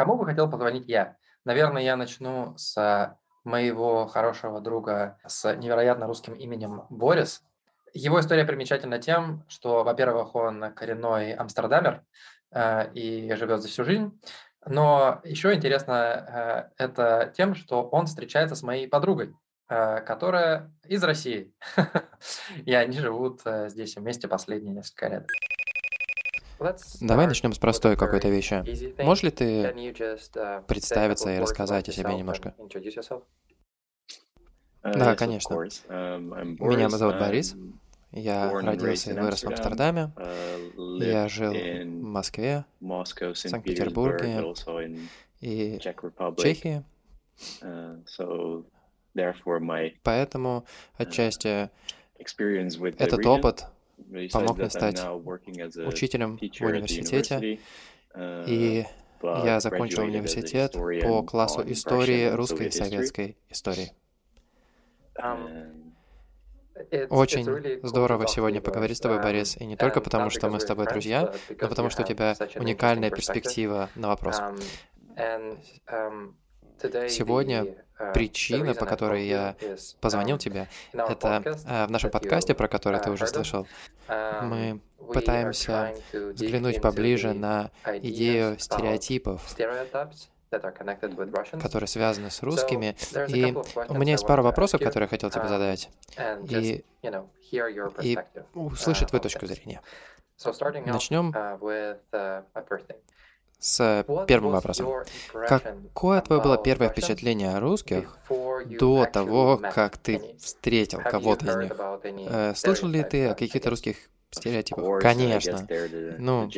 Кому 0.02 0.16
бы 0.16 0.26
хотел 0.26 0.50
позвонить 0.50 0.88
я? 0.88 1.14
Наверное, 1.44 1.80
я 1.80 1.94
начну 1.94 2.54
с 2.56 3.16
моего 3.44 4.08
хорошего 4.08 4.60
друга 4.60 5.16
с 5.24 5.54
невероятно 5.54 6.08
русским 6.08 6.34
именем 6.34 6.86
Борис. 6.90 7.40
Его 7.94 8.18
история 8.18 8.44
примечательна 8.44 8.98
тем, 8.98 9.44
что, 9.46 9.84
во-первых, 9.84 10.34
он 10.34 10.72
коренной 10.74 11.34
амстердамер 11.34 12.02
э, 12.50 12.92
и 12.94 13.32
живет 13.34 13.62
за 13.62 13.68
всю 13.68 13.84
жизнь. 13.84 14.20
Но 14.66 15.20
еще 15.22 15.54
интересно 15.54 16.72
э, 16.78 16.84
это 16.84 17.32
тем, 17.36 17.54
что 17.54 17.84
он 17.84 18.06
встречается 18.06 18.56
с 18.56 18.64
моей 18.64 18.88
подругой, 18.88 19.36
э, 19.68 20.00
которая 20.00 20.72
из 20.84 21.04
России. 21.04 21.54
И 22.66 22.74
они 22.74 22.98
живут 22.98 23.42
э, 23.44 23.68
здесь 23.68 23.94
вместе 23.94 24.26
последние 24.26 24.74
несколько 24.74 25.06
лет. 25.06 25.28
Давай 27.00 27.26
начнем 27.26 27.52
с 27.52 27.58
простой 27.58 27.96
какой-то 27.96 28.28
вещи. 28.28 28.64
Можешь 29.02 29.24
ли 29.24 29.30
ты 29.30 29.74
представиться 30.66 31.34
и 31.34 31.38
рассказать 31.38 31.88
о 31.88 31.92
себе 31.92 32.14
немножко? 32.14 32.54
Uh, 34.84 34.98
да, 34.98 35.14
конечно. 35.14 35.54
Um, 35.54 36.56
Меня 36.58 36.88
зовут 36.88 37.18
Борис. 37.20 37.54
Я 38.10 38.50
родился 38.52 39.12
и 39.12 39.14
вырос 39.14 39.44
в 39.44 39.46
Амстердаме. 39.46 40.10
Uh, 40.16 41.04
Я 41.04 41.28
жил 41.28 41.52
в 41.52 42.02
Москве, 42.02 42.64
Санкт-Петербурге 43.34 44.42
и 45.40 45.78
Чехии. 46.36 46.82
Поэтому 50.02 50.64
отчасти 50.96 51.70
этот 52.98 53.26
опыт 53.26 53.66
помог 54.32 54.58
мне 54.58 54.70
стать 54.70 55.00
учителем 55.86 56.38
в 56.38 56.64
университете, 56.64 57.58
uh, 58.14 58.44
и 58.46 58.86
я 59.22 59.60
закончил 59.60 60.02
университет 60.02 60.72
по 60.72 61.22
классу 61.22 61.62
истории 61.66 62.28
русской 62.30 62.68
и 62.68 62.70
советской 62.70 63.36
истории. 63.48 63.92
Очень 67.10 67.80
здорово 67.82 68.26
сегодня 68.26 68.60
поговорить 68.60 68.96
с 68.96 69.00
тобой, 69.00 69.22
Борис, 69.22 69.56
и 69.58 69.66
не 69.66 69.76
только 69.76 70.00
потому, 70.00 70.30
что 70.30 70.48
мы 70.48 70.58
с 70.58 70.64
тобой 70.64 70.86
друзья, 70.86 71.32
но 71.60 71.68
потому 71.68 71.90
что 71.90 72.02
у 72.02 72.06
тебя 72.06 72.34
уникальная 72.56 73.10
перспектива 73.10 73.90
на 73.94 74.08
вопрос. 74.08 74.40
Сегодня 77.08 77.64
uh, 77.98 78.12
причина, 78.12 78.74
по 78.74 78.86
которой 78.86 79.26
я 79.26 79.56
позвонил 80.00 80.36
um, 80.36 80.38
тебе, 80.38 80.68
это 80.92 81.42
э, 81.44 81.86
в 81.86 81.90
нашем 81.90 82.10
подкасте, 82.10 82.54
про 82.54 82.68
который 82.68 82.98
ты 83.00 83.10
uh, 83.10 83.12
уже 83.12 83.26
слышал, 83.26 83.66
um, 84.08 84.42
мы 84.42 84.80
пытаемся 85.12 85.94
взглянуть 86.12 86.80
поближе 86.80 87.32
на 87.34 87.70
идею 87.84 88.58
стереотипов, 88.58 89.42
которые 91.62 91.88
связаны 91.88 92.30
с 92.30 92.42
русскими. 92.42 92.96
И 93.28 93.54
у 93.88 93.94
меня 93.94 94.12
есть 94.12 94.26
пару 94.26 94.42
вопросов, 94.42 94.80
которые 94.80 95.04
я 95.04 95.08
хотел 95.08 95.30
тебе 95.30 95.44
um, 95.44 95.48
задать, 95.48 95.90
и, 96.48 96.84
и 98.02 98.18
услышать 98.54 99.08
твою 99.08 99.22
точку 99.22 99.46
зрения. 99.46 99.80
Начнем 100.84 101.32
с 103.62 104.04
первым 104.26 104.52
вопросом. 104.52 104.88
Какое 105.32 106.20
твое 106.20 106.42
было 106.42 106.58
первое 106.58 106.88
впечатление 106.88 107.56
о 107.56 107.60
русских 107.60 108.18
до 108.64 109.06
того, 109.06 109.62
как 109.72 109.98
ты 109.98 110.20
встретил 110.38 110.98
кого-то 111.00 111.46
из 111.46 111.56
них? 111.56 111.72
Э, 112.28 112.54
слышал 112.56 112.88
ли 112.88 113.04
ты 113.04 113.28
о 113.28 113.34
каких-то 113.34 113.70
русских 113.70 113.96
стереотипах? 114.32 115.00
Конечно. 115.00 115.68
Ну, 116.18 116.50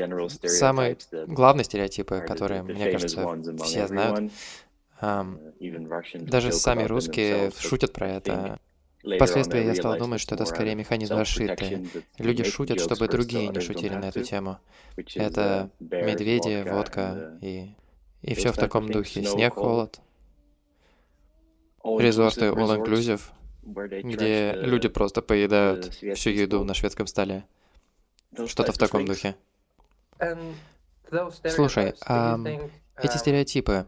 самые 0.44 0.96
главные 1.26 1.64
стереотипы, 1.64 2.22
которые, 2.26 2.62
мне 2.62 2.88
кажется, 2.88 3.28
все 3.62 3.86
знают. 3.86 4.32
Даже 6.14 6.52
сами 6.52 6.84
русские 6.84 7.50
шутят 7.58 7.92
про 7.92 8.08
это. 8.08 8.58
Впоследствии 9.04 9.64
я 9.64 9.74
стал 9.74 9.98
думать, 9.98 10.20
что 10.20 10.34
это 10.34 10.44
скорее 10.46 10.74
механизм 10.74 11.16
расшиты. 11.16 11.86
Люди 12.18 12.44
шутят, 12.44 12.80
чтобы 12.80 13.06
другие 13.08 13.48
не 13.48 13.60
шутили 13.60 13.94
на 13.94 14.06
эту 14.06 14.22
тему. 14.22 14.58
Это 15.14 15.70
медведи, 15.80 16.68
водка 16.68 17.38
и... 17.40 17.74
И 18.22 18.34
все 18.34 18.52
в 18.52 18.56
таком 18.56 18.90
духе. 18.90 19.22
Снег, 19.22 19.54
холод. 19.54 20.00
Резорты 21.84 22.46
all-inclusive, 22.46 23.20
где 23.62 24.54
люди 24.54 24.88
просто 24.88 25.20
поедают 25.20 25.92
всю 26.14 26.30
еду 26.30 26.64
на 26.64 26.72
шведском 26.72 27.06
столе. 27.06 27.44
Что-то 28.46 28.72
в 28.72 28.78
таком 28.78 29.04
духе. 29.04 29.36
Слушай, 31.50 31.92
а 32.06 32.38
эти 32.96 33.18
стереотипы, 33.18 33.86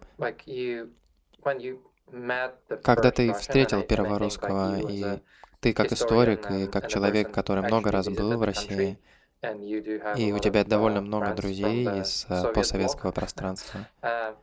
когда 2.83 3.11
ты 3.11 3.33
встретил 3.35 3.83
первого 3.83 4.19
русского, 4.19 4.79
и 4.79 5.21
ты 5.61 5.73
как 5.73 5.93
историк, 5.93 6.51
и 6.51 6.67
как 6.67 6.89
человек, 6.89 7.33
который 7.33 7.63
много 7.63 7.91
раз 7.91 8.09
был 8.09 8.37
в 8.37 8.43
России, 8.43 8.99
и 10.17 10.33
у 10.33 10.39
тебя 10.39 10.65
довольно 10.65 11.01
много 11.01 11.35
друзей 11.35 11.85
из 12.01 12.27
э, 12.29 12.53
постсоветского 12.53 13.13
пространства, 13.13 13.87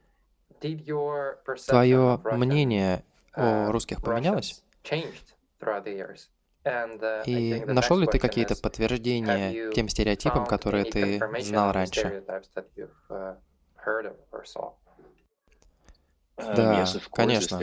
твое 1.67 2.21
мнение 2.23 3.03
о 3.33 3.71
русских 3.71 4.01
поменялось? 4.01 4.63
И 7.25 7.63
нашел 7.65 7.97
ли 7.97 8.07
ты 8.07 8.19
какие-то 8.19 8.55
подтверждения 8.55 9.71
тем 9.71 9.89
стереотипам, 9.89 10.45
которые 10.45 10.85
ты 10.85 11.21
знал 11.41 11.71
раньше? 11.71 12.23
Um, 16.35 16.55
да, 16.55 16.87
конечно. 17.11 17.59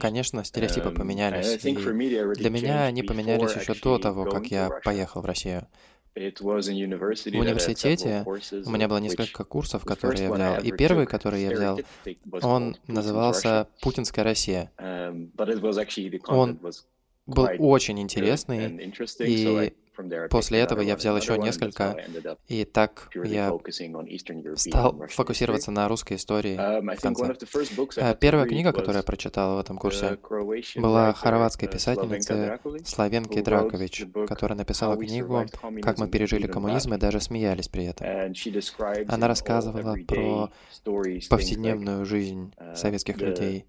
Конечно, 0.00 0.42
стереотипы 0.42 0.88
uh, 0.88 0.94
поменялись. 0.94 1.62
И 1.64 1.74
для 1.74 2.50
меня 2.50 2.84
они 2.84 3.02
поменялись 3.02 3.54
еще 3.54 3.74
до 3.74 3.98
того, 3.98 4.24
как 4.24 4.46
я 4.46 4.70
поехал 4.82 5.20
в 5.20 5.26
Россию. 5.26 5.66
В 6.14 6.18
университете 6.18 8.24
у 8.64 8.70
меня 8.70 8.88
было 8.88 8.98
несколько 8.98 9.44
курсов, 9.44 9.84
которые 9.84 10.24
я 10.24 10.32
взял. 10.32 10.62
И 10.62 10.72
первый, 10.72 11.06
который 11.06 11.42
я 11.42 11.50
взял, 11.50 11.78
он 12.42 12.76
назывался 12.86 13.68
«Путинская 13.82 14.24
Россия». 14.24 14.72
Um, 14.78 15.30
он 16.28 16.58
был 17.26 17.48
очень 17.58 18.00
интересный, 18.00 18.94
и 19.18 19.74
После 20.30 20.60
этого 20.60 20.80
я 20.80 20.96
взял 20.96 21.16
еще 21.16 21.38
несколько, 21.38 21.96
и 22.48 22.64
так 22.64 23.10
я 23.24 23.52
стал 24.56 25.06
фокусироваться 25.08 25.70
на 25.70 25.88
русской 25.88 26.16
истории 26.16 26.56
в 26.56 27.00
конце. 27.00 27.34
А, 28.00 28.14
первая 28.14 28.46
книга, 28.46 28.72
которую 28.72 28.96
я 28.96 29.02
прочитал 29.02 29.56
в 29.56 29.60
этом 29.60 29.78
курсе, 29.78 30.18
была 30.76 31.12
хорватской 31.12 31.68
писательницы 31.68 32.58
Славенки 32.84 33.40
Дракович, 33.40 34.06
которая 34.26 34.58
написала 34.58 34.96
книгу 34.96 35.46
«Как 35.82 35.98
мы 35.98 36.08
пережили 36.08 36.46
коммунизм 36.46 36.94
и 36.94 36.98
даже 36.98 37.20
смеялись 37.20 37.68
при 37.68 37.86
этом». 37.86 38.06
Она 39.08 39.28
рассказывала 39.28 39.96
про 40.06 40.50
повседневную 41.28 42.04
жизнь 42.04 42.52
советских 42.74 43.18
людей, 43.18 43.66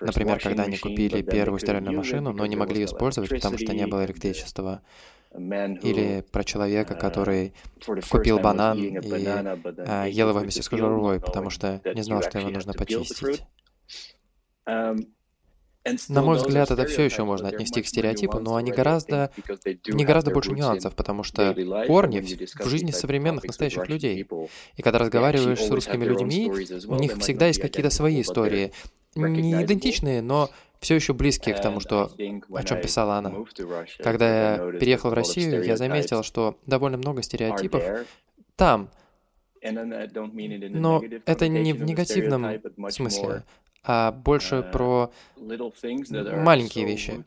Например, 0.00 0.40
когда 0.40 0.64
они 0.64 0.76
купили 0.78 1.22
первую 1.22 1.58
стиральную 1.58 1.96
машину, 1.96 2.32
но 2.32 2.46
не 2.46 2.56
могли 2.56 2.80
ее 2.80 2.86
использовать, 2.86 3.30
потому 3.30 3.58
что 3.58 3.74
не 3.74 3.86
было 3.86 4.04
электричества. 4.04 4.82
Или 5.32 6.24
про 6.32 6.42
человека, 6.42 6.94
uh, 6.94 6.98
который 6.98 7.54
купил 8.10 8.40
банан 8.40 8.76
и 8.76 8.98
а, 9.86 10.04
ел 10.06 10.30
его 10.30 10.40
вместе 10.40 10.60
с 10.62 10.68
кожурой, 10.68 11.20
потому 11.20 11.50
что 11.50 11.80
не 11.94 12.02
знал, 12.02 12.20
что 12.22 12.40
его 12.40 12.50
нужно 12.50 12.72
почистить. 12.72 13.44
На 16.08 16.22
мой 16.22 16.36
взгляд, 16.36 16.70
это 16.70 16.84
все 16.84 17.02
еще 17.02 17.24
можно 17.24 17.48
отнести 17.48 17.80
к 17.80 17.86
стереотипу, 17.86 18.38
но 18.38 18.56
они 18.56 18.70
гораздо, 18.70 19.30
не 19.86 20.04
гораздо 20.04 20.30
больше 20.30 20.52
нюансов, 20.52 20.94
потому 20.94 21.22
что 21.22 21.54
корни 21.86 22.20
в, 22.20 22.64
в 22.64 22.68
жизни 22.68 22.90
современных 22.90 23.44
настоящих 23.44 23.88
людей. 23.88 24.26
И 24.76 24.82
когда 24.82 24.98
разговариваешь 24.98 25.62
с 25.62 25.70
русскими 25.70 26.04
людьми, 26.04 26.50
у 26.86 26.94
них 26.96 27.16
всегда 27.18 27.46
есть 27.46 27.60
какие-то 27.60 27.90
свои 27.90 28.20
истории, 28.20 28.72
не 29.14 29.62
идентичные, 29.62 30.20
но 30.20 30.50
все 30.80 30.94
еще 30.94 31.14
близкие 31.14 31.54
к 31.54 31.62
тому, 31.62 31.80
что, 31.80 32.10
о 32.54 32.62
чем 32.62 32.80
писала 32.80 33.16
она. 33.16 33.32
Когда 34.02 34.52
я 34.52 34.72
переехал 34.78 35.10
в 35.10 35.14
Россию, 35.14 35.64
я 35.64 35.76
заметил, 35.76 36.22
что 36.22 36.58
довольно 36.66 36.98
много 36.98 37.22
стереотипов 37.22 37.82
там. 38.56 38.90
Но 39.62 41.02
это 41.26 41.48
не 41.48 41.72
в 41.72 41.82
негативном 41.82 42.60
смысле 42.90 43.44
а 43.82 44.12
больше 44.12 44.56
uh, 44.56 44.70
про 44.70 45.10
маленькие 45.36 46.84
вещи, 46.84 47.24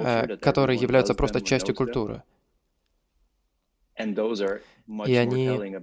э, 0.00 0.36
которые 0.36 0.78
являются 0.78 1.14
просто 1.14 1.40
частью 1.40 1.74
культуры. 1.74 2.22
И 5.06 5.14
они 5.14 5.76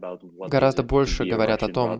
гораздо 0.47 0.83
больше 0.83 1.25
говорят 1.25 1.63
о 1.63 1.69
том, 1.69 1.99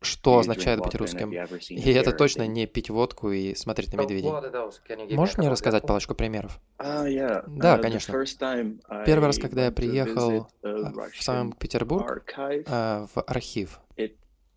что 0.00 0.38
означает 0.38 0.80
быть 0.80 0.94
русским. 0.94 1.32
И 1.32 1.92
это 1.92 2.12
точно 2.12 2.46
не 2.46 2.66
пить 2.66 2.88
водку 2.88 3.30
и 3.30 3.54
смотреть 3.54 3.92
на 3.92 4.00
медведей. 4.00 4.30
Можешь 5.14 5.36
мне 5.36 5.50
рассказать 5.50 5.86
парочку 5.86 6.14
примеров? 6.14 6.60
Uh, 6.78 7.44
да, 7.46 7.76
uh, 7.76 7.82
конечно. 7.82 8.14
Первый 9.04 9.26
раз, 9.26 9.38
когда 9.38 9.66
я 9.66 9.72
приехал 9.72 10.48
в 10.62 11.22
Санкт-Петербург, 11.22 12.24
в 12.36 13.22
архив, 13.26 13.80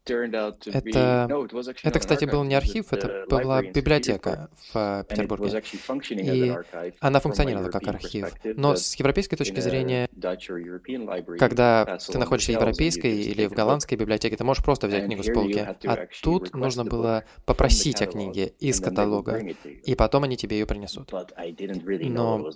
это, 0.06 1.28
это, 1.84 2.00
кстати, 2.00 2.26
был 2.26 2.44
не 2.44 2.56
архив, 2.56 2.92
это 2.92 3.26
была 3.30 3.62
библиотека 3.62 4.50
в 4.74 5.06
Петербурге. 5.08 5.64
И 6.12 6.54
она 7.00 7.20
функционировала 7.20 7.70
как 7.70 7.88
архив. 7.88 8.34
Но 8.44 8.76
с 8.76 8.96
европейской 8.96 9.38
точки 9.38 9.60
зрения, 9.60 10.10
когда 11.40 11.98
ты 11.98 12.18
находишься 12.18 12.52
в 12.52 12.56
европейской 12.56 13.16
или 13.16 13.48
в 13.48 13.54
голландской 13.54 13.98
библиотеке, 13.98 14.36
ты 14.36 14.44
можешь 14.44 14.64
просто 14.64 14.88
взять 14.88 15.06
книгу 15.06 15.24
с 15.24 15.32
полки. 15.32 15.60
А 15.86 16.08
тут 16.22 16.54
нужно 16.54 16.84
было 16.84 17.24
попросить 17.46 18.02
о 18.02 18.06
книге 18.06 18.54
из 18.60 18.80
каталога, 18.80 19.42
и 19.64 19.96
потом 19.96 20.24
они 20.24 20.38
тебе 20.38 20.60
ее 20.60 20.66
принесут. 20.66 21.12
Но 21.12 22.50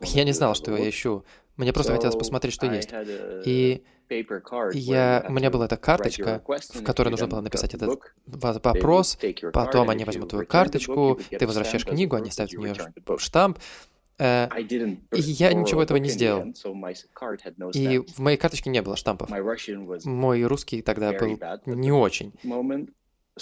я 0.00 0.24
не 0.24 0.32
знал, 0.32 0.54
что 0.54 0.76
я 0.76 0.88
ищу. 0.88 1.24
Мне 1.56 1.72
просто 1.72 1.92
хотелось 1.92 2.16
посмотреть, 2.16 2.54
что 2.54 2.66
есть. 2.66 2.90
И 3.44 3.84
я, 4.74 5.24
у 5.28 5.32
меня 5.32 5.50
была 5.50 5.66
эта 5.66 5.76
карточка, 5.76 6.42
в 6.74 6.82
которой 6.82 7.10
нужно 7.10 7.26
было 7.26 7.40
написать 7.40 7.74
этот 7.74 8.00
вопрос, 8.26 9.18
потом 9.52 9.90
они 9.90 10.04
возьмут 10.04 10.30
твою 10.30 10.46
карточку, 10.46 11.20
ты 11.30 11.46
возвращаешь 11.46 11.84
книгу, 11.84 12.16
они 12.16 12.30
ставят 12.30 12.52
в 12.52 12.58
нее 12.58 12.74
штамп, 13.18 13.58
э, 14.18 14.48
и 14.60 15.20
я 15.20 15.52
ничего 15.52 15.82
этого 15.82 15.98
не 15.98 16.08
сделал. 16.08 16.44
И 17.72 17.98
в 17.98 18.18
моей 18.18 18.36
карточке 18.36 18.70
не 18.70 18.82
было 18.82 18.96
штампов. 18.96 19.30
Мой 20.04 20.44
русский 20.44 20.82
тогда 20.82 21.12
был 21.12 21.38
не 21.66 21.92
очень. 21.92 22.32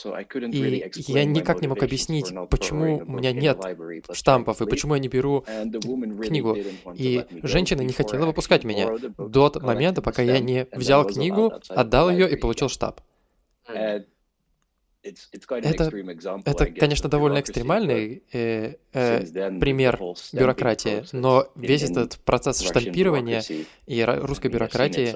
И 0.06 0.90
я 1.08 1.24
никак 1.24 1.60
не 1.60 1.68
мог 1.68 1.82
объяснить, 1.82 2.32
почему 2.50 2.98
у 2.98 3.12
меня 3.12 3.32
нет 3.32 3.58
штампов 4.12 4.60
и 4.62 4.66
почему 4.66 4.94
я 4.94 5.00
не 5.00 5.08
беру 5.08 5.44
книгу. 6.22 6.56
И 6.94 7.24
женщина 7.42 7.82
не 7.82 7.92
хотела 7.92 8.26
выпускать 8.26 8.64
меня 8.64 8.88
до 9.18 9.52
момента, 9.60 10.02
пока 10.02 10.22
я 10.22 10.38
не 10.40 10.66
взял 10.72 11.06
книгу, 11.06 11.52
отдал 11.68 12.10
ее 12.10 12.30
и 12.30 12.36
получил 12.36 12.68
штамп. 12.68 13.00
Это, 15.62 15.90
это, 16.44 16.66
конечно, 16.66 17.08
довольно 17.08 17.40
экстремальный 17.40 18.22
э, 18.32 18.74
э, 18.92 19.58
пример 19.58 20.00
бюрократии, 20.32 21.04
но 21.12 21.48
весь 21.54 21.82
этот 21.82 22.18
процесс 22.18 22.60
штампирования 22.60 23.42
и 23.86 24.04
русской 24.04 24.48
бюрократии, 24.48 25.14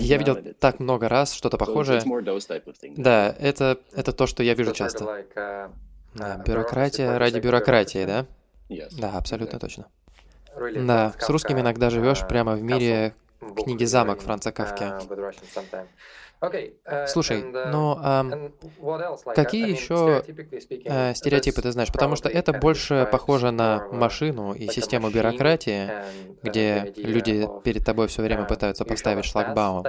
я 0.00 0.16
видел 0.16 0.38
так 0.58 0.80
много 0.80 1.08
раз 1.08 1.32
что-то 1.32 1.58
похожее. 1.58 2.02
Да, 2.96 3.34
это, 3.38 3.78
это 3.94 4.12
то, 4.12 4.26
что 4.26 4.42
я 4.42 4.54
вижу 4.54 4.72
часто. 4.72 5.04
Uh, 5.04 5.70
да, 6.14 6.36
uh, 6.36 6.46
бюрократия 6.46 7.18
ради 7.18 7.38
бюрократии, 7.40 8.04
да? 8.04 8.26
Да, 8.98 9.16
абсолютно 9.16 9.58
точно. 9.58 9.86
Да, 10.74 11.14
с 11.18 11.28
русскими 11.30 11.60
иногда 11.60 11.90
живешь 11.90 12.22
uh, 12.22 12.28
прямо 12.28 12.54
в 12.54 12.62
мире 12.62 13.14
книги 13.64 13.84
«Замок» 13.84 14.20
Франца 14.20 14.52
Кавки. 14.52 14.84
Uh, 16.42 17.06
Слушай, 17.06 17.40
ну 17.42 18.52
какие 19.32 19.70
еще 19.70 20.24
э, 20.26 21.14
стереотипы 21.14 21.62
ты 21.62 21.70
знаешь? 21.70 21.92
Потому 21.92 22.16
что 22.16 22.28
это 22.28 22.52
больше 22.52 23.08
похоже 23.12 23.52
на 23.52 23.86
машину 23.92 24.52
и 24.52 24.66
систему 24.66 25.10
бюрократии, 25.10 25.88
uh, 25.88 26.38
где 26.42 26.92
люди 26.96 27.48
перед 27.62 27.84
тобой 27.84 28.08
все 28.08 28.22
время 28.22 28.42
uh, 28.42 28.48
пытаются 28.48 28.84
поставить 28.84 29.24
шлагбаум. 29.24 29.84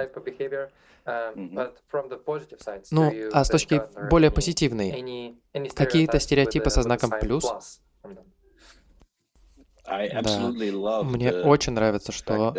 Ну, 2.90 3.12
а 3.32 3.44
с 3.44 3.48
точки 3.48 3.82
более 4.08 4.30
позитивной, 4.30 5.36
какие-то 5.74 6.20
стереотипы 6.20 6.70
со 6.70 6.82
знаком 6.82 7.10
плюс? 7.20 7.80
Да. 9.86 11.02
Мне 11.02 11.32
очень 11.32 11.74
нравится, 11.74 12.10
что, 12.10 12.54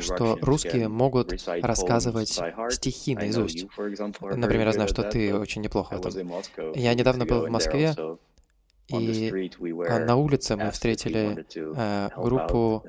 что 0.00 0.38
русские 0.40 0.88
могут 0.88 1.32
рассказывать 1.46 2.40
стихи 2.70 3.14
наизусть. 3.14 3.66
Например, 4.20 4.66
я 4.66 4.72
знаю, 4.72 4.88
что 4.88 5.04
ты 5.04 5.34
очень 5.34 5.62
неплохо 5.62 5.96
в 5.96 6.06
этом. 6.06 6.32
Я 6.74 6.94
недавно 6.94 7.26
был 7.26 7.46
в 7.46 7.50
Москве, 7.50 7.94
и 8.88 9.50
на 9.58 10.16
улице 10.16 10.56
мы 10.56 10.70
встретили 10.70 11.46
э, 11.54 12.08
группу 12.16 12.84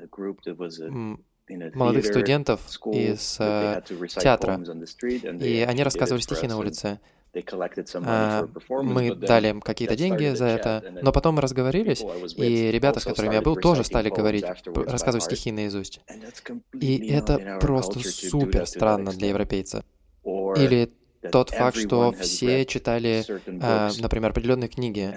молодых 1.74 2.06
студентов 2.06 2.60
из 2.86 3.36
э, 3.38 3.82
театра, 4.08 4.60
и 5.40 5.60
они 5.68 5.82
рассказывали 5.82 6.22
стихи 6.22 6.46
на 6.46 6.58
улице. 6.58 7.00
А, 8.04 8.48
мы 8.68 9.14
дали 9.14 9.48
им 9.48 9.60
какие-то 9.60 9.96
деньги 9.96 10.34
за 10.34 10.46
это, 10.46 10.84
но 11.02 11.12
потом 11.12 11.36
мы 11.36 11.42
разговорились, 11.42 12.04
и 12.36 12.70
ребята, 12.70 13.00
с 13.00 13.04
которыми 13.04 13.34
я 13.34 13.42
был, 13.42 13.56
тоже 13.56 13.84
стали 13.84 14.10
говорить, 14.10 14.44
рассказывать 14.64 15.24
стихи 15.24 15.52
наизусть. 15.52 16.00
И 16.72 17.08
это 17.08 17.58
просто 17.60 18.00
супер 18.00 18.66
странно 18.66 19.12
для 19.12 19.28
европейца. 19.28 19.84
Или 20.24 20.92
тот 21.32 21.50
факт, 21.50 21.76
что 21.76 22.12
все 22.12 22.64
читали, 22.64 23.24
э, 23.28 23.90
например, 24.00 24.30
определенные 24.30 24.68
книги 24.68 25.14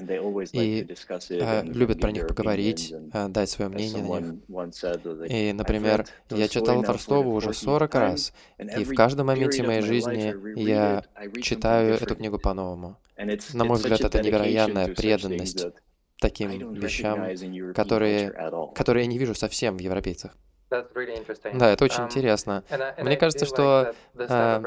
и 0.52 0.88
э, 1.30 1.64
любят 1.66 2.02
про 2.02 2.12
них 2.12 2.28
поговорить, 2.28 2.94
э, 3.14 3.28
дать 3.30 3.50
свое 3.50 3.70
мнение 3.70 4.04
на 4.04 4.20
них. 4.20 5.32
И, 5.32 5.54
например, 5.54 6.06
я 6.30 6.48
читал 6.48 6.84
Толстого 6.84 7.30
уже 7.30 7.54
40 7.54 7.96
раз, 7.96 8.34
и 8.58 8.84
в 8.84 8.94
каждом 8.96 9.28
моменте 9.28 9.64
моей 9.64 9.82
жизни 9.82 10.36
я 10.60 11.04
читаю 11.42 11.96
эту 11.96 12.16
книгу 12.16 12.38
по-новому. 12.38 12.98
На 13.54 13.64
мой 13.64 13.78
взгляд, 13.78 14.02
это 14.02 14.22
невероятная 14.22 14.94
преданность 14.94 15.68
таким 16.20 16.74
вещам, 16.74 17.74
которые, 17.74 18.32
которые 18.76 19.06
я 19.06 19.10
не 19.10 19.18
вижу 19.18 19.36
совсем 19.36 19.78
в 19.78 19.82
европейцах. 19.82 20.38
Да, 21.54 21.70
это 21.70 21.86
очень 21.86 22.04
um, 22.04 22.06
интересно. 22.06 22.64
Мне 22.98 23.18
кажется, 23.18 23.46
что 23.46 23.94
а, 24.18 24.62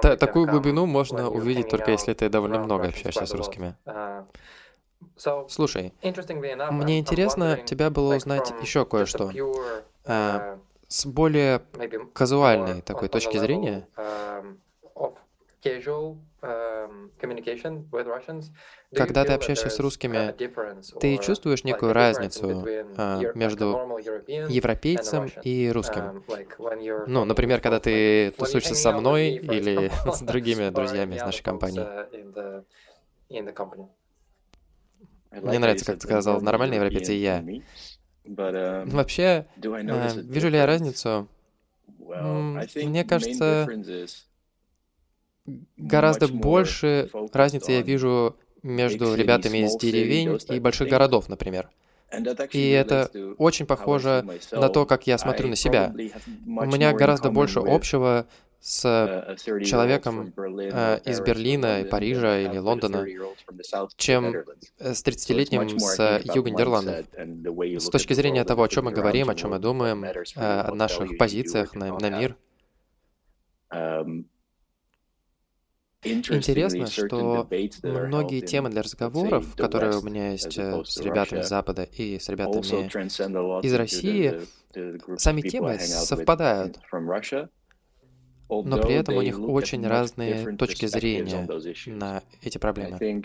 та, 0.00 0.16
такую 0.16 0.46
глубину 0.46 0.86
можно 0.86 1.28
увидеть 1.28 1.68
только 1.68 1.90
если 1.90 2.14
ты 2.14 2.28
довольно 2.28 2.58
много 2.60 2.88
общаешься 2.88 3.26
с 3.26 3.34
русскими. 3.34 3.74
Uh, 3.84 4.24
Слушай, 5.48 5.92
мне 6.70 6.98
интересно 6.98 7.56
тебя 7.64 7.90
было 7.90 8.16
узнать 8.16 8.52
еще 8.60 8.84
кое-что. 8.84 9.30
А, 10.04 10.58
с 10.88 11.06
более 11.06 11.62
казуальной 12.14 12.80
такой 12.80 13.08
точки 13.08 13.36
зрения, 13.36 13.86
um, 13.96 14.58
когда 18.94 19.24
ты 19.24 19.32
общаешься 19.32 19.70
с 19.70 19.80
русскими, 19.80 20.34
ты 21.00 21.18
чувствуешь 21.18 21.64
некую 21.64 21.92
разницу 21.92 22.64
а, 22.96 23.20
между 23.34 23.98
европейцем 24.48 25.28
и 25.42 25.70
русским? 25.70 26.22
Um, 26.28 27.04
ну, 27.06 27.24
например, 27.24 27.60
когда 27.60 27.80
ты 27.80 28.30
тусуешься 28.32 28.74
со 28.74 28.92
мной 28.92 29.30
или 29.30 29.90
с 30.12 30.20
другими 30.20 30.68
друзьями 30.74 31.16
из 31.16 31.22
нашей 31.22 31.42
компании. 31.42 31.80
Uh, 31.80 32.64
Мне 35.30 35.58
нравится, 35.58 35.84
как 35.84 35.96
ты 35.96 36.06
сказал, 36.06 36.40
нормальные 36.40 36.76
европейцы 36.76 37.14
и 37.14 37.18
я. 37.18 37.44
Um, 38.24 38.90
Вообще, 38.90 39.46
а, 39.64 40.10
вижу 40.14 40.48
ли 40.48 40.56
я 40.56 40.66
разницу? 40.66 41.28
Мне 41.98 43.04
кажется, 43.04 43.66
гораздо 45.76 46.28
больше 46.28 47.10
разницы 47.32 47.72
я 47.72 47.82
вижу 47.82 48.36
между 48.62 49.14
ребятами 49.14 49.58
из 49.58 49.76
деревень 49.76 50.38
и 50.48 50.60
больших 50.60 50.88
городов, 50.88 51.28
например. 51.28 51.68
И 52.52 52.70
это 52.70 53.10
очень 53.36 53.66
похоже 53.66 54.24
на 54.50 54.68
то, 54.68 54.86
как 54.86 55.06
я 55.06 55.18
смотрю 55.18 55.48
на 55.48 55.56
себя. 55.56 55.92
У 56.46 56.64
меня 56.64 56.92
гораздо 56.92 57.30
больше 57.30 57.58
общего 57.60 58.26
с 58.60 59.36
человеком 59.64 60.32
э, 60.36 60.98
из 61.04 61.20
Берлина, 61.20 61.86
Парижа 61.88 62.40
или 62.40 62.58
Лондона, 62.58 63.06
чем 63.96 64.34
с 64.80 65.04
30-летним 65.04 65.78
с 65.78 66.20
юга 66.34 66.50
Нидерландов. 66.50 67.06
С 67.80 67.88
точки 67.88 68.14
зрения 68.14 68.42
того, 68.44 68.64
о 68.64 68.68
чем 68.68 68.86
мы 68.86 68.92
говорим, 68.92 69.30
о 69.30 69.36
чем 69.36 69.50
мы 69.50 69.60
думаем, 69.60 70.04
о 70.34 70.74
наших 70.74 71.16
позициях 71.18 71.74
на, 71.74 71.96
на 71.98 72.10
мир. 72.10 72.36
Интересно, 76.04 76.86
что 76.86 77.48
многие 77.82 78.40
темы 78.40 78.70
для 78.70 78.82
разговоров, 78.82 79.56
которые 79.56 79.98
у 79.98 80.02
меня 80.02 80.30
есть 80.32 80.56
э, 80.56 80.84
с 80.84 81.00
ребятами 81.00 81.42
с 81.42 81.48
Запада 81.48 81.82
и 81.82 82.20
с 82.20 82.28
ребятами 82.28 83.64
из 83.64 83.74
России, 83.74 84.40
сами 85.16 85.40
темы 85.40 85.78
совпадают, 85.80 86.78
но 88.48 88.78
при 88.78 88.94
этом 88.94 89.16
у 89.16 89.22
них 89.22 89.40
очень 89.40 89.86
разные 89.86 90.56
точки 90.56 90.86
зрения 90.86 91.48
на 91.86 92.22
эти 92.42 92.58
проблемы. 92.58 93.24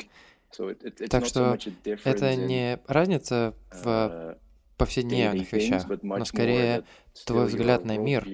Так 1.10 1.26
что 1.26 1.58
это 1.86 2.36
не 2.36 2.80
разница 2.88 3.56
в 3.72 3.88
uh, 3.88 4.38
повседневных 4.78 5.52
вещах, 5.52 5.86
но 6.04 6.24
скорее 6.26 6.84
твой 7.26 7.48
взгляд 7.48 7.86
на 7.86 7.98
мир 7.98 8.28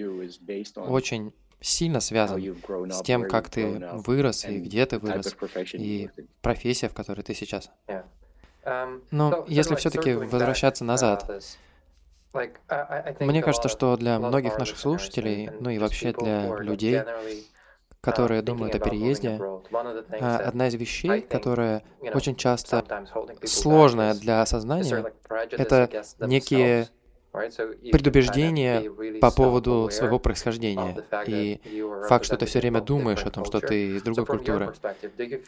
очень 0.75 1.33
сильно 1.61 1.99
связан 1.99 2.57
с 2.91 3.01
тем, 3.01 3.27
как 3.27 3.49
ты 3.49 3.81
вырос 4.05 4.45
и 4.45 4.59
где 4.59 4.85
ты 4.85 4.99
вырос, 4.99 5.35
и 5.73 6.09
профессия, 6.41 6.89
в 6.89 6.93
которой 6.93 7.21
ты 7.21 7.33
сейчас. 7.33 7.69
Um, 8.65 9.01
Но 9.09 9.45
если 9.47 9.75
все-таки 9.75 10.13
возвращаться 10.13 10.83
назад, 10.83 11.29
uh, 12.33 13.25
мне 13.25 13.41
кажется, 13.41 13.69
что 13.69 13.95
для 13.95 14.19
многих 14.19 14.57
наших 14.57 14.77
слушателей, 14.77 15.49
ну 15.59 15.69
и 15.69 15.79
вообще 15.79 16.11
для 16.13 16.55
людей, 16.57 16.95
uh, 16.97 17.43
которые 18.01 18.41
думают 18.41 18.75
о 18.75 18.79
переезде, 18.79 19.39
а, 20.21 20.37
одна 20.37 20.67
из 20.67 20.75
вещей, 20.75 21.21
которая 21.21 21.83
очень 22.13 22.35
часто 22.35 22.85
сложная 23.43 24.13
для 24.13 24.41
осознания, 24.41 25.13
это 25.51 25.89
некие 26.19 26.89
предубеждение 27.31 29.19
по 29.19 29.31
поводу 29.31 29.89
своего 29.91 30.19
происхождения 30.19 31.03
и 31.27 31.61
факт, 32.07 32.25
что 32.25 32.37
ты 32.37 32.45
все 32.45 32.59
время 32.59 32.81
думаешь 32.81 33.23
о 33.23 33.29
том, 33.29 33.45
что 33.45 33.59
ты 33.59 33.95
из 33.95 34.03
другой 34.03 34.25
культуры. 34.25 34.73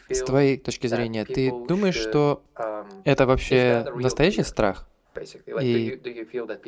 С 0.09 0.21
твоей 0.23 0.57
точки 0.57 0.87
зрения, 0.87 1.25
ты 1.25 1.51
думаешь, 1.67 1.95
что 1.95 2.43
um, 2.55 2.85
это 3.03 3.25
вообще 3.25 3.85
настоящий 3.95 4.43
страх? 4.43 4.87
И 5.61 5.99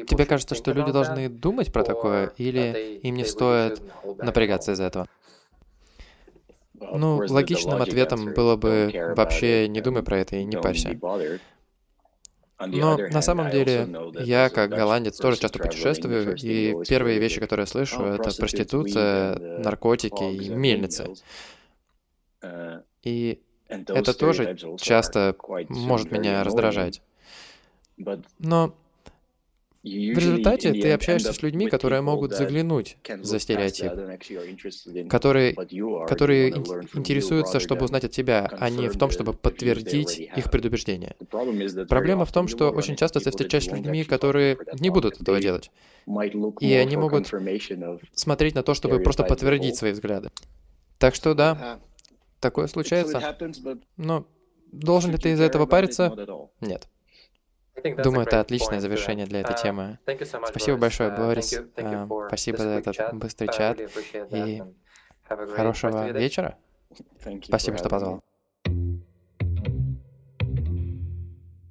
тебе 0.07 0.25
кажется, 0.25 0.55
что 0.55 0.71
люди 0.71 0.91
должны 0.91 1.29
думать 1.29 1.71
про 1.71 1.83
такое, 1.83 2.33
или 2.37 2.99
им 3.03 3.15
не 3.15 3.25
стоит 3.25 3.81
напрягаться 4.17 4.73
из-за 4.73 4.85
этого? 4.85 5.07
Ну, 6.73 7.23
логичным 7.29 7.81
ответом 7.81 8.33
было 8.33 8.55
бы 8.55 8.91
вообще 9.15 9.67
не 9.67 9.79
думай 9.81 10.03
про 10.03 10.17
это 10.19 10.35
и 10.35 10.43
не 10.43 10.57
парься. 10.57 10.99
Но 12.59 12.97
на 12.97 13.21
самом 13.21 13.49
деле 13.49 13.87
я, 14.19 14.49
как 14.49 14.69
голландец, 14.69 15.17
тоже 15.17 15.39
часто 15.39 15.59
путешествую, 15.59 16.35
и 16.37 16.75
первые 16.87 17.19
вещи, 17.19 17.39
которые 17.39 17.63
я 17.63 17.67
слышу, 17.67 18.03
это 18.03 18.35
проституция, 18.35 19.37
наркотики 19.59 20.23
и 20.23 20.49
мельницы. 20.49 21.13
Uh, 22.41 22.83
и 23.03 23.41
это 23.67 24.13
тоже 24.13 24.57
часто 24.77 25.35
может 25.69 26.11
меня 26.11 26.43
раздражать. 26.43 27.01
Но 28.39 28.75
в 29.83 30.17
результате 30.17 30.71
ты 30.71 30.93
общаешься 30.93 31.33
с 31.33 31.41
людьми, 31.41 31.67
которые 31.67 32.01
могут 32.01 32.33
заглянуть 32.33 32.97
за 33.21 33.37
стереотип, 33.37 33.91
которые, 35.09 35.53
которые 36.07 36.51
интересуются, 36.93 37.59
чтобы 37.59 37.83
узнать 37.83 38.05
от 38.05 38.11
тебя, 38.11 38.49
а 38.59 38.69
не 38.69 38.87
в 38.87 38.97
том, 38.97 39.09
чтобы 39.09 39.33
подтвердить 39.33 40.19
их 40.19 40.49
предубеждения. 40.49 41.15
Проблема 41.89 42.23
в 42.23 42.31
том, 42.31 42.47
что 42.47 42.71
очень 42.71 42.95
часто 42.95 43.19
ты 43.19 43.29
встречаешься 43.31 43.71
с 43.71 43.73
людьми, 43.73 44.05
которые 44.05 44.57
не 44.79 44.89
будут 44.89 45.19
этого 45.19 45.41
делать. 45.41 45.69
И 46.61 46.73
они 46.73 46.95
могут 46.95 47.31
смотреть 48.13 48.55
на 48.55 48.63
то, 48.63 48.73
чтобы 48.73 48.99
просто 48.99 49.23
подтвердить 49.23 49.75
свои 49.75 49.91
взгляды. 49.91 50.29
Так 50.97 51.13
что 51.15 51.33
да, 51.33 51.81
такое 52.39 52.67
случается. 52.67 53.37
Но 53.97 54.25
должен 54.71 55.11
ли 55.11 55.17
ты 55.17 55.31
из-за 55.33 55.43
этого 55.43 55.65
париться? 55.65 56.15
Нет. 56.61 56.87
Думаю, 58.03 58.27
это 58.27 58.39
отличное 58.39 58.79
завершение 58.79 59.25
для 59.25 59.41
этой 59.41 59.55
uh, 59.55 59.61
темы. 59.61 59.99
Спасибо 60.47 60.77
большое, 60.77 61.09
uh, 61.09 61.17
Борис. 61.17 61.59
А, 61.77 62.07
спасибо 62.27 62.57
за 62.59 62.69
этот 62.69 63.13
быстрый 63.15 63.47
чат. 63.47 63.79
И 64.31 64.63
хорошего 65.27 66.09
вечера. 66.11 66.57
Спасибо, 67.43 67.77
что 67.77 67.89
позвал. 67.89 68.23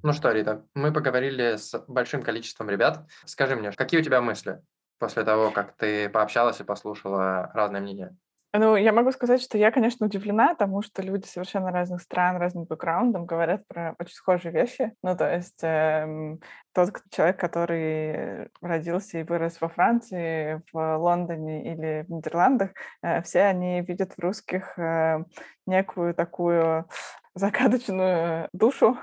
Ну 0.05 0.11
что, 0.11 0.31
Рита, 0.31 0.65
мы 0.73 0.91
поговорили 0.91 1.55
с 1.55 1.81
большим 1.87 2.23
количеством 2.23 2.69
ребят. 2.69 3.07
Скажи 3.23 3.55
мне, 3.55 3.71
какие 3.71 4.01
у 4.01 4.03
тебя 4.03 4.19
мысли 4.19 4.61
после 4.99 5.23
того, 5.23 5.49
как 5.51 5.77
ты 5.77 6.09
пообщалась 6.09 6.59
и 6.59 6.65
послушала 6.65 7.49
разные 7.53 7.81
мнения? 7.81 8.17
Ну, 8.55 8.75
я 8.75 8.93
могу 8.93 9.11
сказать, 9.11 9.41
что 9.41 9.57
я, 9.57 9.71
конечно, 9.71 10.05
удивлена 10.05 10.53
тому, 10.53 10.83
что 10.83 11.01
люди 11.01 11.25
совершенно 11.25 11.71
разных 11.71 12.03
стран, 12.03 12.37
разным 12.37 12.65
бэкграундом 12.65 13.25
говорят 13.25 13.65
про 13.67 13.95
очень 13.97 14.13
схожие 14.13 14.51
вещи. 14.51 14.93
Ну, 15.01 15.17
то 15.17 15.27
есть 15.33 15.57
эм, 15.63 16.39
тот 16.71 17.01
человек, 17.09 17.39
который 17.39 18.49
родился 18.61 19.17
и 19.17 19.23
вырос 19.23 19.59
во 19.59 19.69
Франции, 19.69 20.61
в 20.71 20.97
Лондоне 20.97 21.73
или 21.73 22.05
в 22.07 22.11
Нидерландах, 22.11 22.73
э, 23.01 23.23
все 23.23 23.41
они 23.41 23.81
видят 23.81 24.13
в 24.13 24.19
русских 24.19 24.77
э, 24.77 25.23
некую 25.65 26.13
такую 26.13 26.87
загадочную 27.33 28.49
душу, 28.53 28.99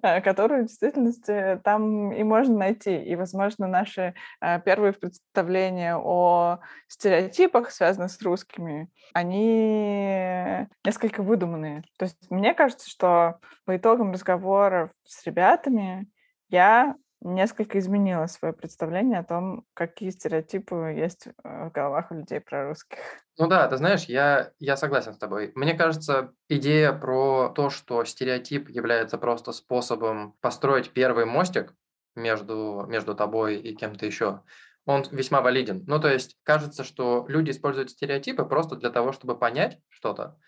которую 0.00 0.64
в 0.64 0.66
действительности 0.66 1.60
там 1.64 2.12
и 2.12 2.22
можно 2.22 2.56
найти. 2.56 2.96
И, 2.96 3.16
возможно, 3.16 3.66
наши 3.66 4.14
э, 4.40 4.60
первые 4.60 4.92
представления 4.92 5.96
о 5.96 6.60
стереотипах, 6.88 7.70
связанных 7.70 8.10
с 8.10 8.20
русскими, 8.22 8.90
они 9.14 10.66
несколько 10.84 11.22
выдуманные. 11.22 11.82
То 11.98 12.04
есть 12.04 12.30
мне 12.30 12.54
кажется, 12.54 12.88
что 12.88 13.38
по 13.64 13.76
итогам 13.76 14.12
разговоров 14.12 14.90
с 15.04 15.24
ребятами 15.26 16.08
я 16.48 16.96
несколько 17.22 17.78
изменила 17.78 18.26
свое 18.26 18.52
представление 18.52 19.20
о 19.20 19.24
том, 19.24 19.64
какие 19.74 20.10
стереотипы 20.10 20.94
есть 20.96 21.28
э, 21.28 21.68
в 21.68 21.72
головах 21.72 22.10
у 22.10 22.14
людей 22.14 22.40
про 22.40 22.68
русских. 22.68 22.98
Ну 23.38 23.46
да, 23.46 23.66
ты 23.66 23.76
знаешь, 23.76 24.04
я, 24.04 24.52
я 24.58 24.76
согласен 24.76 25.14
с 25.14 25.18
тобой. 25.18 25.52
Мне 25.54 25.74
кажется, 25.74 26.32
идея 26.48 26.92
про 26.92 27.48
то, 27.48 27.70
что 27.70 28.04
стереотип 28.04 28.68
является 28.68 29.16
просто 29.16 29.52
способом 29.52 30.34
построить 30.40 30.90
первый 30.90 31.24
мостик 31.24 31.74
между, 32.14 32.84
между 32.88 33.14
тобой 33.14 33.56
и 33.56 33.74
кем-то 33.74 34.04
еще, 34.04 34.42
он 34.84 35.04
весьма 35.10 35.40
валиден. 35.40 35.84
Ну, 35.86 35.98
то 35.98 36.08
есть, 36.08 36.36
кажется, 36.42 36.84
что 36.84 37.24
люди 37.28 37.52
используют 37.52 37.90
стереотипы 37.90 38.44
просто 38.44 38.76
для 38.76 38.90
того, 38.90 39.12
чтобы 39.12 39.38
понять 39.38 39.78
что-то. 39.88 40.38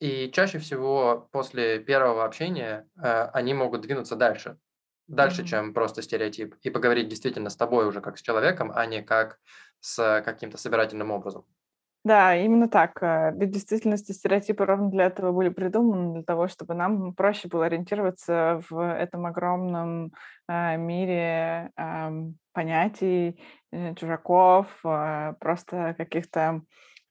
И 0.00 0.30
чаще 0.32 0.58
всего 0.58 1.28
после 1.30 1.78
первого 1.78 2.24
общения 2.24 2.88
э, 2.96 3.28
они 3.32 3.52
могут 3.52 3.82
двинуться 3.82 4.16
дальше 4.16 4.58
дальше, 5.06 5.42
mm-hmm. 5.42 5.46
чем 5.46 5.74
просто 5.74 6.02
стереотип, 6.02 6.54
и 6.62 6.70
поговорить 6.70 7.08
действительно 7.08 7.50
с 7.50 7.56
тобой 7.56 7.86
уже 7.86 8.00
как 8.00 8.18
с 8.18 8.22
человеком, 8.22 8.72
а 8.74 8.86
не 8.86 9.02
как 9.02 9.38
с 9.80 10.22
каким-то 10.24 10.56
собирательным 10.56 11.10
образом. 11.10 11.44
Да, 12.04 12.36
именно 12.36 12.68
так. 12.68 13.02
Э, 13.02 13.32
ведь 13.34 13.50
в 13.50 13.52
действительности 13.54 14.12
стереотипы 14.12 14.66
ровно 14.66 14.90
для 14.90 15.06
этого 15.06 15.32
были 15.32 15.48
придуманы, 15.48 16.12
для 16.12 16.22
того, 16.22 16.48
чтобы 16.48 16.74
нам 16.74 17.14
проще 17.14 17.48
было 17.48 17.64
ориентироваться 17.66 18.60
в 18.68 18.78
этом 18.78 19.24
огромном 19.24 20.12
э, 20.46 20.76
мире 20.76 21.70
э, 21.78 22.10
понятий, 22.52 23.40
э, 23.72 23.94
чужаков, 23.94 24.66
э, 24.84 25.32
просто 25.40 25.94
каких-то 25.96 26.60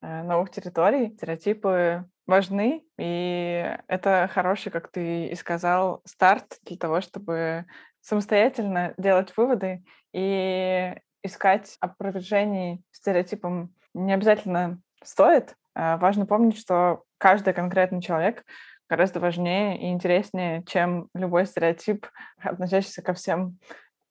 э, 0.04 0.24
новых 0.24 0.52
территорий. 0.52 1.10
Стереотипы 1.18 2.06
важны, 2.28 2.84
и 3.00 3.76
это 3.88 4.30
хороший, 4.32 4.72
как 4.72 4.92
ты 4.92 5.26
и 5.26 5.36
сказал, 5.36 6.02
старт 6.06 6.60
для 6.66 6.78
того, 6.78 7.02
чтобы 7.02 7.66
самостоятельно 8.02 8.94
делать 8.98 9.36
выводы 9.36 9.84
и 10.14 10.96
искать 11.24 11.78
опровержений 11.80 12.84
стереотипам 12.92 13.74
не 13.94 14.14
обязательно 14.14 14.80
стоит. 15.04 15.56
А 15.76 15.98
важно 15.98 16.26
помнить, 16.26 16.58
что 16.58 17.04
каждый 17.18 17.54
конкретный 17.54 18.02
человек 18.02 18.44
гораздо 18.90 19.20
важнее 19.20 19.82
и 19.82 19.92
интереснее, 19.92 20.64
чем 20.66 21.10
любой 21.16 21.46
стереотип, 21.46 22.08
относящийся 22.40 23.02
ко 23.02 23.14
всем 23.14 23.58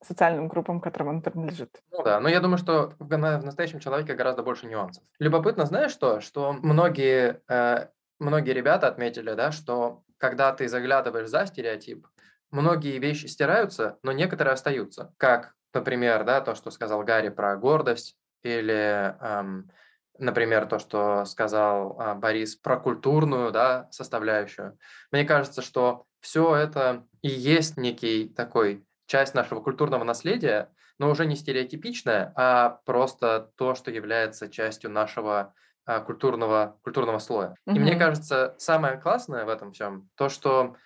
социальным 0.03 0.49
группам, 0.49 0.81
которым 0.81 1.09
он 1.09 1.23
принадлежит. 1.23 1.81
Ну 1.93 2.03
да, 2.03 2.19
но 2.19 2.29
я 2.29 2.41
думаю, 2.41 2.59
что 2.59 2.95
в, 2.99 3.07
в 3.07 3.45
настоящем 3.45 3.79
человеке 3.79 4.15
гораздо 4.15 4.43
больше 4.43 4.67
нюансов. 4.67 5.05
Любопытно, 5.21 5.65
знаешь 5.65 5.93
что? 5.93 6.21
Что 6.21 6.53
многие 6.53 7.41
э, 7.49 7.87
многие 8.19 8.53
ребята 8.53 8.89
отметили, 8.89 9.35
да, 9.35 9.53
что 9.53 10.03
когда 10.19 10.53
ты 10.53 10.69
заглядываешь 10.69 11.29
за 11.29 11.47
стереотип, 11.47 12.07
многие 12.51 12.99
вещи 12.99 13.27
стираются, 13.27 13.99
но 14.03 14.13
некоторые 14.13 14.55
остаются. 14.55 15.13
Как, 15.19 15.55
например, 15.75 16.25
да, 16.25 16.41
то, 16.41 16.55
что 16.55 16.71
сказал 16.71 17.03
Гарри 17.03 17.29
про 17.29 17.57
гордость 17.57 18.17
или 18.43 19.17
например, 20.19 20.67
то, 20.67 20.79
что 20.79 21.25
сказал 21.25 21.97
а, 21.99 22.15
Борис 22.15 22.57
про 22.57 22.79
культурную 22.79 23.51
да, 23.51 23.89
составляющую. 23.91 24.79
Мне 25.11 25.25
кажется, 25.25 25.63
что 25.63 26.07
все 26.21 26.55
это 26.55 27.05
и 27.23 27.29
есть 27.29 27.77
некий 27.77 28.29
такой 28.29 28.87
часть 29.07 29.35
нашего 29.35 29.61
культурного 29.61 30.05
наследия, 30.05 30.71
но 30.99 31.11
уже 31.11 31.27
не 31.27 31.37
стереотипичная, 31.37 32.33
а 32.37 32.81
просто 32.85 33.51
то, 33.57 33.75
что 33.75 33.91
является 33.91 34.49
частью 34.49 34.91
нашего 34.91 35.55
а, 35.85 36.01
культурного, 36.01 36.79
культурного 36.83 37.19
слоя. 37.19 37.57
Mm-hmm. 37.69 37.77
И 37.77 37.79
мне 37.81 37.97
кажется, 37.97 38.55
самое 38.59 38.99
классное 38.99 39.45
в 39.45 39.49
этом 39.49 39.73
всем 39.73 40.09
то, 40.15 40.29
что 40.29 40.77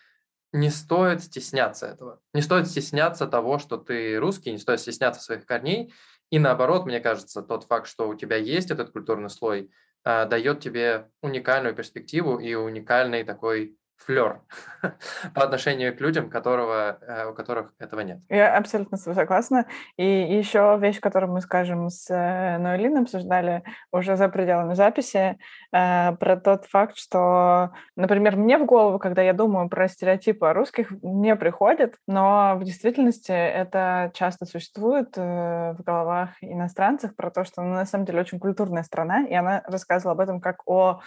не 0.53 0.71
стоит 0.71 1.23
стесняться 1.23 1.87
этого. 1.87 2.21
Не 2.33 2.41
стоит 2.41 2.67
стесняться 2.67 3.27
того, 3.27 3.59
что 3.59 3.77
ты 3.77 4.17
русский, 4.17 4.53
не 4.53 4.59
стоит 4.59 4.81
стесняться 4.81 5.21
своих 5.21 5.45
корней. 5.45 5.93
И 6.31 6.39
наоборот, 6.39 6.87
мне 6.87 7.01
кажется, 7.01 7.43
тот 7.43 7.65
факт, 7.65 7.89
что 7.89 8.09
у 8.09 8.15
тебя 8.15 8.37
есть 8.37 8.71
этот 8.71 8.91
культурный 8.91 9.31
слой, 9.31 9.71
а, 10.05 10.25
дает 10.27 10.61
тебе 10.61 11.11
уникальную 11.23 11.75
перспективу 11.75 12.39
и 12.39 12.55
уникальный 12.55 13.25
такой 13.25 13.77
флер 13.97 14.41
по 15.35 15.43
отношению 15.43 15.97
к 15.97 16.01
людям, 16.01 16.31
которого, 16.31 16.99
э, 17.01 17.31
у 17.31 17.35
которых 17.35 17.73
этого 17.79 18.01
нет. 18.01 18.21
Я 18.29 18.57
абсолютно 18.57 18.97
согласна. 18.97 19.67
И 19.97 20.05
еще 20.05 20.79
вещь, 20.81 21.01
которую 21.01 21.33
мы, 21.33 21.41
скажем, 21.41 21.89
с 21.89 22.09
э, 22.11 22.59
Ноэлин 22.59 22.99
обсуждали 22.99 23.63
уже 23.91 24.17
за 24.17 24.29
пределами 24.29 24.75
записи, 24.75 25.39
э, 25.73 26.13
про 26.17 26.37
тот 26.37 26.67
факт, 26.67 26.97
что, 26.97 27.73
например, 27.97 28.37
мне 28.37 28.59
в 28.59 28.67
голову, 28.67 28.99
когда 28.99 29.23
я 29.23 29.33
думаю 29.33 29.69
про 29.69 29.89
стереотипы 29.89 30.47
о 30.47 30.55
русских, 30.55 30.93
не 31.03 31.35
приходит, 31.37 31.97
но 32.07 32.57
в 32.57 32.65
действительности 32.65 33.33
это 33.33 34.11
часто 34.15 34.47
существует 34.47 35.17
в 35.17 35.77
головах 35.85 36.31
иностранцев 36.41 37.15
про 37.17 37.31
то, 37.31 37.45
что 37.45 37.63
она 37.63 37.77
на 37.77 37.87
самом 37.87 38.05
деле 38.05 38.21
очень 38.21 38.39
культурная 38.39 38.83
страна, 38.83 39.27
и 39.27 39.35
она 39.35 39.63
рассказывала 39.67 40.13
об 40.13 40.21
этом 40.21 40.41
как 40.41 40.63
о 40.67 41.01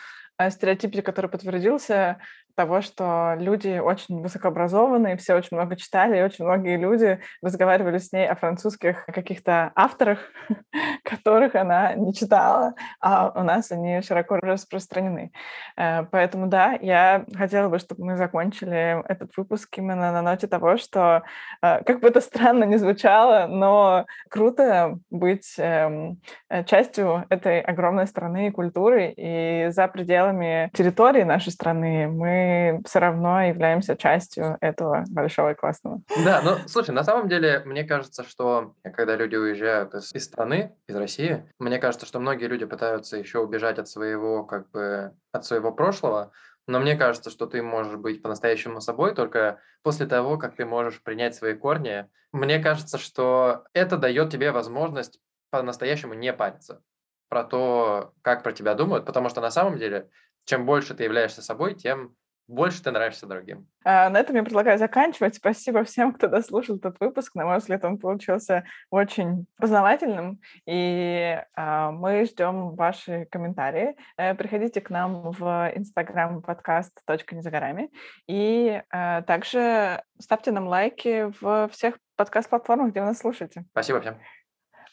стереотипе, 0.49 1.01
который 1.01 1.29
подтвердился, 1.29 2.17
того, 2.59 2.81
что 2.81 3.35
люди 3.39 3.79
очень 3.79 4.21
высокообразованные, 4.21 5.15
все 5.15 5.33
очень 5.35 5.55
много 5.55 5.77
читали, 5.77 6.17
и 6.17 6.21
очень 6.21 6.43
многие 6.43 6.75
люди 6.75 7.21
разговаривали 7.41 7.99
с 7.99 8.11
ней 8.11 8.27
о 8.27 8.35
французских 8.35 9.05
каких-то 9.05 9.71
авторах, 9.75 10.19
которых 11.05 11.55
она 11.55 11.93
не 11.93 12.13
читала, 12.13 12.73
а 12.99 13.31
у 13.33 13.43
нас 13.43 13.71
они 13.71 14.01
широко 14.01 14.35
распространены. 14.35 15.31
Э, 15.77 16.03
поэтому 16.03 16.47
да, 16.47 16.77
я 16.81 17.23
хотела 17.33 17.69
бы, 17.69 17.79
чтобы 17.79 18.03
мы 18.03 18.17
закончили 18.17 19.01
этот 19.07 19.31
выпуск 19.37 19.77
именно 19.77 20.11
на 20.11 20.21
ноте 20.21 20.47
того, 20.47 20.75
что, 20.75 21.23
э, 21.61 21.83
как 21.85 22.01
бы 22.01 22.09
это 22.09 22.19
странно 22.19 22.65
ни 22.65 22.75
звучало, 22.75 23.47
но 23.47 24.05
круто 24.29 24.99
быть 25.09 25.55
эм, 25.57 26.19
частью 26.65 27.25
этой 27.29 27.61
огромной 27.61 28.05
страны 28.05 28.47
и 28.47 28.51
культуры, 28.51 29.13
и 29.15 29.67
за 29.69 29.87
пределами 29.87 30.28
территории 30.73 31.23
нашей 31.23 31.51
страны 31.51 32.07
мы 32.07 32.81
все 32.85 32.99
равно 32.99 33.43
являемся 33.43 33.95
частью 33.95 34.57
этого 34.61 35.05
большого 35.09 35.51
и 35.51 35.55
классного. 35.55 36.01
Да, 36.23 36.41
ну, 36.43 36.57
слушай, 36.67 36.91
на 36.91 37.03
самом 37.03 37.29
деле, 37.29 37.61
мне 37.65 37.83
кажется, 37.83 38.23
что 38.23 38.73
когда 38.93 39.15
люди 39.15 39.35
уезжают 39.35 39.93
из, 39.93 40.13
из 40.13 40.25
страны, 40.25 40.75
из 40.87 40.95
России, 40.95 41.45
мне 41.59 41.79
кажется, 41.79 42.05
что 42.05 42.19
многие 42.19 42.45
люди 42.45 42.65
пытаются 42.65 43.17
еще 43.17 43.39
убежать 43.39 43.79
от 43.79 43.87
своего, 43.87 44.43
как 44.43 44.69
бы, 44.71 45.13
от 45.31 45.45
своего 45.45 45.71
прошлого, 45.71 46.31
но 46.67 46.79
мне 46.79 46.95
кажется, 46.95 47.31
что 47.31 47.47
ты 47.47 47.63
можешь 47.63 47.95
быть 47.95 48.21
по-настоящему 48.21 48.79
собой 48.79 49.15
только 49.15 49.59
после 49.81 50.05
того, 50.05 50.37
как 50.37 50.55
ты 50.55 50.65
можешь 50.65 51.01
принять 51.01 51.33
свои 51.33 51.55
корни. 51.55 52.05
Мне 52.31 52.59
кажется, 52.59 52.99
что 52.99 53.65
это 53.73 53.97
дает 53.97 54.31
тебе 54.31 54.51
возможность 54.51 55.19
по-настоящему 55.49 56.13
не 56.13 56.31
париться 56.31 56.83
про 57.29 57.43
то, 57.43 58.13
как 58.21 58.43
про 58.43 58.51
тебя 58.51 58.73
думают, 58.73 59.05
потому 59.05 59.29
что 59.29 59.41
на 59.41 59.51
самом 59.51 59.77
деле, 59.77 60.09
чем 60.45 60.65
больше 60.65 60.93
ты 60.93 61.03
являешься 61.03 61.41
собой, 61.41 61.75
тем 61.75 62.15
больше 62.49 62.81
ты 62.81 62.89
нравишься 62.89 63.27
другим. 63.27 63.67
А, 63.85 64.09
на 64.09 64.19
этом 64.19 64.35
я 64.35 64.43
предлагаю 64.43 64.79
заканчивать. 64.79 65.35
Спасибо 65.35 65.83
всем, 65.83 66.11
кто 66.11 66.27
дослушал 66.27 66.77
этот 66.77 66.99
выпуск. 66.99 67.35
На 67.35 67.45
мой 67.45 67.59
взгляд, 67.59 67.85
он 67.85 67.99
получился 67.99 68.65
очень 68.89 69.45
познавательным. 69.57 70.41
И 70.65 71.39
а, 71.55 71.91
мы 71.91 72.25
ждем 72.25 72.71
ваши 72.75 73.27
комментарии. 73.31 73.95
А, 74.17 74.33
приходите 74.33 74.81
к 74.81 74.89
нам 74.89 75.29
в 75.29 75.71
Инстаграм 75.75 76.41
подкаст 76.41 76.99
«Точка 77.05 77.35
не 77.35 77.41
за 77.41 77.51
горами». 77.51 77.91
И 78.27 78.81
а, 78.89 79.21
также 79.21 80.01
ставьте 80.19 80.51
нам 80.51 80.67
лайки 80.67 81.31
в 81.39 81.69
всех 81.71 81.99
подкаст-платформах, 82.15 82.89
где 82.89 83.01
вы 83.01 83.07
нас 83.07 83.19
слушаете. 83.19 83.65
Спасибо 83.71 84.01
всем. 84.01 84.17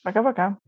Пока-пока. 0.04 0.58